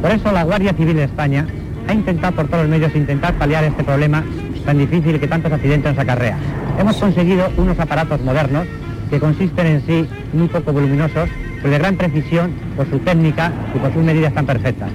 Por 0.01 0.12
eso 0.12 0.33
la 0.33 0.45
Guardia 0.45 0.72
Civil 0.72 0.97
de 0.97 1.05
España 1.05 1.47
ha 1.87 1.93
intentado 1.93 2.35
por 2.35 2.47
todos 2.47 2.62
los 2.62 2.70
medios 2.70 2.95
intentar 2.97 3.35
paliar 3.35 3.64
este 3.64 3.85
problema 3.85 4.24
tan 4.68 4.76
difícil 4.76 5.18
que 5.18 5.26
tantos 5.26 5.50
accidentes 5.50 5.94
nos 5.94 5.98
acarrea. 5.98 6.36
Hemos 6.78 6.94
conseguido 6.98 7.50
unos 7.56 7.80
aparatos 7.80 8.20
modernos 8.20 8.66
que 9.08 9.18
consisten 9.18 9.66
en 9.66 9.80
sí 9.86 10.06
muy 10.34 10.46
poco 10.48 10.74
voluminosos, 10.74 11.30
pero 11.62 11.70
de 11.70 11.78
gran 11.78 11.96
precisión 11.96 12.52
por 12.76 12.86
su 12.90 12.98
técnica 12.98 13.50
y 13.74 13.78
por 13.78 13.94
sus 13.94 14.02
medidas 14.02 14.34
tan 14.34 14.44
perfectas. 14.44 14.90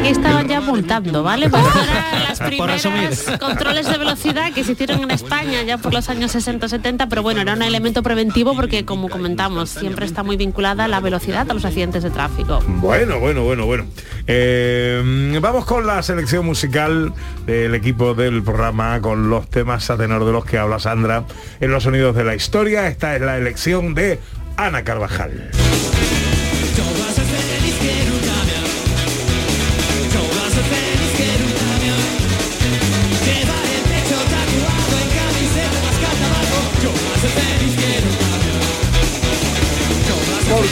Aquí 0.00 0.08
estaban 0.08 0.48
ya 0.48 0.62
multando, 0.62 1.22
¿vale? 1.22 1.50
Porque 1.50 1.68
eran 1.78 2.22
las 2.28 2.40
primeras 2.40 3.38
controles 3.38 3.86
de 3.86 3.98
velocidad 3.98 4.50
que 4.50 4.64
se 4.64 4.72
hicieron 4.72 5.02
en 5.02 5.10
España 5.10 5.62
ya 5.62 5.76
por 5.76 5.92
los 5.92 6.08
años 6.08 6.34
60-70, 6.34 7.06
pero 7.06 7.22
bueno, 7.22 7.42
era 7.42 7.52
un 7.52 7.60
elemento 7.60 8.02
preventivo 8.02 8.56
porque, 8.56 8.86
como 8.86 9.10
comentamos, 9.10 9.68
siempre 9.68 10.06
está 10.06 10.22
muy 10.22 10.38
vinculada 10.38 10.88
la 10.88 11.00
velocidad 11.00 11.50
a 11.50 11.52
los 11.52 11.66
accidentes 11.66 12.02
de 12.02 12.08
tráfico. 12.08 12.60
Bueno, 12.66 13.20
bueno, 13.20 13.44
bueno, 13.44 13.66
bueno. 13.66 13.84
Eh, 14.26 15.38
vamos 15.42 15.66
con 15.66 15.86
la 15.86 16.02
selección 16.02 16.46
musical 16.46 17.12
del 17.44 17.74
equipo 17.74 18.14
del 18.14 18.42
programa, 18.42 19.02
con 19.02 19.28
los 19.28 19.50
temas 19.50 19.90
a 19.90 19.98
tenor 19.98 20.24
de 20.24 20.32
los 20.32 20.46
que 20.46 20.56
habla 20.56 20.78
Sandra 20.78 21.24
en 21.60 21.70
los 21.70 21.82
sonidos 21.82 22.16
de 22.16 22.24
la 22.24 22.34
historia. 22.34 22.88
Esta 22.88 23.16
es 23.16 23.20
la 23.20 23.36
elección 23.36 23.94
de 23.94 24.18
Ana 24.56 24.82
Carvajal. 24.82 25.50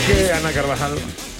Qué 0.06 0.32
Ana 0.32 0.52
Carvajal? 0.52 0.92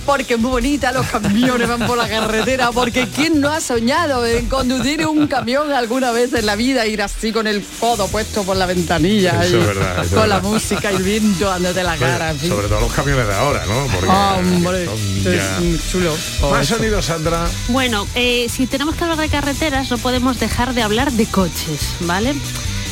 Porque 0.07 0.35
es 0.35 0.41
muy 0.41 0.51
bonita, 0.51 0.91
los 0.91 1.05
camiones 1.07 1.69
van 1.69 1.87
por 1.87 1.99
la 1.99 2.09
carretera, 2.09 2.71
porque 2.73 3.07
¿quién 3.15 3.43
no 3.43 3.51
ha 3.51 3.61
soñado 3.61 4.25
en 4.25 4.49
conducir 4.49 5.07
un 5.07 5.27
camión 5.27 5.71
alguna 5.71 6.13
vez 6.13 6.33
en 6.33 6.47
la 6.47 6.57
vida, 6.57 6.87
ir 6.87 7.03
así 7.03 7.31
con 7.31 7.47
el 7.47 7.63
codo 7.79 8.09
puesto 8.09 8.43
por 8.43 8.57
la 8.57 8.65
ventanilla, 8.65 9.45
Eso 9.45 9.59
y 9.59 9.61
es 9.61 9.67
verdad, 9.67 9.93
eso 9.97 10.03
es 10.05 10.09
con 10.09 10.29
la 10.31 10.37
verdad. 10.37 10.51
música 10.51 10.93
y 10.93 10.97
el 10.97 11.03
viento 11.03 11.45
dándote 11.47 11.83
la 11.85 11.97
cara, 11.99 12.31
en 12.31 12.39
fin. 12.39 12.49
Sobre 12.49 12.69
todo 12.69 12.81
los 12.81 12.93
camiones 12.95 13.27
de 13.27 13.35
ahora, 13.35 13.67
¿no? 13.67 13.87
Porque 13.93 14.07
Ah, 14.11 14.37
hombre, 14.39 14.87
son 14.87 14.99
esto 15.19 15.31
ya- 15.33 15.57
es 15.59 15.63
muy 15.63 15.81
chulo. 15.93 16.17
Oh, 16.41 16.51
Más 16.53 16.71
eso. 16.71 17.03
Sandra. 17.03 17.47
Bueno, 17.69 18.07
eh, 18.15 18.47
si 18.51 18.67
tenemos 18.67 18.95
que 18.95 19.05
hablar 19.05 19.19
de 19.19 19.29
carreteras, 19.29 19.91
no 19.91 19.99
podemos 19.99 20.41
dejar 20.41 20.73
de 20.73 20.83
hablar 20.83 21.13
de 21.13 21.27
coches, 21.27 21.81
¿vale? 22.01 22.35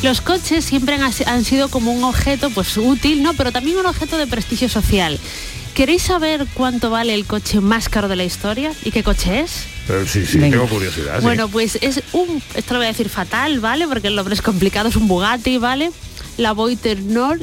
Los 0.03 0.21
coches 0.21 0.67
siempre 0.67 0.99
han 1.25 1.45
sido 1.47 1.69
como 1.69 1.93
un 1.93 2.05
objeto 2.05 2.51
pues 2.51 2.77
útil, 2.77 3.23
¿no? 3.23 3.33
Pero 3.33 3.53
también 3.53 3.79
un 3.79 3.87
objeto 3.87 4.19
de 4.19 4.27
prestigio 4.27 4.69
social. 4.69 5.19
¿Queréis 5.77 6.05
saber 6.05 6.47
cuánto 6.55 6.89
vale 6.89 7.13
el 7.13 7.27
coche 7.27 7.61
más 7.61 7.91
caro 7.91 8.09
de 8.09 8.17
la 8.17 8.25
historia? 8.25 8.73
¿Y 8.83 8.93
qué 8.93 9.03
coche 9.03 9.41
es? 9.41 9.67
Pero 9.87 10.07
sí, 10.07 10.25
sí, 10.25 10.39
Venga. 10.39 10.57
tengo 10.57 10.71
curiosidad. 10.71 11.19
sí. 11.19 11.23
Bueno, 11.23 11.49
pues 11.49 11.77
es 11.83 12.03
un, 12.15 12.43
esto 12.55 12.73
lo 12.73 12.81
voy 12.81 12.87
a 12.87 12.89
decir 12.93 13.11
fatal, 13.11 13.61
¿vale? 13.61 13.87
Porque 13.87 14.09
el 14.09 14.17
nombre 14.17 14.33
es 14.33 14.41
complicado, 14.41 14.89
es 14.89 14.97
un 14.97 15.07
Bugatti, 15.07 15.59
¿vale? 15.59 15.93
La 16.39 16.53
Boiter 16.53 17.03
Nord 17.03 17.43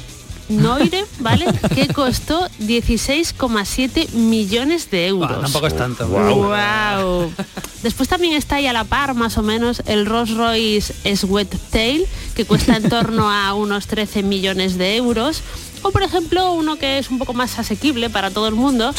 Noire, 0.49 1.05
¿vale? 1.19 1.45
Que 1.75 1.87
costó 1.89 2.49
16,7 2.59 4.13
millones 4.13 4.89
de 4.89 5.09
euros. 5.09 5.39
Tampoco 5.39 5.67
es 5.67 5.77
tanto. 5.77 6.07
Wow. 6.07 7.31
Después 7.83 8.09
también 8.09 8.33
está 8.33 8.55
ahí 8.55 8.65
a 8.65 8.73
la 8.73 8.83
par, 8.83 9.13
más 9.13 9.37
o 9.37 9.43
menos, 9.43 9.83
el 9.85 10.07
Rolls 10.07 10.31
Royce 10.31 10.91
Tail, 11.69 12.07
que 12.33 12.45
cuesta 12.45 12.77
en 12.77 12.89
torno 12.89 13.29
a 13.29 13.53
unos 13.53 13.85
13 13.85 14.23
millones 14.23 14.79
de 14.79 14.95
euros. 14.95 15.43
O 15.85 15.91
por 15.91 16.01
ejemplo, 16.01 16.53
uno 16.53 16.77
que 16.77 16.97
es 16.97 17.09
un 17.09 17.19
poco 17.19 17.33
más 17.33 17.59
asequible 17.59 18.09
para 18.09 18.31
todo 18.31 18.47
el 18.47 18.55
mundo, 18.55 18.93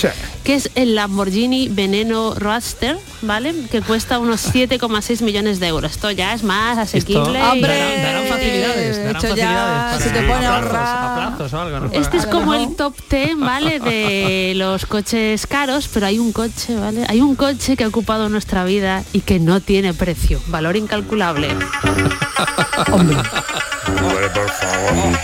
que 0.45 0.55
es 0.55 0.71
el 0.75 0.95
Lamborghini 0.95 1.69
Veneno 1.69 2.35
Roadster, 2.35 2.99
¿vale? 3.23 3.55
Que 3.71 3.81
cuesta 3.81 4.19
unos 4.19 4.43
7,6 4.55 5.23
millones 5.23 5.61
de 5.61 5.69
euros. 5.69 5.93
Esto 5.93 6.11
ya 6.11 6.35
es 6.35 6.43
más 6.43 6.77
asequible. 6.79 7.39
y- 7.55 7.61
darán, 7.63 8.03
darán 8.03 8.27
facilidades, 8.29 8.97
darán 8.99 9.15
ya 9.15 9.29
facilidades. 9.29 10.03
se 10.03 10.11
te 10.11 10.21
para- 10.23 10.35
pone 10.35 10.47
a 10.47 10.57
a 10.57 10.61
plazos, 10.61 10.77
ahorrar. 10.79 11.05
a 11.05 11.15
plazos 11.37 11.53
o 11.55 11.61
algo, 11.61 11.81
¿no? 11.81 11.91
Este 11.93 12.17
es 12.19 12.27
como 12.27 12.55
el 12.55 12.77
top 12.77 12.95
10, 13.11 13.39
¿vale? 13.39 13.81
De 13.85 14.53
los 14.57 14.85
coches 14.87 15.47
caros, 15.47 15.89
pero 15.93 16.07
hay 16.07 16.19
un 16.19 16.33
coche, 16.33 16.77
¿vale? 16.79 17.07
Hay 17.09 17.21
un 17.23 17.35
coche 17.35 17.77
que 17.77 17.85
ha 17.85 17.89
ocupado 17.89 18.29
nuestra 18.29 18.65
vida 18.65 19.03
y 19.15 19.21
que 19.23 19.39
no 19.39 19.61
tiene 19.61 19.95
precio, 19.95 20.41
valor 20.49 20.77
incalculable. 20.77 21.49
Hombre, 22.93 23.17
por 24.35 24.51
favor. 24.51 25.19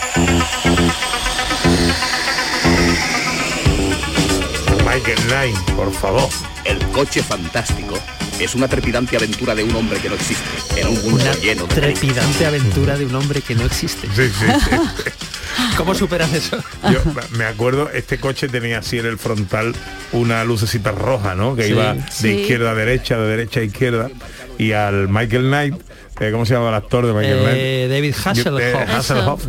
Michael 4.93 5.19
Knight, 5.29 5.57
por 5.77 5.93
favor. 5.93 6.29
El 6.65 6.79
coche 6.89 7.23
fantástico 7.23 7.95
es 8.41 8.55
una 8.57 8.67
trepidante 8.67 9.17
aventura 9.17 9.55
de 9.55 9.63
un 9.63 9.75
hombre 9.77 10.01
que 10.01 10.09
no 10.09 10.17
existe, 10.17 10.45
en 10.81 10.89
un 10.89 10.95
mundo 11.03 11.23
Una 11.23 11.33
lleno 11.35 11.67
de 11.67 11.75
trepidante 11.77 12.47
aventura 12.47 12.97
de 12.99 13.07
un 13.07 13.15
hombre 13.15 13.41
que 13.41 13.55
no 13.55 13.65
existe. 13.65 14.09
Sí, 14.09 14.29
sí, 14.29 14.47
sí. 14.65 15.11
¿Cómo 15.77 15.95
superas 15.95 16.33
eso? 16.33 16.59
Yo 16.91 17.01
me 17.37 17.45
acuerdo, 17.45 17.89
este 17.91 18.19
coche 18.19 18.49
tenía 18.49 18.79
así 18.79 18.99
en 18.99 19.07
el 19.07 19.19
frontal 19.19 19.75
una 20.13 20.43
lucecita 20.45 20.91
roja, 20.91 21.35
¿no? 21.37 21.55
Que 21.55 21.65
Sí. 21.65 21.71
iba 21.71 21.95
de 21.95 22.03
Sí. 22.11 22.29
izquierda 22.41 22.73
a 22.73 22.75
derecha, 22.75 23.17
de 23.17 23.29
derecha 23.29 23.61
a 23.61 23.63
izquierda. 23.63 24.11
Y 24.59 24.73
al 24.73 25.09
Michael 25.09 25.45
Knight, 25.49 25.75
eh, 26.21 26.31
¿cómo 26.31 26.45
se 26.47 26.55
llama 26.55 26.69
el 26.69 26.75
actor 26.75 27.07
de 27.07 27.13
Michael 27.13 27.39
Eh? 27.49 27.89
David 27.91 28.15
Hasselhoff. 28.25 28.61
Eh, 28.61 28.75
Hasselhoff. 28.97 29.47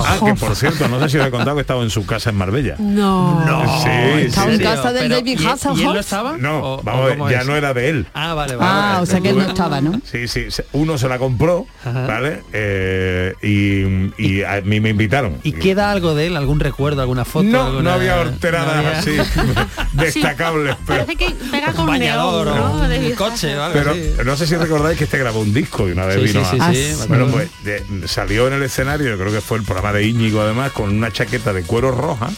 Ah, 0.00 0.18
que 0.24 0.34
por 0.34 0.56
cierto, 0.56 0.88
no 0.88 0.98
sé 1.00 1.08
si 1.10 1.18
os 1.18 1.26
he 1.26 1.30
contado 1.30 1.54
que 1.56 1.60
estaba 1.60 1.82
en 1.82 1.90
su 1.90 2.04
casa 2.06 2.30
en 2.30 2.36
Marbella. 2.36 2.76
No. 2.78 3.44
Sí, 3.82 3.88
Estaba 4.26 4.46
sí, 4.48 4.52
en 4.54 4.58
sí. 4.58 4.62
casa 4.64 4.92
del 4.92 5.02
Pero, 5.04 5.14
David 5.16 5.38
¿y- 5.38 5.42
y 5.42 5.44
él 5.46 5.50
Hasselhoff. 5.52 5.80
no 5.82 5.98
estaba? 5.98 6.36
No, 6.38 6.58
¿O- 6.74 6.82
vamos, 6.82 7.00
o 7.00 7.04
a 7.04 7.26
ver, 7.28 7.34
ya 7.36 7.40
es? 7.42 7.46
no 7.46 7.56
era 7.56 7.74
de 7.74 7.88
él. 7.90 8.06
Ah, 8.14 8.34
vale, 8.34 8.56
vale. 8.56 8.70
Ah, 8.72 8.98
o 9.02 9.06
sea 9.06 9.20
que 9.20 9.30
él 9.30 9.36
no 9.36 9.42
estaba, 9.44 9.80
¿no? 9.80 10.00
Sí, 10.10 10.26
sí, 10.28 10.46
uno 10.72 10.98
se 10.98 11.08
la 11.08 11.18
compró, 11.18 11.66
¿vale? 11.84 12.42
Eh, 12.52 13.34
y, 13.42 14.22
y 14.22 14.42
a 14.42 14.60
mí 14.62 14.80
me 14.80 14.90
invitaron. 14.90 15.38
¿Y 15.42 15.52
queda 15.52 15.90
algo 15.90 16.14
de 16.14 16.28
él? 16.28 16.36
¿Algún 16.36 16.60
recuerdo? 16.60 17.02
¿Alguna 17.02 17.24
foto? 17.24 17.44
No, 17.46 17.62
alguna- 17.66 17.82
no 17.82 17.90
había 17.92 18.16
horteradas 18.20 18.82
no 18.82 18.90
así 18.90 19.10
destacables, 19.92 20.76
pero, 20.86 21.04
Parece 21.04 21.16
que 21.16 21.34
pega 21.50 21.72
con 21.72 21.86
bañador 21.86 22.46
neón, 22.46 22.58
o 22.58 22.78
¿no? 22.78 22.88
De 22.88 23.14
coche 23.14 23.54
algo 23.54 23.72
pero 23.72 24.24
no 24.24 24.36
sé 24.36 24.46
si 24.46 24.56
recordáis 24.56 24.98
que 24.98 25.04
este 25.04 25.18
grabó 25.18 25.40
un 25.40 25.52
disco 25.54 25.88
y 25.88 25.92
una 25.92 26.05
vez 26.06 26.20
Sí, 26.20 26.26
vino 26.38 26.50
sí, 26.50 26.56
a... 26.60 26.72
sí, 26.72 26.82
sí, 26.94 27.00
me 27.02 27.06
bueno, 27.06 27.28
pues 27.28 27.48
de- 27.64 28.08
salió 28.08 28.46
en 28.48 28.54
el 28.54 28.62
escenario, 28.62 29.08
yo 29.10 29.18
creo 29.18 29.32
que 29.32 29.40
fue 29.40 29.58
el 29.58 29.64
programa 29.64 29.92
de 29.92 30.04
Íñigo 30.04 30.40
además, 30.40 30.72
con 30.72 30.90
una 30.90 31.10
chaqueta 31.12 31.52
de 31.52 31.62
cuero 31.62 31.90
roja 31.92 32.30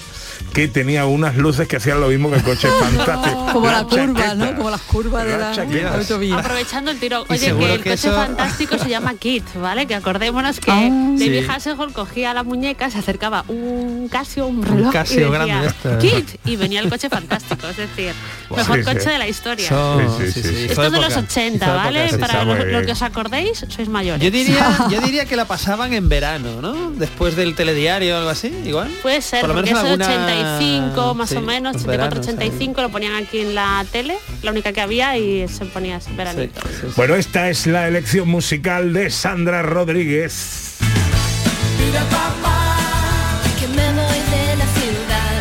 que 0.53 0.69
tenía 0.69 1.07
unas 1.07 1.37
luces 1.37 1.69
que 1.69 1.77
hacían 1.77 2.01
lo 2.01 2.09
mismo 2.09 2.31
que 2.31 2.37
el 2.37 2.43
coche 2.43 2.69
fantástico. 2.81 3.47
Como 3.53 3.67
la 3.71 3.85
curva, 3.85 3.97
chaqueta. 4.07 4.35
¿no? 4.35 4.57
Como 4.57 4.71
las 4.71 4.81
curvas 4.83 5.25
de 5.25 5.31
La 5.39 5.39
la 5.55 5.95
autovía. 5.95 6.37
Aprovechando 6.39 6.91
el 6.91 6.99
tiro, 6.99 7.25
oye, 7.29 7.39
que 7.39 7.49
el 7.75 7.83
que 7.83 7.91
coche 7.91 8.09
eso- 8.09 8.15
fantástico 8.15 8.79
se 8.79 8.89
llama 8.89 9.15
Kit, 9.15 9.45
¿vale? 9.55 9.87
Que 9.87 9.95
acordémonos 9.95 10.61
que 10.61 10.71
Ah. 10.71 10.89
David 10.91 11.43
Sí. 11.45 11.47
Hasselhoff 11.49 11.93
cogía 11.93 12.35
la 12.35 12.43
muñeca, 12.43 12.91
se 12.91 12.99
acercaba 12.99 13.45
un 13.49 14.09
Casio, 14.11 14.47
un 14.47 14.63
reloj 14.65 14.93
Casio 14.93 15.21
y 15.21 15.31
decía, 15.31 15.45
grande 15.47 15.67
este. 15.69 15.99
Kit, 15.99 16.41
y 16.45 16.57
venía 16.57 16.81
el 16.81 16.89
coche 16.89 17.09
fantástico, 17.09 17.69
es 17.69 17.77
decir, 17.77 18.13
mejor 18.51 18.77
Sí, 18.79 18.83
sí. 18.85 18.95
coche 18.95 19.11
de 19.11 19.19
la 19.19 19.29
historia. 19.29 19.69
Son- 19.69 20.19
Sí, 20.19 20.27
sí, 20.27 20.33
sí, 20.33 20.43
sí. 20.43 20.49
sí, 20.49 20.55
hizo 20.65 20.73
Esto 20.73 20.85
es 20.87 20.93
de 20.93 20.99
los 21.01 21.13
época, 21.13 21.27
80, 21.27 21.67
hizo 21.67 21.75
¿vale? 21.75 22.01
época, 22.07 22.15
sí. 22.27 22.33
Para 22.33 22.45
lo, 22.45 22.65
lo 22.65 22.87
que 22.87 22.93
os 22.93 23.03
acordéis, 23.03 23.65
sois 23.69 23.89
mayores. 23.89 24.23
Yo 24.23 24.31
diría, 24.31 24.79
yo 24.91 25.01
diría 25.01 25.25
que 25.27 25.37
la 25.37 25.45
pasaban 25.47 25.93
en 25.93 26.09
verano, 26.09 26.61
¿no? 26.63 26.91
Después 26.93 27.37
del 27.37 27.55
telediario 27.55 28.15
o 28.15 28.19
algo 28.19 28.31
así, 28.31 28.53
igual. 28.65 28.89
Puede 29.03 29.21
ser, 29.23 29.41
Por 29.41 29.51
lo 29.51 29.55
porque 29.57 29.71
menos 29.75 29.85
es 29.85 29.93
en 29.93 29.99
de 29.99 30.05
alguna- 30.05 30.27
85 30.39 31.15
más 31.15 31.31
sí, 31.31 31.37
o 31.37 31.41
menos, 31.41 31.75
en 31.77 31.81
84, 31.81 31.91
verano, 31.91 32.21
85, 32.21 32.83
lo 32.83 32.89
ponían 32.91 33.15
aquí 33.15 33.41
en 33.41 33.55
la 33.55 33.85
tele, 33.91 34.17
la 34.43 34.51
única 34.51 34.73
que 34.73 34.81
había 34.81 35.17
y 35.17 35.47
se 35.49 35.65
ponía 35.67 35.97
ese 35.97 36.13
veranito. 36.13 36.61
Sí, 36.63 36.69
sí, 36.69 36.87
sí. 36.87 36.93
Bueno, 36.97 37.15
esta 37.15 37.49
es 37.49 37.67
la 37.67 37.89
elección 37.89 38.29
musical 38.29 38.93
de 38.93 39.11
Sandra 39.11 39.63
Rodríguez. 39.63 40.77
Mira 41.85 42.01
papá, 42.05 42.77
que 43.59 43.67
me 43.69 43.93
voy 43.93 44.21
de 44.31 44.57
la 44.57 44.67
ciudad. 44.67 45.41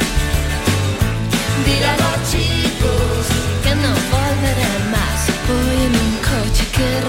Dile 1.65 1.85
a 1.85 1.97
los 1.97 2.31
chicos 2.31 3.27
que 3.63 3.75
no 3.75 3.89
volveré 4.11 4.71
más. 4.91 5.27
Voy 5.47 5.85
en 5.85 5.93
un 5.95 6.17
coche 6.17 6.65
que 6.75 7.01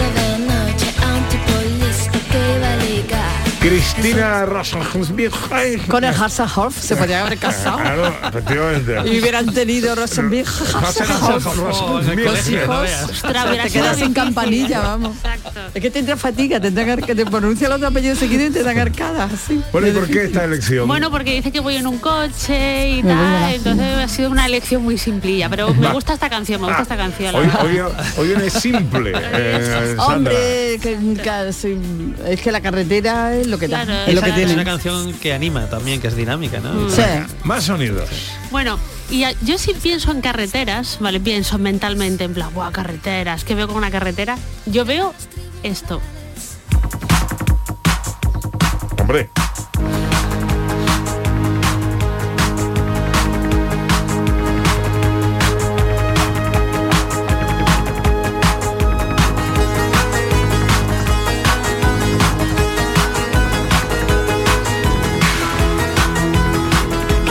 Cristina 3.61 4.47
Rosenberg. 4.47 5.33
Con 5.89 6.05
el 6.05 6.15
Hasselhoff 6.15 6.79
se 6.79 6.95
podría 6.97 7.23
haber 7.27 7.39
casado. 7.39 7.79
Claro, 7.79 8.15
efectivamente. 8.29 8.95
Y 9.13 9.21
hubieran 9.21 9.47
tenido 9.53 9.95
Rosenberg 9.97 10.47
Los 10.47 12.49
hijos. 12.49 12.89
Ostras, 13.11 13.63
te 13.65 13.71
quedas 13.71 13.97
sin 13.99 14.13
campanilla, 14.13 14.81
vamos. 14.81 15.17
Exacto. 15.17 15.61
Es 15.75 15.83
que 15.83 15.91
tendrá 15.91 16.17
fatiga, 16.17 16.61
tendrá 16.61 16.97
que 16.97 17.15
te 17.15 17.27
pronuncia 17.27 17.67
el 17.67 17.73
otro 17.73 17.89
apellido 17.89 18.15
seguido 18.15 18.47
y 18.47 18.51
te 18.51 18.63
dan 18.63 18.79
arcadas. 18.79 19.33
así. 19.33 19.61
Bueno, 19.73 19.89
¿y 19.89 19.93
por 19.93 20.07
qué 20.09 20.25
esta 20.25 20.45
elección? 20.45 20.87
Bueno, 20.87 21.11
porque 21.11 21.33
dice 21.35 21.51
que 21.51 21.61
voy 21.61 21.77
en 21.77 21.87
un 21.87 21.99
coche 21.99 22.91
y 22.91 23.03
tal, 23.03 23.55
entonces 23.55 23.97
ha 23.99 24.09
sido 24.09 24.31
una 24.31 24.47
elección 24.47 24.83
muy 24.83 24.99
simplilla, 24.99 25.49
pero 25.49 25.75
me 25.75 25.89
gusta 25.93 26.15
esta 26.15 26.31
canción, 26.31 26.61
me 26.61 26.69
gusta 26.69 26.83
esta 26.83 26.97
canción. 26.97 27.35
hoy, 27.35 27.49
hoy, 27.63 27.81
hoy 28.19 28.29
viene 28.29 28.51
simple, 28.51 29.13
eh. 29.17 29.97
Hombre, 29.99 30.79
que, 30.83 30.97
que- 31.23 31.53
sí, 31.53 31.79
es 32.27 32.41
que 32.41 32.53
la 32.53 32.61
carretera 32.61 33.35
es 33.35 33.47
lo 33.49 33.59
que 33.59 33.67
Claro, 33.67 33.93
es 34.07 34.15
lo 34.15 34.23
que 34.23 34.43
es 34.43 34.53
una 34.53 34.65
canción 34.65 35.13
que 35.15 35.33
anima 35.33 35.67
también, 35.67 36.01
que 36.01 36.09
es 36.09 36.17
dinámica, 36.17 36.61
¿no? 36.61 36.73
Mm. 36.75 36.91
Sí. 36.91 37.03
Más 37.45 37.65
sonidos. 37.65 38.09
Bueno, 38.51 38.79
y 39.11 39.25
a- 39.25 39.33
yo 39.43 39.59
sí 39.59 39.75
pienso 39.83 40.11
en 40.13 40.21
carreteras, 40.21 40.99
¿vale? 41.01 41.21
Pienso 41.21 41.59
mentalmente 41.59 42.25
en 42.25 42.35
plan, 42.35 42.53
¡buah, 42.55 42.71
carreteras! 42.73 43.45
¿Qué 43.45 43.55
veo 43.55 43.67
con 43.67 43.77
una 43.77 43.91
carretera? 43.91 44.37
Yo 44.67 44.85
veo 44.85 45.15
esto. 45.63 46.01
Hombre, 49.01 49.31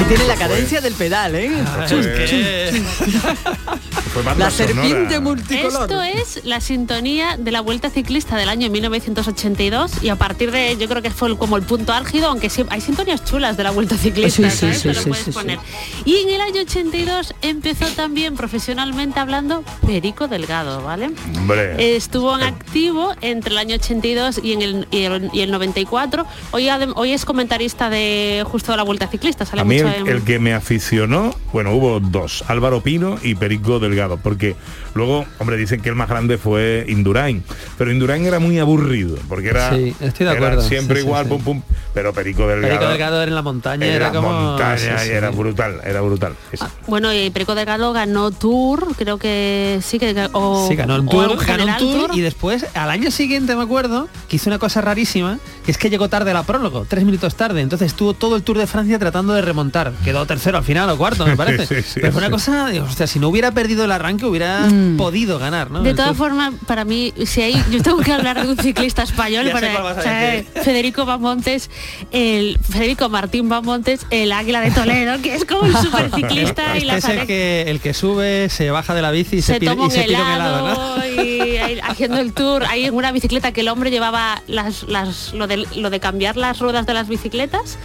tiene 0.08 0.28
la 0.28 0.36
cadencia 0.36 0.82
del 0.82 0.94
pedal, 0.94 1.36
¿eh? 1.36 1.52
Fue- 4.18 4.24
banda 4.24 4.46
La 4.46 4.52
serpiente 4.52 5.16
sonora. 5.16 5.20
multicolor. 5.20 5.82
Esto 5.84 6.02
es 6.02 6.46
la 6.46 6.60
sintonía 6.62 7.38
de 7.38 7.52
la 7.52 7.62
Vuelta 7.62 7.90
Ciclista 7.90 8.36
del 8.36 8.50
año 8.50 8.70
1982 8.70 10.04
y 10.04 10.10
a 10.10 10.16
partir 10.16 10.52
de, 10.52 10.76
yo 10.78 10.88
creo 10.88 11.02
que 11.02 11.12
fue 11.12 11.38
como 11.38 11.58
el 11.58 11.64
punto 11.64 11.94
álgido, 11.94 12.28
aunque 12.30 12.50
sí, 12.50 12.64
hay 12.70 12.82
sintonías 12.82 13.24
chulas 13.26 13.58
de 13.58 13.64
la 13.64 13.72
Vuelta 13.72 13.98
Ciclista, 13.98 14.50
Sí, 14.50 14.50
sí, 14.50 14.58
¿sabes? 14.58 14.78
sí, 14.78 14.88
Te 14.88 14.94
lo 14.96 15.02
sí, 15.02 15.10
puedes 15.10 15.26
sí, 15.26 15.32
sí. 15.32 15.38
poner. 15.38 15.60
Y 16.06 16.16
en 16.18 16.30
el 16.30 16.42
año 16.42 16.62
82 16.62 17.36
empezó 17.42 17.86
también 17.90 18.36
profesionalmente 18.36 19.20
hablando 19.20 19.64
Perico 19.86 20.28
Delgado, 20.28 20.82
¿vale? 20.82 21.10
Hombre. 21.38 21.96
Estuvo 21.96 22.36
en 22.38 22.44
activo 22.44 23.14
entre 23.22 23.52
el 23.52 23.58
año 23.58 23.76
82 23.76 24.40
y, 24.44 24.54
en 24.54 24.62
el, 24.62 24.88
y, 24.92 25.04
el, 25.04 25.30
y 25.34 25.42
el 25.42 25.52
94. 25.52 26.26
Hoy, 26.52 26.68
hoy 26.96 27.12
es 27.12 27.26
comentarista 27.26 27.90
de 27.90 28.44
justo 28.48 28.72
de 28.72 28.78
la 28.78 28.84
Vuelta 28.84 29.08
Ciclista. 29.08 29.46
Sale 29.46 29.62
A 29.62 29.66
mí 29.66 29.76
mucho 29.76 29.88
el, 29.90 30.02
en- 30.02 30.08
el 30.08 30.24
que 30.24 30.40
me 30.40 30.54
aficionó, 30.54 31.36
bueno, 31.52 31.74
hubo 31.74 32.00
dos, 32.00 32.44
Álvaro 32.48 32.82
Pino 32.82 33.18
y 33.22 33.36
Perico 33.36 33.80
Delgado, 33.80 34.07
porque 34.16 34.56
luego, 34.98 35.26
hombre, 35.40 35.56
dicen 35.58 35.80
que 35.82 35.90
el 35.90 35.96
más 35.96 36.10
grande 36.10 36.38
fue 36.38 36.86
Indurain, 36.90 37.44
pero 37.78 37.92
Indurain 37.92 38.26
era 38.26 38.40
muy 38.40 38.60
aburrido, 38.60 39.18
porque 39.30 39.50
era, 39.50 39.70
Sí, 39.74 39.96
estoy 40.02 40.26
de 40.26 40.32
era 40.32 40.48
acuerdo. 40.48 40.62
siempre 40.64 41.00
Sí, 41.02 41.06
igual, 41.06 41.26
sí. 41.26 41.30
pum, 41.30 41.42
pum, 41.42 41.62
pero 41.94 42.12
Perico 42.14 42.48
Delgado, 42.48 42.74
Perico 42.74 42.90
Delgado 42.90 43.22
era 43.22 43.30
en 43.30 43.36
la 43.36 43.42
montaña, 43.42 43.86
era, 43.86 44.12
como 44.12 44.32
montaña 44.34 44.78
sí, 44.98 45.06
sí. 45.06 45.10
y 45.10 45.12
era 45.14 45.30
brutal, 45.30 45.80
era 45.86 46.02
brutal. 46.02 46.34
Sí. 46.52 46.66
Bueno, 46.88 47.14
y 47.14 47.30
Perico 47.30 47.56
Delgado 47.56 47.94
ganó 47.94 48.32
Tour, 48.32 48.88
creo 48.98 49.18
que 49.18 49.80
sí 49.82 50.00
que 50.00 50.28
o, 50.34 50.68
Sí, 50.68 50.76
ganó 50.76 50.96
el 50.98 51.06
tour, 51.08 51.38
ganó 51.46 51.66
un 51.66 51.78
tour, 51.78 52.10
y 52.14 52.22
después 52.22 52.66
al 52.74 52.90
año 52.90 53.12
siguiente 53.12 53.56
me 53.56 53.64
acuerdo 53.64 54.10
que 54.28 54.36
hizo 54.38 54.50
una 54.50 54.60
cosa 54.60 54.82
rarísima, 54.82 55.40
que 55.66 55.72
es 55.72 55.78
que 55.78 55.90
llegó 55.90 56.10
tarde 56.10 56.32
a 56.32 56.34
la 56.34 56.44
prólogo, 56.44 56.86
tres 56.90 57.06
minutos 57.06 57.36
tarde, 57.36 57.62
entonces 57.62 57.88
estuvo 57.88 58.14
todo 58.14 58.36
el 58.36 58.44
Tour 58.44 58.58
de 58.58 58.68
Francia 58.68 58.98
tratando 59.00 59.34
de 59.34 59.42
remontar, 59.42 59.92
quedó 60.04 60.26
tercero 60.26 60.58
al 60.58 60.64
final 60.64 60.90
o 60.90 60.98
cuarto 60.98 61.26
me 61.28 61.36
parece, 61.38 61.66
Sí, 61.68 61.82
sí, 61.88 62.00
pero 62.02 62.12
fue 62.14 62.22
una 62.22 62.32
cosa, 62.32 62.70
digo, 62.70 62.86
hostia, 62.86 63.06
si 63.08 63.20
no 63.20 63.28
hubiera 63.30 63.52
perdido 63.52 63.86
el 63.86 63.92
arranque 63.92 64.26
hubiera 64.26 64.48
Mm. 64.68 64.87
Podido 64.96 65.40
ganar, 65.40 65.72
¿no? 65.72 65.82
De 65.82 65.94
todas 65.94 66.16
formas, 66.16 66.54
para 66.66 66.86
mí, 66.86 67.14
si 67.26 67.42
hay, 67.42 67.64
yo 67.72 67.82
tengo 67.82 68.00
que 68.00 68.14
hablar 68.14 68.42
de 68.42 68.50
un 68.50 68.58
ciclista 68.58 69.04
español, 69.04 69.46
Ya 69.48 69.54
sé 69.54 69.60
pero, 69.60 69.74
cuál 69.74 69.84
vas 69.84 69.98
a 69.98 70.00
o 70.00 70.04
sea, 70.04 70.20
decir. 70.20 70.64
Federico 70.64 71.06
Bamontes, 71.06 71.70
el 72.12 72.60
Federico 72.62 73.10
Martín 73.10 73.50
Bamontes, 73.50 74.06
el 74.10 74.32
águila 74.32 74.62
de 74.62 74.72
Toledo, 74.72 75.22
que 75.22 75.36
es 75.36 75.46
como 75.46 75.62
un 75.62 75.74
superciclista 75.82 76.76
y 76.76 76.78
Este 76.78 76.86
la 76.86 76.98
es 76.98 77.06
el 77.06 77.28
que, 77.28 77.66
el 77.68 77.80
que 77.80 77.94
sube, 77.94 78.50
se 78.50 78.72
baja 78.72 78.94
de 78.94 79.02
la 79.02 79.12
bici 79.12 79.38
y 79.38 79.42
se, 79.42 79.54
se 79.54 79.60
pide, 79.60 79.72
toma 79.72 79.84
y 79.84 79.98
un 79.98 80.04
helado, 80.04 81.06
y 81.08 81.58
ahí 81.58 81.80
haciendo 81.84 82.18
el 82.18 82.34
tour 82.34 82.64
hay 82.66 82.86
en 82.86 82.94
una 82.94 83.12
bicicleta 83.12 83.52
que 83.52 83.62
el 83.62 83.70
hombre 83.70 83.92
llevaba 83.92 84.42
las, 84.48 84.84
las 84.84 85.34
lo 85.34 85.48
de 85.48 85.58
lo 85.76 85.90
de 85.90 86.00
cambiar 86.00 86.38
las 86.38 86.60
ruedas 86.60 86.86
de 86.86 86.94
las 86.94 87.08
bicicletas 87.08 87.78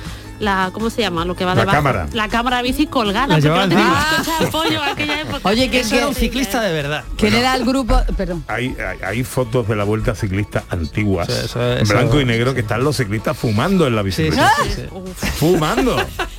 la 0.42 0.70
cómo 0.72 0.90
se 0.90 1.00
llama 1.02 1.24
lo 1.24 1.36
que 1.36 1.44
va 1.44 1.54
La 1.54 1.60
debajo 1.62 1.76
cámara. 1.76 2.08
la 2.12 2.28
cámara 2.28 2.56
de 2.56 2.62
bici 2.64 2.86
colgada 2.88 3.28
La 3.28 3.34
porque 3.36 3.48
no 3.48 3.68
teníamos 3.68 3.96
encima. 4.18 4.24
coche 4.24 4.32
de 4.40 4.46
apoyo 4.48 4.82
en 4.82 4.88
aquella 4.88 5.20
época 5.20 5.48
Oye, 5.48 5.70
que- 5.70 5.80
era 5.96 6.08
un 6.08 6.14
ciclista 6.16 6.60
de 6.60 6.72
verdad. 6.72 7.04
¿Quién 7.16 7.34
era 7.34 7.54
el 7.54 7.64
grupo? 7.64 8.00
Perdón. 8.16 8.44
Hay, 8.48 8.74
hay, 8.76 8.98
hay 9.04 9.24
fotos 9.24 9.68
de 9.68 9.76
la 9.76 9.84
vuelta 9.84 10.14
ciclista 10.16 10.64
antiguas, 10.68 11.28
Sí, 11.28 11.34
eso- 11.44 11.72
en 11.72 11.78
eso- 11.82 11.92
blanco 11.94 12.20
y 12.20 12.24
negro, 12.24 12.54
que 12.54 12.60
están 12.60 12.82
los 12.82 12.96
ciclistas 12.96 13.36
fumando 13.36 13.86
en 13.86 13.94
la 13.94 14.02
bicicleta. 14.02 14.52
sí, 14.64 14.70
sí, 14.74 14.82
sí. 15.20 15.26
Fumando. 15.38 15.96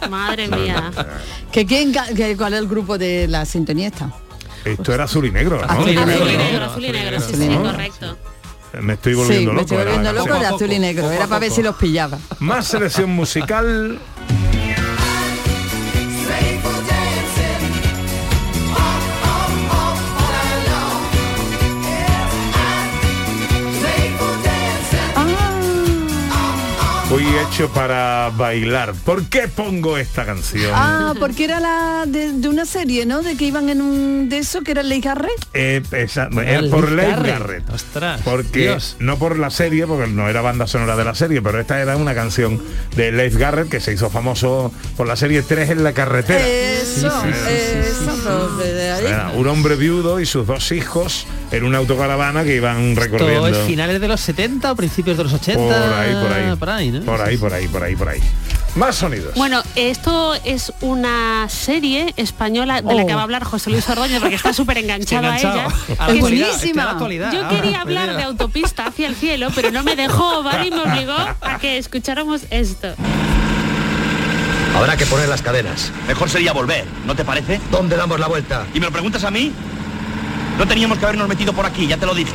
madre 0.10 0.49
mía 0.49 0.91
¿Que 1.51 1.66
quién, 1.66 1.93
que, 2.16 2.36
¿Cuál 2.36 2.54
es 2.56 2.60
el 2.60 2.68
grupo 2.68 2.97
de 2.97 3.28
la 3.30 3.45
sintonía 3.45 3.88
esta? 3.88 4.12
Esto 4.66 4.93
era 4.93 5.06
azul 5.06 5.26
y 5.26 5.32
negro, 5.32 5.58
¿no? 5.60 5.64
Azul 5.72 5.89
y 5.89 5.95
azul 5.97 6.08
negro, 6.10 6.30
y 6.30 6.38
¿no? 6.38 6.43
negro 6.43 6.66
azul 6.66 6.86
y 6.86 6.91
negro 6.91 7.20
sí 7.20 7.24
Azul 7.26 7.36
y 7.36 7.38
sí 7.43 7.47
negro. 7.49 7.72
correcto 7.72 8.18
Me 8.82 8.93
estoy 8.93 9.13
Sí, 9.13 9.19
volviendo 9.19 9.51
me 9.53 9.61
loco. 9.61 9.76
estoy 9.76 9.78
de 10.39 10.45
loco 10.45 10.55
azul 10.55 10.71
y 10.71 10.80
negro. 10.80 11.03
poco 11.03 11.13
Era 11.15 11.28
para 11.28 11.39
ver 11.39 11.51
si 11.51 11.61
los 11.61 11.76
pillaba. 11.76 12.17
Más 12.39 12.67
selección 12.67 13.09
musical. 13.11 13.99
Fui 27.09 27.22
hecho 27.38 27.69
para 27.69 28.31
bailar. 28.36 28.93
¿Por 28.93 29.25
qué 29.25 29.47
pongo 29.47 29.97
esta 29.97 30.25
canción? 30.25 30.71
Ah, 30.73 31.13
porque 31.19 31.43
era 31.45 31.59
la 31.59 32.03
de, 32.07 32.31
de 32.34 32.47
una 32.47 32.65
serie, 32.65 33.05
¿no? 33.05 33.21
De 33.21 33.36
que 33.38 33.45
iban 33.45 33.69
en 33.69 33.81
un 33.81 34.29
de 34.29 34.38
eso 34.39 34.61
que 34.61 34.71
era 34.71 34.84
Ley 34.84 35.01
Garrett. 35.01 35.31
Eh, 35.53 35.81
esa- 35.91 36.29
era 36.45 36.61
por 36.69 36.91
Leif 36.91 37.09
Garrett. 37.09 37.39
Garrett. 37.39 37.69
Ostras, 37.71 38.21
Porque 38.23 38.59
Dios. 38.61 38.95
no 38.99 39.17
por 39.17 39.38
la 39.38 39.49
serie, 39.49 39.86
porque 39.88 40.07
no 40.07 40.29
era 40.29 40.41
banda 40.41 40.67
sonora 40.67 40.95
de 40.95 41.03
la 41.05 41.15
serie, 41.15 41.41
pero 41.41 41.59
esta 41.59 41.79
era 41.81 41.97
una 41.97 42.13
canción 42.15 42.61
de 42.95 43.11
Leif 43.11 43.36
Garrett 43.38 43.69
que 43.69 43.79
se 43.79 43.93
hizo 43.93 44.09
famoso 44.09 44.71
por 44.97 45.07
la 45.07 45.15
serie 45.15 45.41
3 45.41 45.69
en 45.71 45.84
la 45.84 45.93
carretera. 45.93 46.45
Eso, 46.47 47.07
eso, 47.25 48.57
de 48.57 48.91
ahí. 48.91 49.05
Era 49.05 49.31
un 49.36 49.47
hombre 49.47 49.75
viudo 49.75 50.19
y 50.19 50.25
sus 50.25 50.45
dos 50.47 50.71
hijos 50.71 51.25
en 51.51 51.63
una 51.63 51.77
autocaravana 51.79 52.43
que 52.43 52.55
iban 52.55 52.95
recorriendo. 52.95 53.47
Es 53.47 53.57
finales 53.67 53.99
de 54.01 54.07
los 54.07 54.19
70 54.21 54.71
o 54.71 54.75
principios 54.75 55.17
de 55.17 55.23
los 55.23 55.34
80. 55.34 55.59
Por 55.61 55.93
ahí, 55.93 56.13
por 56.13 56.34
ahí. 56.34 56.55
Por 56.55 56.69
ahí, 56.69 56.91
¿no? 56.91 57.01
Por 57.01 57.21
ahí, 57.24 57.38
por 57.38 57.53
ahí, 57.53 57.67
por 57.67 57.84
ahí, 57.84 57.95
por 57.95 58.09
ahí. 58.09 58.19
Más 58.76 58.95
sonidos. 58.95 59.36
Bueno, 59.36 59.61
esto 59.76 60.34
es 60.45 60.74
una 60.82 61.47
serie 61.47 62.11
española 62.17 62.82
de 62.82 62.93
la 62.95 63.03
Oh. 63.03 63.07
que 63.07 63.13
va 63.13 63.19
a 63.21 63.24
hablar 63.24 63.43
José 63.43 63.69
Luis 63.69 63.88
Ordóñez 63.88 64.19
porque 64.19 64.36
está 64.36 64.51
súper 64.51 64.80
enganchado 64.80 65.30
a 65.30 65.38
ella. 65.39 65.67
A 65.99 66.07
la 66.07 66.13
es 66.13 66.26
que 66.61 66.71
a 66.71 66.86
la 66.86 66.91
actualidad. 66.91 67.32
Yo 67.32 67.41
Ah, 67.45 67.49
quería 67.49 67.82
pues 67.84 67.97
hablar 67.97 68.15
de 68.17 68.24
autopista 68.24 68.88
hacia 68.88 69.07
el 69.07 69.15
cielo, 69.15 69.49
pero 69.53 69.69
no 69.71 69.84
me 69.84 69.95
dejó, 69.95 70.41
¿vale? 70.41 70.67
Y 70.67 70.71
me 70.71 70.82
obligó 70.82 71.15
a 71.41 71.59
que 71.59 71.78
escucháramos 71.78 72.41
esto. 72.49 72.88
Habrá 74.76 74.97
que 74.97 75.05
poner 75.05 75.30
las 75.30 75.43
cadenas. 75.43 75.91
Mejor 76.07 76.30
sería 76.32 76.51
volver, 76.51 76.86
¿no 77.05 77.15
te 77.15 77.24
parece? 77.24 77.61
¿Dónde 77.69 77.95
damos 77.95 78.19
la 78.19 78.28
vuelta? 78.28 78.65
¿Y 78.74 78.80
me 78.80 78.88
lo 78.88 78.91
preguntas 78.91 79.24
a 79.24 79.30
mí? 79.30 79.51
No 80.57 80.67
teníamos 80.67 80.97
que 80.97 81.05
habernos 81.05 81.28
metido 81.28 81.53
por 81.53 81.65
aquí, 81.67 81.86
ya 81.86 81.97
te 81.97 82.07
lo 82.07 82.15
dije. 82.15 82.34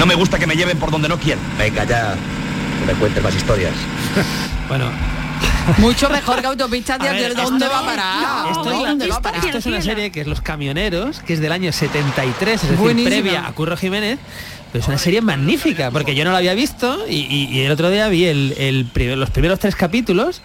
No 0.00 0.06
me 0.06 0.14
gusta 0.16 0.38
que 0.38 0.46
me 0.48 0.56
lleven 0.56 0.78
por 0.78 0.90
donde 0.90 1.08
no 1.08 1.16
quiero. 1.18 1.40
Venga 1.58 1.84
ya, 1.84 2.14
no 2.80 2.86
me 2.86 2.94
cuentes 2.94 3.22
más 3.22 3.34
historias. 3.34 3.72
Bueno, 4.68 4.90
Mucho 5.78 6.08
mejor 6.10 6.40
que 6.40 6.46
autopistas 6.48 6.98
de 6.98 7.08
ver, 7.08 7.34
¿Dónde 7.36 7.66
esto- 7.66 7.74
va 7.76 7.80
a 7.80 7.86
parar? 7.86 8.46
Esto 8.50 8.70
es, 8.72 8.78
¿Dónde 8.78 9.06
la- 9.06 9.14
va 9.14 9.18
a 9.18 9.22
parar? 9.22 9.44
esto 9.44 9.58
es 9.58 9.66
una 9.66 9.80
serie 9.80 10.10
que 10.10 10.22
es 10.22 10.26
Los 10.26 10.40
Camioneros, 10.40 11.20
que 11.20 11.34
es 11.34 11.40
del 11.40 11.52
año 11.52 11.70
73, 11.72 12.64
es 12.64 12.70
decir, 12.70 13.04
previa 13.04 13.46
a 13.46 13.52
Curro 13.52 13.76
Jiménez. 13.76 14.18
Pero 14.72 14.82
es 14.82 14.88
una 14.88 14.98
serie 14.98 15.20
magnífica, 15.20 15.92
porque 15.92 16.16
yo 16.16 16.24
no 16.24 16.32
la 16.32 16.38
había 16.38 16.54
visto 16.54 17.04
y, 17.08 17.14
y- 17.32 17.48
y 17.52 17.60
el 17.60 17.70
otro 17.70 17.90
día 17.90 18.08
vi 18.08 18.24
el, 18.24 18.54
el 18.58 18.86
primer- 18.86 19.18
los 19.18 19.30
primeros 19.30 19.60
tres 19.60 19.76
capítulos 19.76 20.42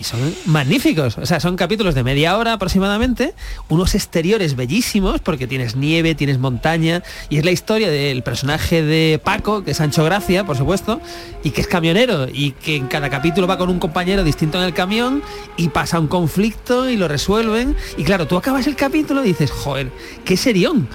y 0.00 0.04
son 0.04 0.34
magníficos. 0.46 1.18
O 1.18 1.26
sea, 1.26 1.40
son 1.40 1.56
capítulos 1.56 1.94
de 1.94 2.02
media 2.02 2.38
hora 2.38 2.54
aproximadamente, 2.54 3.34
unos 3.68 3.94
exteriores 3.94 4.56
bellísimos, 4.56 5.20
porque 5.20 5.46
tienes 5.46 5.76
nieve, 5.76 6.14
tienes 6.14 6.38
montaña, 6.38 7.02
y 7.28 7.36
es 7.36 7.44
la 7.44 7.50
historia 7.50 7.90
del 7.90 8.22
personaje 8.22 8.82
de 8.82 9.20
Paco, 9.22 9.62
que 9.62 9.72
es 9.72 9.76
Sancho 9.76 10.02
Gracia, 10.04 10.44
por 10.44 10.56
supuesto, 10.56 11.00
y 11.44 11.50
que 11.50 11.60
es 11.60 11.66
camionero, 11.66 12.26
y 12.32 12.52
que 12.52 12.76
en 12.76 12.86
cada 12.86 13.10
capítulo 13.10 13.46
va 13.46 13.58
con 13.58 13.68
un 13.68 13.78
compañero 13.78 14.24
distinto 14.24 14.58
en 14.58 14.64
el 14.64 14.72
camión, 14.72 15.22
y 15.58 15.68
pasa 15.68 16.00
un 16.00 16.08
conflicto 16.08 16.88
y 16.88 16.96
lo 16.96 17.06
resuelven. 17.06 17.76
Y 17.98 18.04
claro, 18.04 18.26
tú 18.26 18.38
acabas 18.38 18.66
el 18.66 18.76
capítulo 18.76 19.22
y 19.22 19.28
dices, 19.28 19.50
joder, 19.50 19.92
qué 20.24 20.38
serión. 20.38 20.88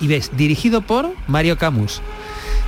Y 0.00 0.08
ves, 0.08 0.30
dirigido 0.36 0.80
por 0.80 1.14
Mario 1.28 1.56
Camus. 1.56 2.00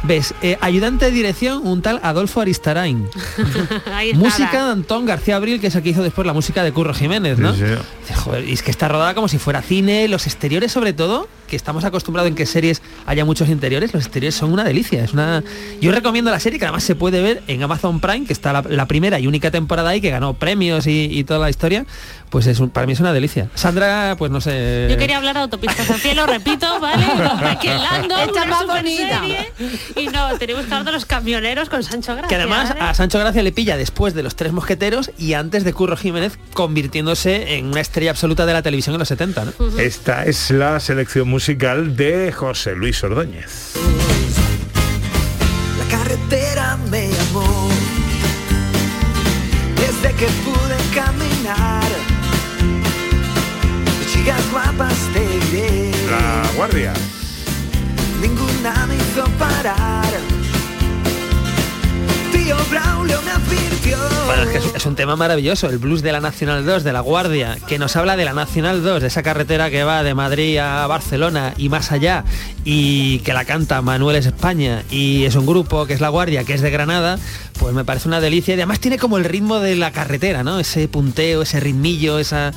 Ves, 0.04 0.34
eh, 0.42 0.58
ayudante 0.60 1.04
de 1.04 1.10
dirección, 1.12 1.66
un 1.66 1.80
tal 1.80 2.00
Adolfo 2.02 2.40
Aristarain. 2.40 3.08
Música 4.14 4.64
de 4.64 4.72
Antón 4.72 5.06
García 5.06 5.36
Abril, 5.36 5.60
que 5.60 5.68
es 5.68 5.74
el 5.74 5.82
que 5.82 5.90
hizo 5.90 6.02
después 6.02 6.26
la 6.26 6.32
música 6.32 6.64
de 6.64 6.72
Curro 6.72 6.92
Jiménez, 6.92 7.38
¿no? 7.38 7.54
Sí, 7.54 7.60
sí. 7.60 7.74
Dice, 8.00 8.14
joder, 8.14 8.48
y 8.48 8.52
es 8.52 8.62
que 8.62 8.72
está 8.72 8.88
rodada 8.88 9.14
como 9.14 9.28
si 9.28 9.38
fuera 9.38 9.62
cine, 9.62 10.08
los 10.08 10.26
exteriores 10.26 10.72
sobre 10.72 10.92
todo, 10.92 11.28
que 11.52 11.56
estamos 11.56 11.84
acostumbrados 11.84 12.30
en 12.30 12.34
que 12.34 12.46
series 12.46 12.80
haya 13.04 13.26
muchos 13.26 13.50
interiores, 13.50 13.92
los 13.92 14.04
exteriores 14.04 14.34
son 14.34 14.54
una 14.54 14.64
delicia. 14.64 15.04
Es 15.04 15.12
una. 15.12 15.44
Yo 15.82 15.92
recomiendo 15.92 16.30
la 16.30 16.40
serie 16.40 16.58
que 16.58 16.64
además 16.64 16.82
se 16.82 16.94
puede 16.94 17.20
ver 17.20 17.42
en 17.46 17.62
Amazon 17.62 18.00
Prime, 18.00 18.24
que 18.24 18.32
está 18.32 18.54
la, 18.54 18.64
la 18.66 18.86
primera 18.86 19.20
y 19.20 19.26
única 19.26 19.50
temporada 19.50 19.90
ahí, 19.90 20.00
que 20.00 20.08
ganó 20.08 20.32
premios 20.32 20.86
y, 20.86 21.10
y 21.12 21.24
toda 21.24 21.40
la 21.40 21.50
historia. 21.50 21.84
Pues 22.30 22.46
es 22.46 22.58
un- 22.60 22.70
para 22.70 22.86
mí 22.86 22.94
es 22.94 23.00
una 23.00 23.12
delicia. 23.12 23.50
Sandra, 23.54 24.14
pues 24.16 24.30
no 24.32 24.40
sé. 24.40 24.86
Yo 24.90 24.96
quería 24.96 25.18
hablar 25.18 25.34
de 25.34 25.42
autopistas 25.42 25.90
el 25.90 26.00
cielo, 26.00 26.24
repito, 26.24 26.80
¿vale? 26.80 27.04
Esta 27.62 28.46
más 28.46 28.66
bonita. 28.66 29.20
serie. 29.20 29.52
Y 29.96 30.06
no, 30.06 30.38
tenemos 30.38 30.62
que 30.64 30.72
hablar 30.72 30.86
de 30.86 30.92
los 30.92 31.04
camioneros 31.04 31.68
con 31.68 31.82
Sancho 31.82 32.12
Gracia. 32.12 32.28
Que 32.28 32.36
además 32.36 32.70
¿vale? 32.70 32.80
a 32.80 32.94
Sancho 32.94 33.18
Gracia 33.18 33.42
le 33.42 33.52
pilla 33.52 33.76
después 33.76 34.14
de 34.14 34.22
los 34.22 34.36
tres 34.36 34.52
mosqueteros 34.54 35.10
y 35.18 35.34
antes 35.34 35.64
de 35.64 35.74
Curro 35.74 35.98
Jiménez 35.98 36.38
convirtiéndose 36.54 37.56
en 37.58 37.66
una 37.66 37.82
estrella 37.82 38.12
absoluta 38.12 38.46
de 38.46 38.54
la 38.54 38.62
televisión 38.62 38.94
en 38.94 39.00
los 39.00 39.08
70, 39.08 39.44
¿no? 39.44 39.52
Esta 39.78 40.24
es 40.24 40.50
la 40.50 40.80
selección 40.80 41.28
musical 41.28 41.41
de 41.44 42.30
José 42.30 42.76
Luis 42.76 43.02
Ordóñez. 43.02 43.72
La 45.76 45.96
carretera 45.96 46.76
me 46.88 47.10
llamó 47.10 47.68
desde 49.74 50.14
que 50.14 50.26
pude 50.44 50.76
caminar. 50.94 51.82
Chicas 54.12 54.40
guapas 54.52 54.94
te 55.12 55.26
diré, 55.50 55.90
La 56.08 56.48
Guardia. 56.54 56.92
ninguna 58.20 58.86
me 58.86 58.94
hizo 58.94 59.24
parar. 59.36 60.41
Bueno, 64.26 64.50
es 64.74 64.86
un 64.86 64.96
tema 64.96 65.16
maravilloso, 65.16 65.68
el 65.68 65.78
blues 65.78 66.02
de 66.02 66.12
la 66.12 66.20
Nacional 66.20 66.64
2, 66.64 66.84
de 66.84 66.92
La 66.92 67.00
Guardia, 67.00 67.58
que 67.66 67.78
nos 67.78 67.96
habla 67.96 68.16
de 68.16 68.24
la 68.24 68.32
Nacional 68.32 68.82
2, 68.82 69.02
de 69.02 69.08
esa 69.08 69.22
carretera 69.22 69.70
que 69.70 69.84
va 69.84 70.02
de 70.02 70.14
Madrid 70.14 70.58
a 70.58 70.86
Barcelona 70.86 71.54
y 71.56 71.68
más 71.68 71.92
allá, 71.92 72.24
y 72.64 73.18
que 73.20 73.32
la 73.32 73.44
canta 73.44 73.82
Manuel 73.82 74.16
es 74.16 74.26
España, 74.26 74.82
y 74.90 75.24
es 75.24 75.34
un 75.34 75.46
grupo 75.46 75.86
que 75.86 75.94
es 75.94 76.00
La 76.00 76.08
Guardia, 76.08 76.44
que 76.44 76.54
es 76.54 76.60
de 76.62 76.70
Granada, 76.70 77.18
pues 77.62 77.74
me 77.74 77.84
parece 77.84 78.08
una 78.08 78.20
delicia, 78.20 78.52
y 78.54 78.58
además 78.58 78.80
tiene 78.80 78.98
como 78.98 79.16
el 79.18 79.24
ritmo 79.24 79.60
de 79.60 79.76
la 79.76 79.92
carretera, 79.92 80.42
¿no? 80.42 80.58
Ese 80.58 80.88
punteo, 80.88 81.42
ese 81.42 81.60
ritmillo, 81.60 82.18
esa... 82.18 82.52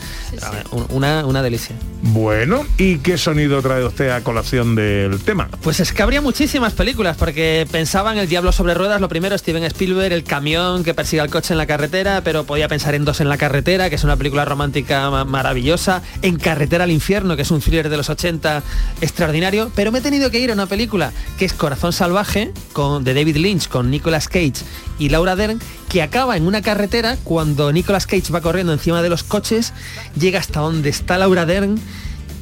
Una, 0.89 1.25
una 1.25 1.43
delicia. 1.43 1.75
Bueno, 2.01 2.65
¿y 2.77 2.97
qué 2.97 3.17
sonido 3.17 3.61
trae 3.61 3.83
usted 3.85 4.09
a 4.09 4.21
colación 4.21 4.75
del 4.75 5.19
tema? 5.21 5.47
Pues 5.61 5.79
es 5.79 5.91
que 5.93 6.01
habría 6.01 6.21
muchísimas 6.21 6.73
películas, 6.73 7.17
porque 7.17 7.67
pensaba 7.71 8.11
en 8.11 8.17
El 8.19 8.27
Diablo 8.27 8.51
sobre 8.51 8.73
Ruedas, 8.73 8.99
lo 8.99 9.07
primero, 9.09 9.37
Steven 9.37 9.63
Spielberg, 9.63 10.11
el 10.11 10.23
camión 10.23 10.83
que 10.83 10.93
persigue 10.93 11.21
al 11.21 11.29
coche 11.29 11.53
en 11.53 11.59
la 11.59 11.67
carretera, 11.67 12.21
pero 12.23 12.43
podía 12.45 12.67
pensar 12.67 12.95
en 12.95 13.05
Dos 13.05 13.21
en 13.21 13.29
la 13.29 13.37
carretera, 13.37 13.89
que 13.89 13.95
es 13.95 14.03
una 14.03 14.17
película 14.17 14.43
romántica 14.45 15.09
ma- 15.11 15.23
maravillosa, 15.25 16.01
en 16.23 16.37
Carretera 16.37 16.83
al 16.85 16.91
Infierno, 16.91 17.35
que 17.35 17.43
es 17.43 17.51
un 17.51 17.61
thriller 17.61 17.89
de 17.89 17.97
los 17.97 18.09
80 18.09 18.63
extraordinario, 19.01 19.71
pero 19.75 19.91
me 19.91 19.99
he 19.99 20.01
tenido 20.01 20.31
que 20.31 20.39
ir 20.39 20.49
a 20.49 20.53
una 20.53 20.65
película 20.65 21.11
que 21.37 21.45
es 21.45 21.53
Corazón 21.53 21.93
Salvaje, 21.93 22.51
con, 22.73 23.03
de 23.03 23.13
David 23.13 23.37
Lynch, 23.37 23.67
con 23.67 23.89
Nicolas 23.91 24.27
Cage 24.27 24.53
y 24.99 25.09
Laura 25.09 25.35
Dern, 25.35 25.59
que 25.89 26.01
acaba 26.01 26.37
en 26.37 26.47
una 26.47 26.61
carretera 26.61 27.17
cuando 27.23 27.71
Nicolas 27.71 28.07
Cage 28.07 28.31
va 28.31 28.41
corriendo 28.41 28.73
encima 28.73 29.01
de 29.01 29.09
los 29.09 29.23
coches, 29.23 29.73
llega 30.19 30.39
hasta 30.39 30.59
donde 30.59 30.89
está 30.89 31.17
Laura 31.17 31.45
Dern 31.45 31.79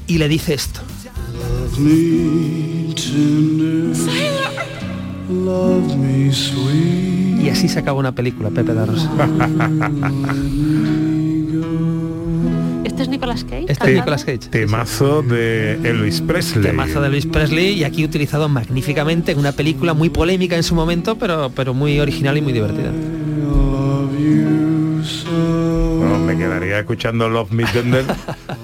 y 0.08 0.18
le 0.18 0.28
dice 0.28 0.54
esto. 0.54 0.82
Love 1.34 1.80
me 1.80 2.93
tender, 2.93 3.95
love 5.30 5.95
me 5.95 6.32
sweet. 6.32 7.41
Y 7.43 7.49
así 7.49 7.68
se 7.68 7.80
acaba 7.80 7.99
una 7.99 8.14
película, 8.14 8.49
Pepe 8.49 8.74
da 8.74 8.86
Rosa. 8.86 9.10
¿Este 13.04 13.16
es 13.16 13.20
Nicolas 13.20 13.43
Cage? 13.43 13.66
Este 13.68 13.89
es 13.89 13.95
Nicolas 13.97 14.24
Cage. 14.24 14.38
Temazo 14.49 15.22
de 15.24 15.74
Elvis 15.84 16.22
Presley. 16.22 16.64
Temazo 16.64 17.01
de 17.01 17.08
Elvis 17.08 17.26
Presley 17.26 17.74
y 17.74 17.84
aquí 17.84 18.06
utilizado 18.06 18.47
magníficamente 18.47 19.34
en 19.34 19.39
una 19.39 19.51
película 19.51 19.93
muy 19.93 20.10
polémica 20.10 20.56
en 20.56 20.64
su 20.64 20.74
momento, 20.74 21.18
pero, 21.18 21.51
pero 21.54 21.74
muy 21.74 21.99
original 21.99 22.38
y 22.38 22.41
muy 22.41 22.54
divertida. 22.54 22.91
Bueno, 25.99 26.18
me 26.20 26.38
quedaría 26.38 26.80
escuchando 26.80 27.28
Love 27.28 27.51
Me 27.51 27.66
Tender. 27.66 28.06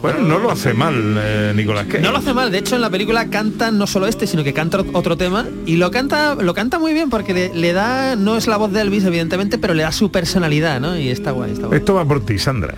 Bueno, 0.01 0.21
no 0.21 0.39
lo 0.39 0.49
hace 0.49 0.73
mal 0.73 0.93
eh, 1.17 1.51
Nicolás 1.53 1.85
Cage. 1.87 1.99
No 1.99 2.13
lo 2.13 2.19
hace 2.19 2.33
mal, 2.33 2.49
de 2.49 2.59
hecho 2.59 2.75
en 2.75 2.81
la 2.81 2.89
película 2.89 3.29
canta 3.29 3.69
no 3.69 3.85
solo 3.85 4.07
este, 4.07 4.27
sino 4.27 4.45
que 4.45 4.53
canta 4.53 4.81
otro 4.93 5.17
tema 5.17 5.45
y 5.65 5.75
lo 5.75 5.91
canta, 5.91 6.35
lo 6.35 6.53
canta 6.53 6.79
muy 6.79 6.93
bien 6.93 7.09
porque 7.09 7.33
le, 7.33 7.53
le 7.53 7.73
da, 7.73 8.15
no 8.15 8.37
es 8.37 8.47
la 8.47 8.55
voz 8.55 8.71
de 8.71 8.79
Elvis 8.79 9.03
evidentemente, 9.03 9.57
pero 9.57 9.73
le 9.73 9.83
da 9.83 9.91
su 9.91 10.09
personalidad, 10.09 10.79
¿no? 10.79 10.97
Y 10.97 11.09
está 11.09 11.31
guay, 11.31 11.51
está 11.51 11.67
guay. 11.67 11.79
Esto 11.79 11.95
va 11.95 12.05
por 12.05 12.25
ti, 12.25 12.37
Sandra. 12.37 12.75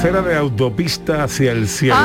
Cabecera 0.00 0.22
de 0.22 0.36
autopista 0.36 1.24
hacia 1.24 1.50
el 1.50 1.68
cielo. 1.68 1.96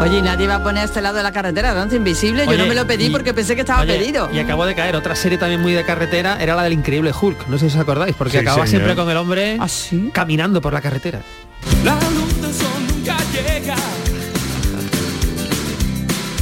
Oye, 0.00 0.18
y 0.18 0.22
nadie 0.22 0.46
va 0.46 0.54
a 0.56 0.62
poner 0.62 0.80
a 0.80 0.84
este 0.86 1.02
lado 1.02 1.18
de 1.18 1.22
la 1.22 1.30
carretera, 1.30 1.74
danza 1.74 1.94
invisible. 1.96 2.44
Yo 2.46 2.50
Oye, 2.52 2.58
no 2.58 2.66
me 2.66 2.74
lo 2.74 2.86
pedí 2.86 3.06
y- 3.06 3.10
porque 3.10 3.34
pensé 3.34 3.54
que 3.54 3.60
estaba 3.60 3.82
Oye, 3.82 3.98
pedido. 3.98 4.30
Y 4.32 4.38
acabo 4.38 4.64
de 4.64 4.74
caer, 4.74 4.96
otra 4.96 5.14
serie 5.14 5.36
también 5.36 5.60
muy 5.60 5.72
de 5.74 5.84
carretera 5.84 6.38
era 6.42 6.54
la 6.56 6.62
del 6.62 6.72
increíble 6.72 7.12
Hulk, 7.20 7.48
no 7.48 7.58
sé 7.58 7.68
si 7.68 7.76
os 7.76 7.82
acordáis, 7.82 8.14
porque 8.16 8.32
Sí, 8.32 8.38
acababa 8.38 8.66
señor. 8.66 8.80
siempre 8.84 8.96
con 8.96 9.10
el 9.10 9.16
hombre 9.18 9.58
caminando 10.14 10.62
por 10.62 10.72
la 10.72 10.80
carretera. 10.80 11.20
La 11.84 11.96
luz 11.96 12.40
del 12.40 12.54
sol 12.54 12.66
nunca 12.96 13.18
llega. 13.30 13.76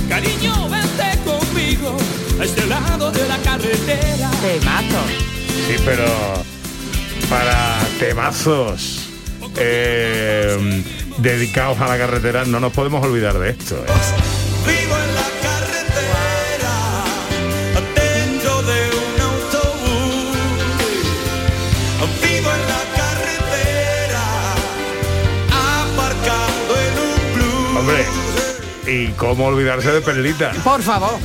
Cariño, 0.09 0.69
vente 0.69 1.19
conmigo 1.25 1.97
a 2.41 2.45
este 2.45 2.65
lado 2.67 3.11
de 3.11 3.27
la 3.29 3.39
carretera. 3.39 4.31
Te 4.41 4.65
mato. 4.65 5.34
Sí, 5.67 5.77
pero 5.85 6.05
para 7.31 7.79
temazos 7.99 9.09
eh, 9.57 10.83
dedicados 11.19 11.81
a 11.81 11.89
la 11.89 11.97
carretera 11.97 12.45
no 12.45 12.61
nos 12.61 12.73
podemos 12.73 13.03
olvidar 13.05 13.39
de 13.39 13.51
esto. 13.51 13.77
¿eh? 13.77 13.87
Vivo 14.67 14.95
en 14.95 15.15
la 15.15 15.29
carretera, 15.43 16.75
dentro 17.95 18.63
de 18.63 18.91
un 18.91 19.21
autobús. 19.21 20.37
Vivo 22.23 22.51
en 22.51 22.63
la 22.69 22.83
carretera, 22.99 24.25
aparcado 25.51 26.75
en 26.79 26.95
un 26.99 27.17
club. 27.35 27.79
Hombre, 27.79 28.05
y 28.87 29.09
cómo 29.13 29.47
olvidarse 29.47 29.91
de 29.93 30.01
Perlita. 30.03 30.53
Por 30.63 30.83
favor. 30.83 31.19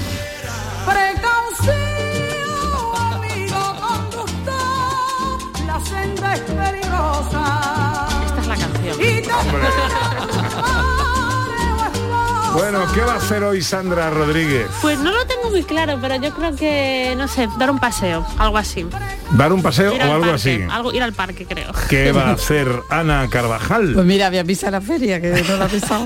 Bueno, 12.54 12.80
¿qué 12.93 13.02
va 13.02 13.14
a 13.14 13.18
hacer 13.18 13.43
hoy 13.43 13.62
Sandra 13.62 14.10
Rodríguez? 14.10 14.68
Pues 14.82 15.00
no 15.00 15.12
lo 15.12 15.26
tengo 15.28 15.50
muy 15.52 15.64
claro, 15.64 15.97
pero 16.02 16.16
yo 16.16 16.32
creo 16.34 16.56
que, 16.56 17.14
no 17.16 17.28
sé, 17.28 17.47
dar 17.58 17.70
un 17.72 17.80
paseo, 17.80 18.26
algo 18.38 18.58
así. 18.58 18.86
¿Dar 19.32 19.54
un 19.54 19.62
paseo 19.62 19.93
Ir 19.93 20.02
o 20.02 20.04
al 20.04 20.10
algo 20.12 20.22
parque, 20.22 20.36
así? 20.36 20.60
Algo, 20.70 20.91
ir 20.93 21.04
al 21.04 21.14
parque, 21.14 21.45
creo. 21.45 21.72
¿Qué 21.89 22.12
va 22.12 22.30
a 22.30 22.32
hacer 22.34 22.68
Ana 22.89 23.28
Carvajal? 23.30 23.93
Pues 23.93 24.06
mira, 24.06 24.26
había 24.28 24.43
pisado 24.43 24.72
la 24.72 24.82
feria, 24.82 25.22
que 25.22 25.30
no 25.47 25.58
la 25.58 25.66
he 25.66 25.70
pisado. 25.70 26.06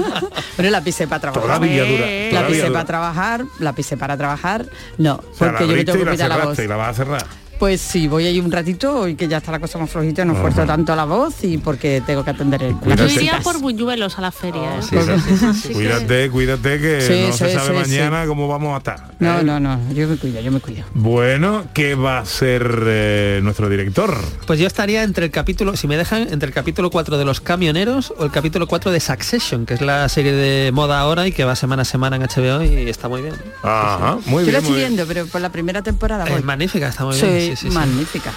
Pero 0.56 0.70
la 0.70 0.80
pisé 0.80 1.06
para 1.06 1.20
trabajar. 1.20 1.44
Todavía 1.58 1.84
dura, 1.84 2.06
La 2.40 2.46
pisé 2.48 2.60
dura. 2.62 2.72
para 2.72 2.84
trabajar, 2.86 3.44
la 3.58 3.72
pisé 3.74 3.96
para 3.98 4.16
trabajar. 4.16 4.66
No, 4.98 5.16
O 5.16 5.34
sea, 5.36 5.52
la 5.52 5.58
porque 5.58 5.68
yo 5.68 5.76
me 5.76 5.84
tengo 5.84 5.98
que 5.98 6.04
la 6.06 6.10
cuidar 6.12 6.28
la 6.30 6.34
voz. 6.36 6.42
cerraste 6.56 6.64
y 6.64 6.68
la 6.68 6.76
vas 6.76 6.88
a 6.88 6.94
cerrar. 6.94 7.26
Pues 7.58 7.80
sí, 7.80 8.08
voy 8.08 8.26
ahí 8.26 8.40
un 8.40 8.50
ratito 8.50 9.06
y 9.08 9.14
que 9.14 9.28
ya 9.28 9.38
está 9.38 9.52
la 9.52 9.60
cosa 9.60 9.78
más 9.78 9.88
flojita, 9.90 10.24
no 10.24 10.34
esfuerzo 10.34 10.64
tanto 10.64 10.94
la 10.96 11.04
voz 11.04 11.42
y 11.44 11.58
porque 11.58 12.02
tengo 12.04 12.24
que 12.24 12.30
atender 12.30 12.62
el, 12.62 12.74
Yo 12.96 13.06
iría 13.06 13.40
por 13.40 13.60
buñuelos 13.60 14.18
a 14.18 14.22
la 14.22 14.32
feria. 14.32 14.78
¿eh? 14.78 14.82
Sí, 14.82 14.96
sí, 14.98 15.52
sí. 15.68 15.72
Cuídate, 15.72 16.30
cuídate 16.30 16.80
que 16.80 17.00
Sí, 17.00 17.26
no 17.28 17.32
se 17.32 17.54
sabe 17.54 17.84
sí, 17.84 17.90
mañana 17.90 18.26
cómo 18.26 18.48
vamos 18.48 18.74
a 18.74 18.78
estar. 18.78 19.14
No, 19.20 19.42
no, 19.42 19.60
no, 19.60 19.78
yo 19.92 20.08
me 20.08 20.16
cuido, 20.16 20.40
yo 20.40 20.50
me 20.50 20.60
cuido. 20.60 20.84
Bueno, 20.94 21.64
¿qué 21.72 21.94
va 21.94 22.18
a 22.18 22.20
hacer 22.22 22.82
eh, 22.86 23.40
nuestro 23.42 23.68
director? 23.68 24.14
Pues 24.46 24.58
yo 24.58 24.66
estaría 24.66 25.02
entre 25.02 25.26
el 25.26 25.30
capítulo, 25.30 25.76
si 25.76 25.86
me 25.86 25.96
dejan, 25.96 26.22
entre 26.30 26.48
el 26.48 26.54
capítulo 26.54 26.90
4 26.90 27.16
de 27.18 27.24
Los 27.24 27.40
Camioneros 27.40 28.12
o 28.18 28.24
el 28.24 28.30
capítulo 28.30 28.66
4 28.66 28.90
de 28.90 29.00
Succession, 29.00 29.64
que 29.64 29.74
es 29.74 29.80
la 29.80 30.08
serie 30.08 30.32
de 30.32 30.72
moda 30.72 31.00
ahora 31.00 31.26
y 31.26 31.32
que 31.32 31.44
va 31.44 31.54
semana 31.56 31.82
a 31.82 31.84
semana 31.84 32.16
en 32.16 32.22
HBO 32.22 32.62
y 32.62 32.88
está 32.88 33.08
muy 33.08 33.22
bien. 33.22 33.34
Ajá, 33.62 34.18
muy 34.26 34.44
yo 34.44 34.52
la 34.52 34.58
bien, 34.58 34.64
estoy 34.64 34.76
viendo, 34.76 35.06
pero 35.06 35.26
por 35.26 35.40
la 35.40 35.50
primera 35.50 35.82
temporada 35.82 36.24
voy. 36.24 36.34
Es 36.38 36.44
magnífica, 36.44 36.88
está 36.88 37.04
muy 37.04 37.14
Sí, 37.14 37.26
bien. 37.26 37.43
Sí, 37.50 37.56
sí, 37.56 37.68
sí. 37.70 37.74
magnífica. 37.74 38.32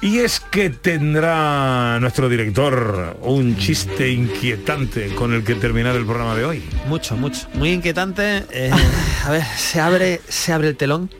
Y 0.00 0.18
es 0.18 0.38
que 0.38 0.70
tendrá 0.70 1.98
nuestro 2.00 2.28
director 2.28 3.16
un 3.22 3.56
chiste 3.56 4.10
inquietante 4.10 5.12
con 5.16 5.32
el 5.34 5.42
que 5.42 5.56
terminar 5.56 5.96
el 5.96 6.04
programa 6.06 6.36
de 6.36 6.44
hoy. 6.44 6.62
Mucho, 6.86 7.16
mucho. 7.16 7.48
Muy 7.54 7.72
inquietante. 7.72 8.44
eh, 8.50 8.70
a 9.24 9.30
ver, 9.30 9.42
se 9.56 9.80
abre, 9.80 10.20
se 10.28 10.52
abre 10.52 10.68
el 10.68 10.76
telón 10.76 11.10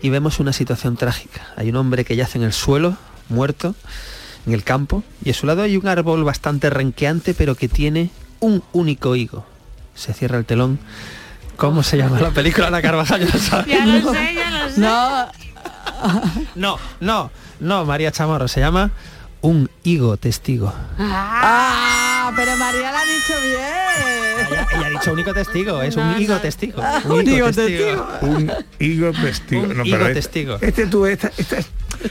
y 0.00 0.08
vemos 0.08 0.40
una 0.40 0.54
situación 0.54 0.96
trágica. 0.96 1.46
Hay 1.56 1.68
un 1.68 1.76
hombre 1.76 2.04
que 2.06 2.16
yace 2.16 2.38
en 2.38 2.44
el 2.44 2.54
suelo, 2.54 2.96
muerto, 3.28 3.74
en 4.46 4.54
el 4.54 4.64
campo, 4.64 5.02
y 5.22 5.30
a 5.30 5.34
su 5.34 5.44
lado 5.46 5.62
hay 5.62 5.76
un 5.76 5.88
árbol 5.88 6.24
bastante 6.24 6.70
renqueante, 6.70 7.34
pero 7.34 7.54
que 7.54 7.68
tiene 7.68 8.10
un 8.40 8.62
único 8.72 9.14
higo. 9.14 9.44
Se 9.94 10.14
cierra 10.14 10.38
el 10.38 10.46
telón. 10.46 10.78
¿Cómo 11.56 11.82
se 11.82 11.96
llama 11.98 12.20
la 12.20 12.30
película 12.30 12.70
La 12.70 12.80
Carvajal? 12.80 13.26
Ya 13.26 13.34
lo 13.34 13.40
sabes. 13.40 13.66
Ya 13.76 13.84
lo 13.84 14.12
sé, 14.12 14.34
ya 14.34 14.50
lo 14.50 14.70
sé. 14.70 14.80
No, 14.80 15.26
No, 16.54 16.78
no, 17.00 17.30
no, 17.60 17.84
María 17.84 18.12
Chamorro, 18.12 18.48
se 18.48 18.60
llama 18.60 18.90
Un 19.40 19.70
higo 19.84 20.16
testigo. 20.16 20.72
Ah, 20.98 22.07
pero 22.36 22.56
María 22.56 22.92
la 22.92 23.00
ha 23.00 23.04
dicho 23.04 23.34
bien. 23.42 24.48
Ella, 24.50 24.66
ella 24.76 24.86
ha 24.86 24.90
dicho 24.90 25.12
único 25.12 25.34
testigo, 25.34 25.82
es 25.82 25.96
un 25.96 26.20
higo 26.20 26.36
testigo. 26.38 26.80
Ah, 26.82 27.00
un 27.04 27.28
higo 27.28 27.46
testigo. 27.52 28.06
Un 28.22 28.52
higo 28.78 29.12
testigo. 29.12 29.62
Un 29.62 29.76
No, 29.78 29.84
higo 29.84 29.96
pero 29.96 30.08
este- 30.08 30.14
testigo. 30.14 30.58
Este 30.60 30.86
tú, 30.86 31.06
esta, 31.06 31.30
esta- 31.36 31.58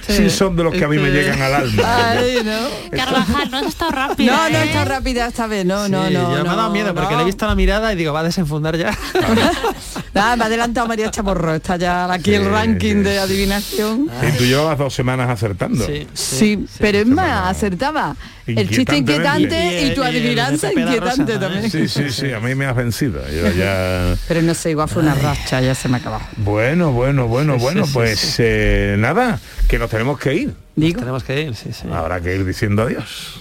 sí 0.08 0.30
son 0.30 0.56
de 0.58 0.64
los 0.66 0.74
que 0.74 0.84
a 0.84 0.88
mí 0.90 0.98
me 0.98 1.08
este- 1.08 1.22
llegan 1.24 1.42
al 1.42 1.54
alma. 1.54 1.84
Ay, 2.12 2.40
no. 2.44 2.98
Carvajal, 2.98 3.52
no 3.52 3.58
has 3.58 3.66
estado 3.68 3.92
rápida. 3.92 4.32
No, 4.36 4.50
no 4.50 4.58
¿eh? 4.58 4.64
está 4.66 4.86
rápida 4.86 5.28
esta 5.28 5.48
vez, 5.48 5.66
no, 5.66 5.88
no, 5.88 6.08
Sí, 6.08 6.14
no. 6.14 6.36
ya 6.36 6.44
me 6.44 6.50
ha 6.50 6.56
dado 6.56 6.68
no, 6.68 6.74
miedo 6.74 6.94
porque 6.94 7.12
no. 7.12 7.18
le 7.18 7.22
he 7.24 7.26
visto 7.26 7.48
la 7.48 7.56
mirada 7.56 7.94
y 7.94 7.96
digo, 7.96 8.12
va 8.14 8.20
a 8.20 8.24
desenfundar 8.24 8.76
ya. 8.78 8.98
Nada, 10.14 10.36
me 10.36 10.44
ha 10.44 10.48
adelantado 10.48 10.88
María 10.88 11.12
Chamorro, 11.12 11.54
está 11.56 11.78
ya 11.78 12.12
aquí 12.12 12.32
Sí, 12.32 12.36
el 12.36 12.50
ranking 12.50 12.96
sí. 12.96 13.04
de 13.04 13.20
adivinación. 13.20 14.10
Y 14.28 14.38
tú 14.38 14.44
llevabas 14.46 14.78
dos 14.78 14.94
semanas 14.94 15.30
acertando. 15.30 15.86
Sí, 16.14 16.66
pero 16.80 16.98
es 17.00 17.08
más, 17.08 17.56
acertaba 17.56 18.16
el 18.46 18.70
chiste 18.70 18.98
inquietante 18.98 19.82
y, 19.82 19.86
Y 19.86 19.86
y 19.86 19.90
de 19.90 19.96
adivinanza 20.08 20.72
inquietante 20.72 21.34
Rosa 21.34 21.40
también. 21.40 21.72
Sí, 21.72 21.88
sí, 21.88 22.10
sí, 22.10 22.32
a 22.34 22.40
mí 22.40 22.56
me 22.56 22.66
has 22.66 22.76
vencido. 22.76 23.22
Yo 23.30 23.52
ya... 23.52 24.16
Pero 24.28 24.42
no 24.42 24.54
sé, 24.54 24.72
igual 24.72 24.88
fue 24.90 25.02
una 25.02 25.16
racha, 25.16 25.62
ya 25.62 25.74
se 25.76 25.88
me 25.90 25.98
ha 25.98 26.00
acabado. 26.00 26.24
Bueno, 26.38 26.92
bueno, 26.92 27.28
bueno, 27.28 27.54
Sí, 27.54 27.60
sí, 27.60 27.64
bueno, 27.66 27.86
sí, 27.86 27.92
pues 27.94 28.20
sí. 28.20 28.44
eh, 28.46 28.96
nada, 28.98 29.40
que 29.68 29.78
nos 29.80 29.90
tenemos 29.90 30.20
que 30.20 30.34
ir. 30.34 30.54
Digo, 30.76 31.00
Tenemos 31.00 31.24
que 31.24 31.42
ir, 31.42 31.56
sí, 31.56 31.72
sí. 31.74 31.88
Habrá 31.92 32.20
que 32.22 32.36
ir 32.36 32.46
diciendo 32.46 32.84
adiós. 32.84 33.40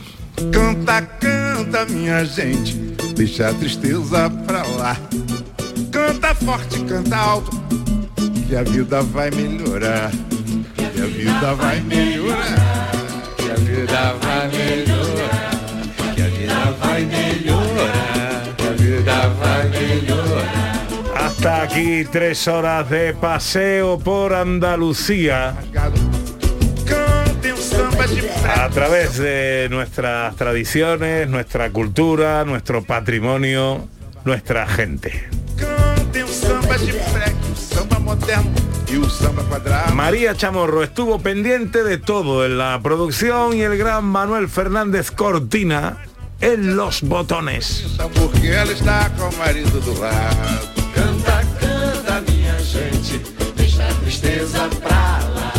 Canta, 0.52 1.06
canta, 1.18 1.86
minha 1.86 2.24
gente, 2.26 2.74
deixa 3.14 3.48
a 3.48 3.52
tristeza 3.54 4.30
pra 4.46 4.62
lá. 4.78 4.96
Canta 5.90 6.34
forte, 6.34 6.84
canta 6.84 7.32
alto, 7.32 7.50
que 8.48 8.56
a 8.56 8.62
vida 8.62 9.00
vai 9.02 9.30
melhorar. 9.30 10.10
Que 10.76 11.02
a 11.02 11.06
vida 11.06 11.54
vai 11.54 11.80
melhorar. 11.80 12.90
Que 13.38 13.50
a 13.50 13.54
vida 13.54 14.14
vai 14.22 14.48
melhorar. 14.48 14.95
Aquí 21.46 22.04
tres 22.10 22.48
horas 22.48 22.90
de 22.90 23.14
paseo 23.14 24.00
por 24.00 24.34
Andalucía 24.34 25.54
a 28.56 28.68
través 28.70 29.16
de 29.16 29.68
nuestras 29.70 30.34
tradiciones, 30.34 31.28
nuestra 31.28 31.70
cultura, 31.70 32.44
nuestro 32.44 32.82
patrimonio, 32.82 33.86
nuestra 34.24 34.66
gente. 34.66 35.28
María 39.94 40.34
Chamorro 40.34 40.82
estuvo 40.82 41.20
pendiente 41.20 41.84
de 41.84 41.98
todo 41.98 42.44
en 42.44 42.58
la 42.58 42.80
producción 42.82 43.56
y 43.56 43.62
el 43.62 43.78
gran 43.78 44.04
Manuel 44.04 44.48
Fernández 44.48 45.12
Cortina 45.12 45.98
en 46.40 46.74
los 46.74 47.02
botones. 47.02 47.86
Canta, 51.06 51.40
canta, 51.60 52.20
minha 52.28 52.58
gente, 52.58 53.18
deixa 53.54 53.84
a 53.86 53.94
tristeza 53.94 54.68
pra 54.82 55.20
lá. 55.36 55.52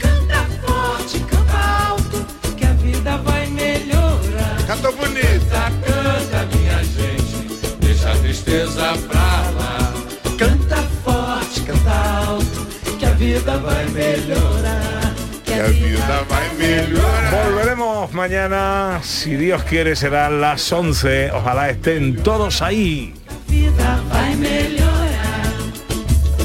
Canta 0.00 0.44
forte, 0.66 1.20
canta 1.20 1.86
alto, 1.88 2.26
que 2.56 2.66
a 2.66 2.72
vida 2.72 3.16
vai 3.18 3.46
melhorar. 3.46 4.56
Cantou 4.66 4.92
bonito. 4.96 5.46
Canta, 5.48 5.70
canta, 5.86 6.56
minha 6.56 6.82
gente, 6.82 7.76
deixa 7.78 8.10
a 8.10 8.16
tristeza 8.16 8.92
pra 9.08 9.50
lá. 9.60 9.92
Canta 10.36 10.82
forte, 11.04 11.60
canta 11.60 11.92
alto, 12.26 12.66
que 12.98 13.06
a 13.06 13.10
vida 13.10 13.58
vai 13.58 13.86
melhorar. 13.90 15.14
Que 15.44 15.52
a 15.52 15.66
vida 15.68 16.24
vai 16.28 16.54
melhorar. 16.54 17.30
Volveremos 17.30 18.12
mañana, 18.12 18.98
si 19.04 19.36
Dios 19.36 19.62
quiere 19.62 19.94
será 19.94 20.28
las 20.28 20.72
11. 20.72 21.30
Ojalá 21.32 21.70
estén 21.70 22.16
todos 22.16 22.60
ahí. 22.60 23.14
Vida 23.50 24.00
vai 24.08 24.36
melhorar. 24.36 25.52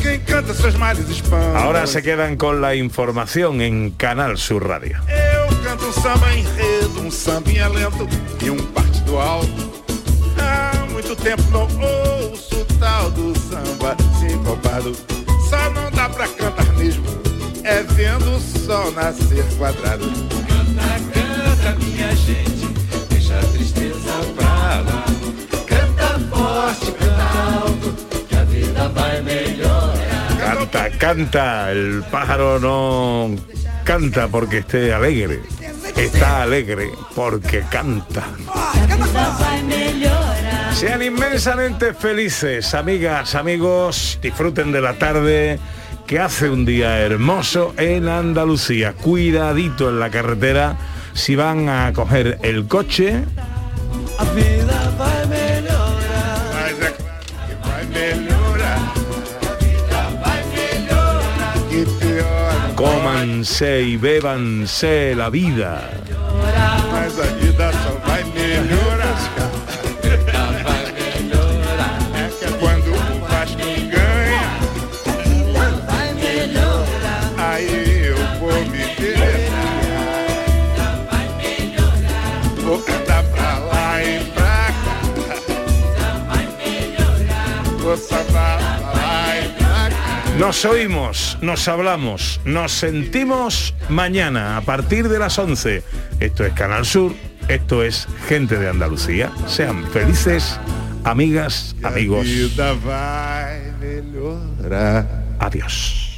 Quem 0.01 0.19
canta 0.21 0.53
seus 0.53 0.75
males 0.75 1.07
espanta. 1.09 1.59
Ahora 1.59 1.85
se 1.85 2.01
quedan 2.01 2.35
con 2.35 2.61
la 2.61 2.73
información 2.75 3.61
en 3.61 3.91
Canal 3.91 4.37
Sur 4.37 4.67
Radio. 4.67 4.97
Eu 5.07 5.47
canto 5.63 5.85
um 5.87 5.91
samba 5.93 6.33
enredo, 6.33 7.01
um 7.01 7.11
sambinha 7.11 7.67
lento 7.69 8.07
e 8.43 8.49
um 8.49 8.57
partido 8.73 9.19
alto. 9.19 9.71
Há 10.37 10.85
muito 10.91 11.15
tempo 11.15 11.43
não 11.51 11.67
ouço 11.79 12.55
o 12.61 12.65
tal 12.79 13.11
do 13.11 13.33
samba 13.37 13.95
sincopado. 14.19 14.93
Só 15.49 15.69
não 15.71 15.91
dá 15.91 16.09
pra 16.09 16.27
cantar 16.27 16.73
mesmo, 16.73 17.05
é 17.63 17.83
vendo 17.83 18.35
o 18.35 18.39
sol 18.39 18.91
nascer 18.91 19.45
quadrado. 19.57 20.05
Canta, 20.47 20.99
canta, 21.13 21.77
minha 21.79 22.15
gente, 22.15 22.67
deixa 23.09 23.37
a 23.37 23.43
tristeza 23.43 24.11
pra 24.35 24.81
lá. 24.81 25.14
Canta 30.39 30.89
canta. 30.89 30.97
Canta. 30.97 31.71
El 31.71 32.03
pájaro 32.09 32.59
no 32.59 33.35
canta 33.83 34.27
porque 34.27 34.59
esté 34.59 34.93
alegre. 34.93 35.41
Está 35.95 36.43
alegre 36.43 36.89
porque 37.15 37.63
canta. 37.69 38.23
Sean 40.73 41.01
inmensamente 41.01 41.93
felices, 41.93 42.73
amigas, 42.73 43.35
amigos, 43.35 44.19
disfruten 44.21 44.71
de 44.71 44.81
la 44.81 44.93
tarde 44.95 45.59
que 46.05 46.19
hace 46.19 46.49
un 46.49 46.65
día 46.65 46.99
hermoso 46.99 47.73
en 47.77 48.09
Andalucía. 48.09 48.93
Cuidadito 48.93 49.89
en 49.89 49.99
la 49.99 50.09
carretera 50.09 50.75
si 51.13 51.35
van 51.35 51.69
a 51.69 51.93
coger 51.93 52.39
el 52.43 52.67
coche. 52.67 53.23
Cómanse 63.25 63.81
y 63.81 63.97
bébanse 63.97 65.15
la 65.15 65.31
vida. 65.31 65.89
Mas 66.91 67.17
a 67.17 67.23
vida 67.41 67.71
só 67.71 67.93
vai 68.07 68.23
melhorar. 68.23 69.17
É 72.13 72.27
que 72.29 72.45
quando 72.59 72.91
o 72.93 73.19
Vasco 73.21 73.57
ganha, 73.89 74.47
vai 75.87 76.13
melhorar. 76.13 77.23
Aí 77.39 78.05
eu 78.05 78.17
vou 78.39 78.59
me 78.67 78.83
interessar. 78.83 79.65
Vou 82.63 82.77
cantar 82.77 83.23
pra 83.23 83.57
lá 83.57 84.03
e 84.03 84.23
pra 84.35 84.71
cá. 84.83 84.97
Vou 87.79 87.97
sambar 87.97 88.54
Nos 90.39 90.65
oímos, 90.65 91.37
nos 91.41 91.67
hablamos, 91.69 92.41
nos 92.43 92.73
sentimos 92.73 93.73
mañana 93.87 94.57
a 94.57 94.61
partir 94.61 95.07
de 95.07 95.17
las 95.17 95.39
11. 95.39 95.81
Esto 96.19 96.45
es 96.45 96.53
Canal 96.53 96.85
Sur, 96.85 97.13
esto 97.47 97.83
es 97.83 98.05
Gente 98.27 98.57
de 98.59 98.67
Andalucía. 98.67 99.31
Sean 99.47 99.85
felices, 99.91 100.59
amigas, 101.05 101.73
amigos. 101.83 102.27
Adiós. 105.39 106.14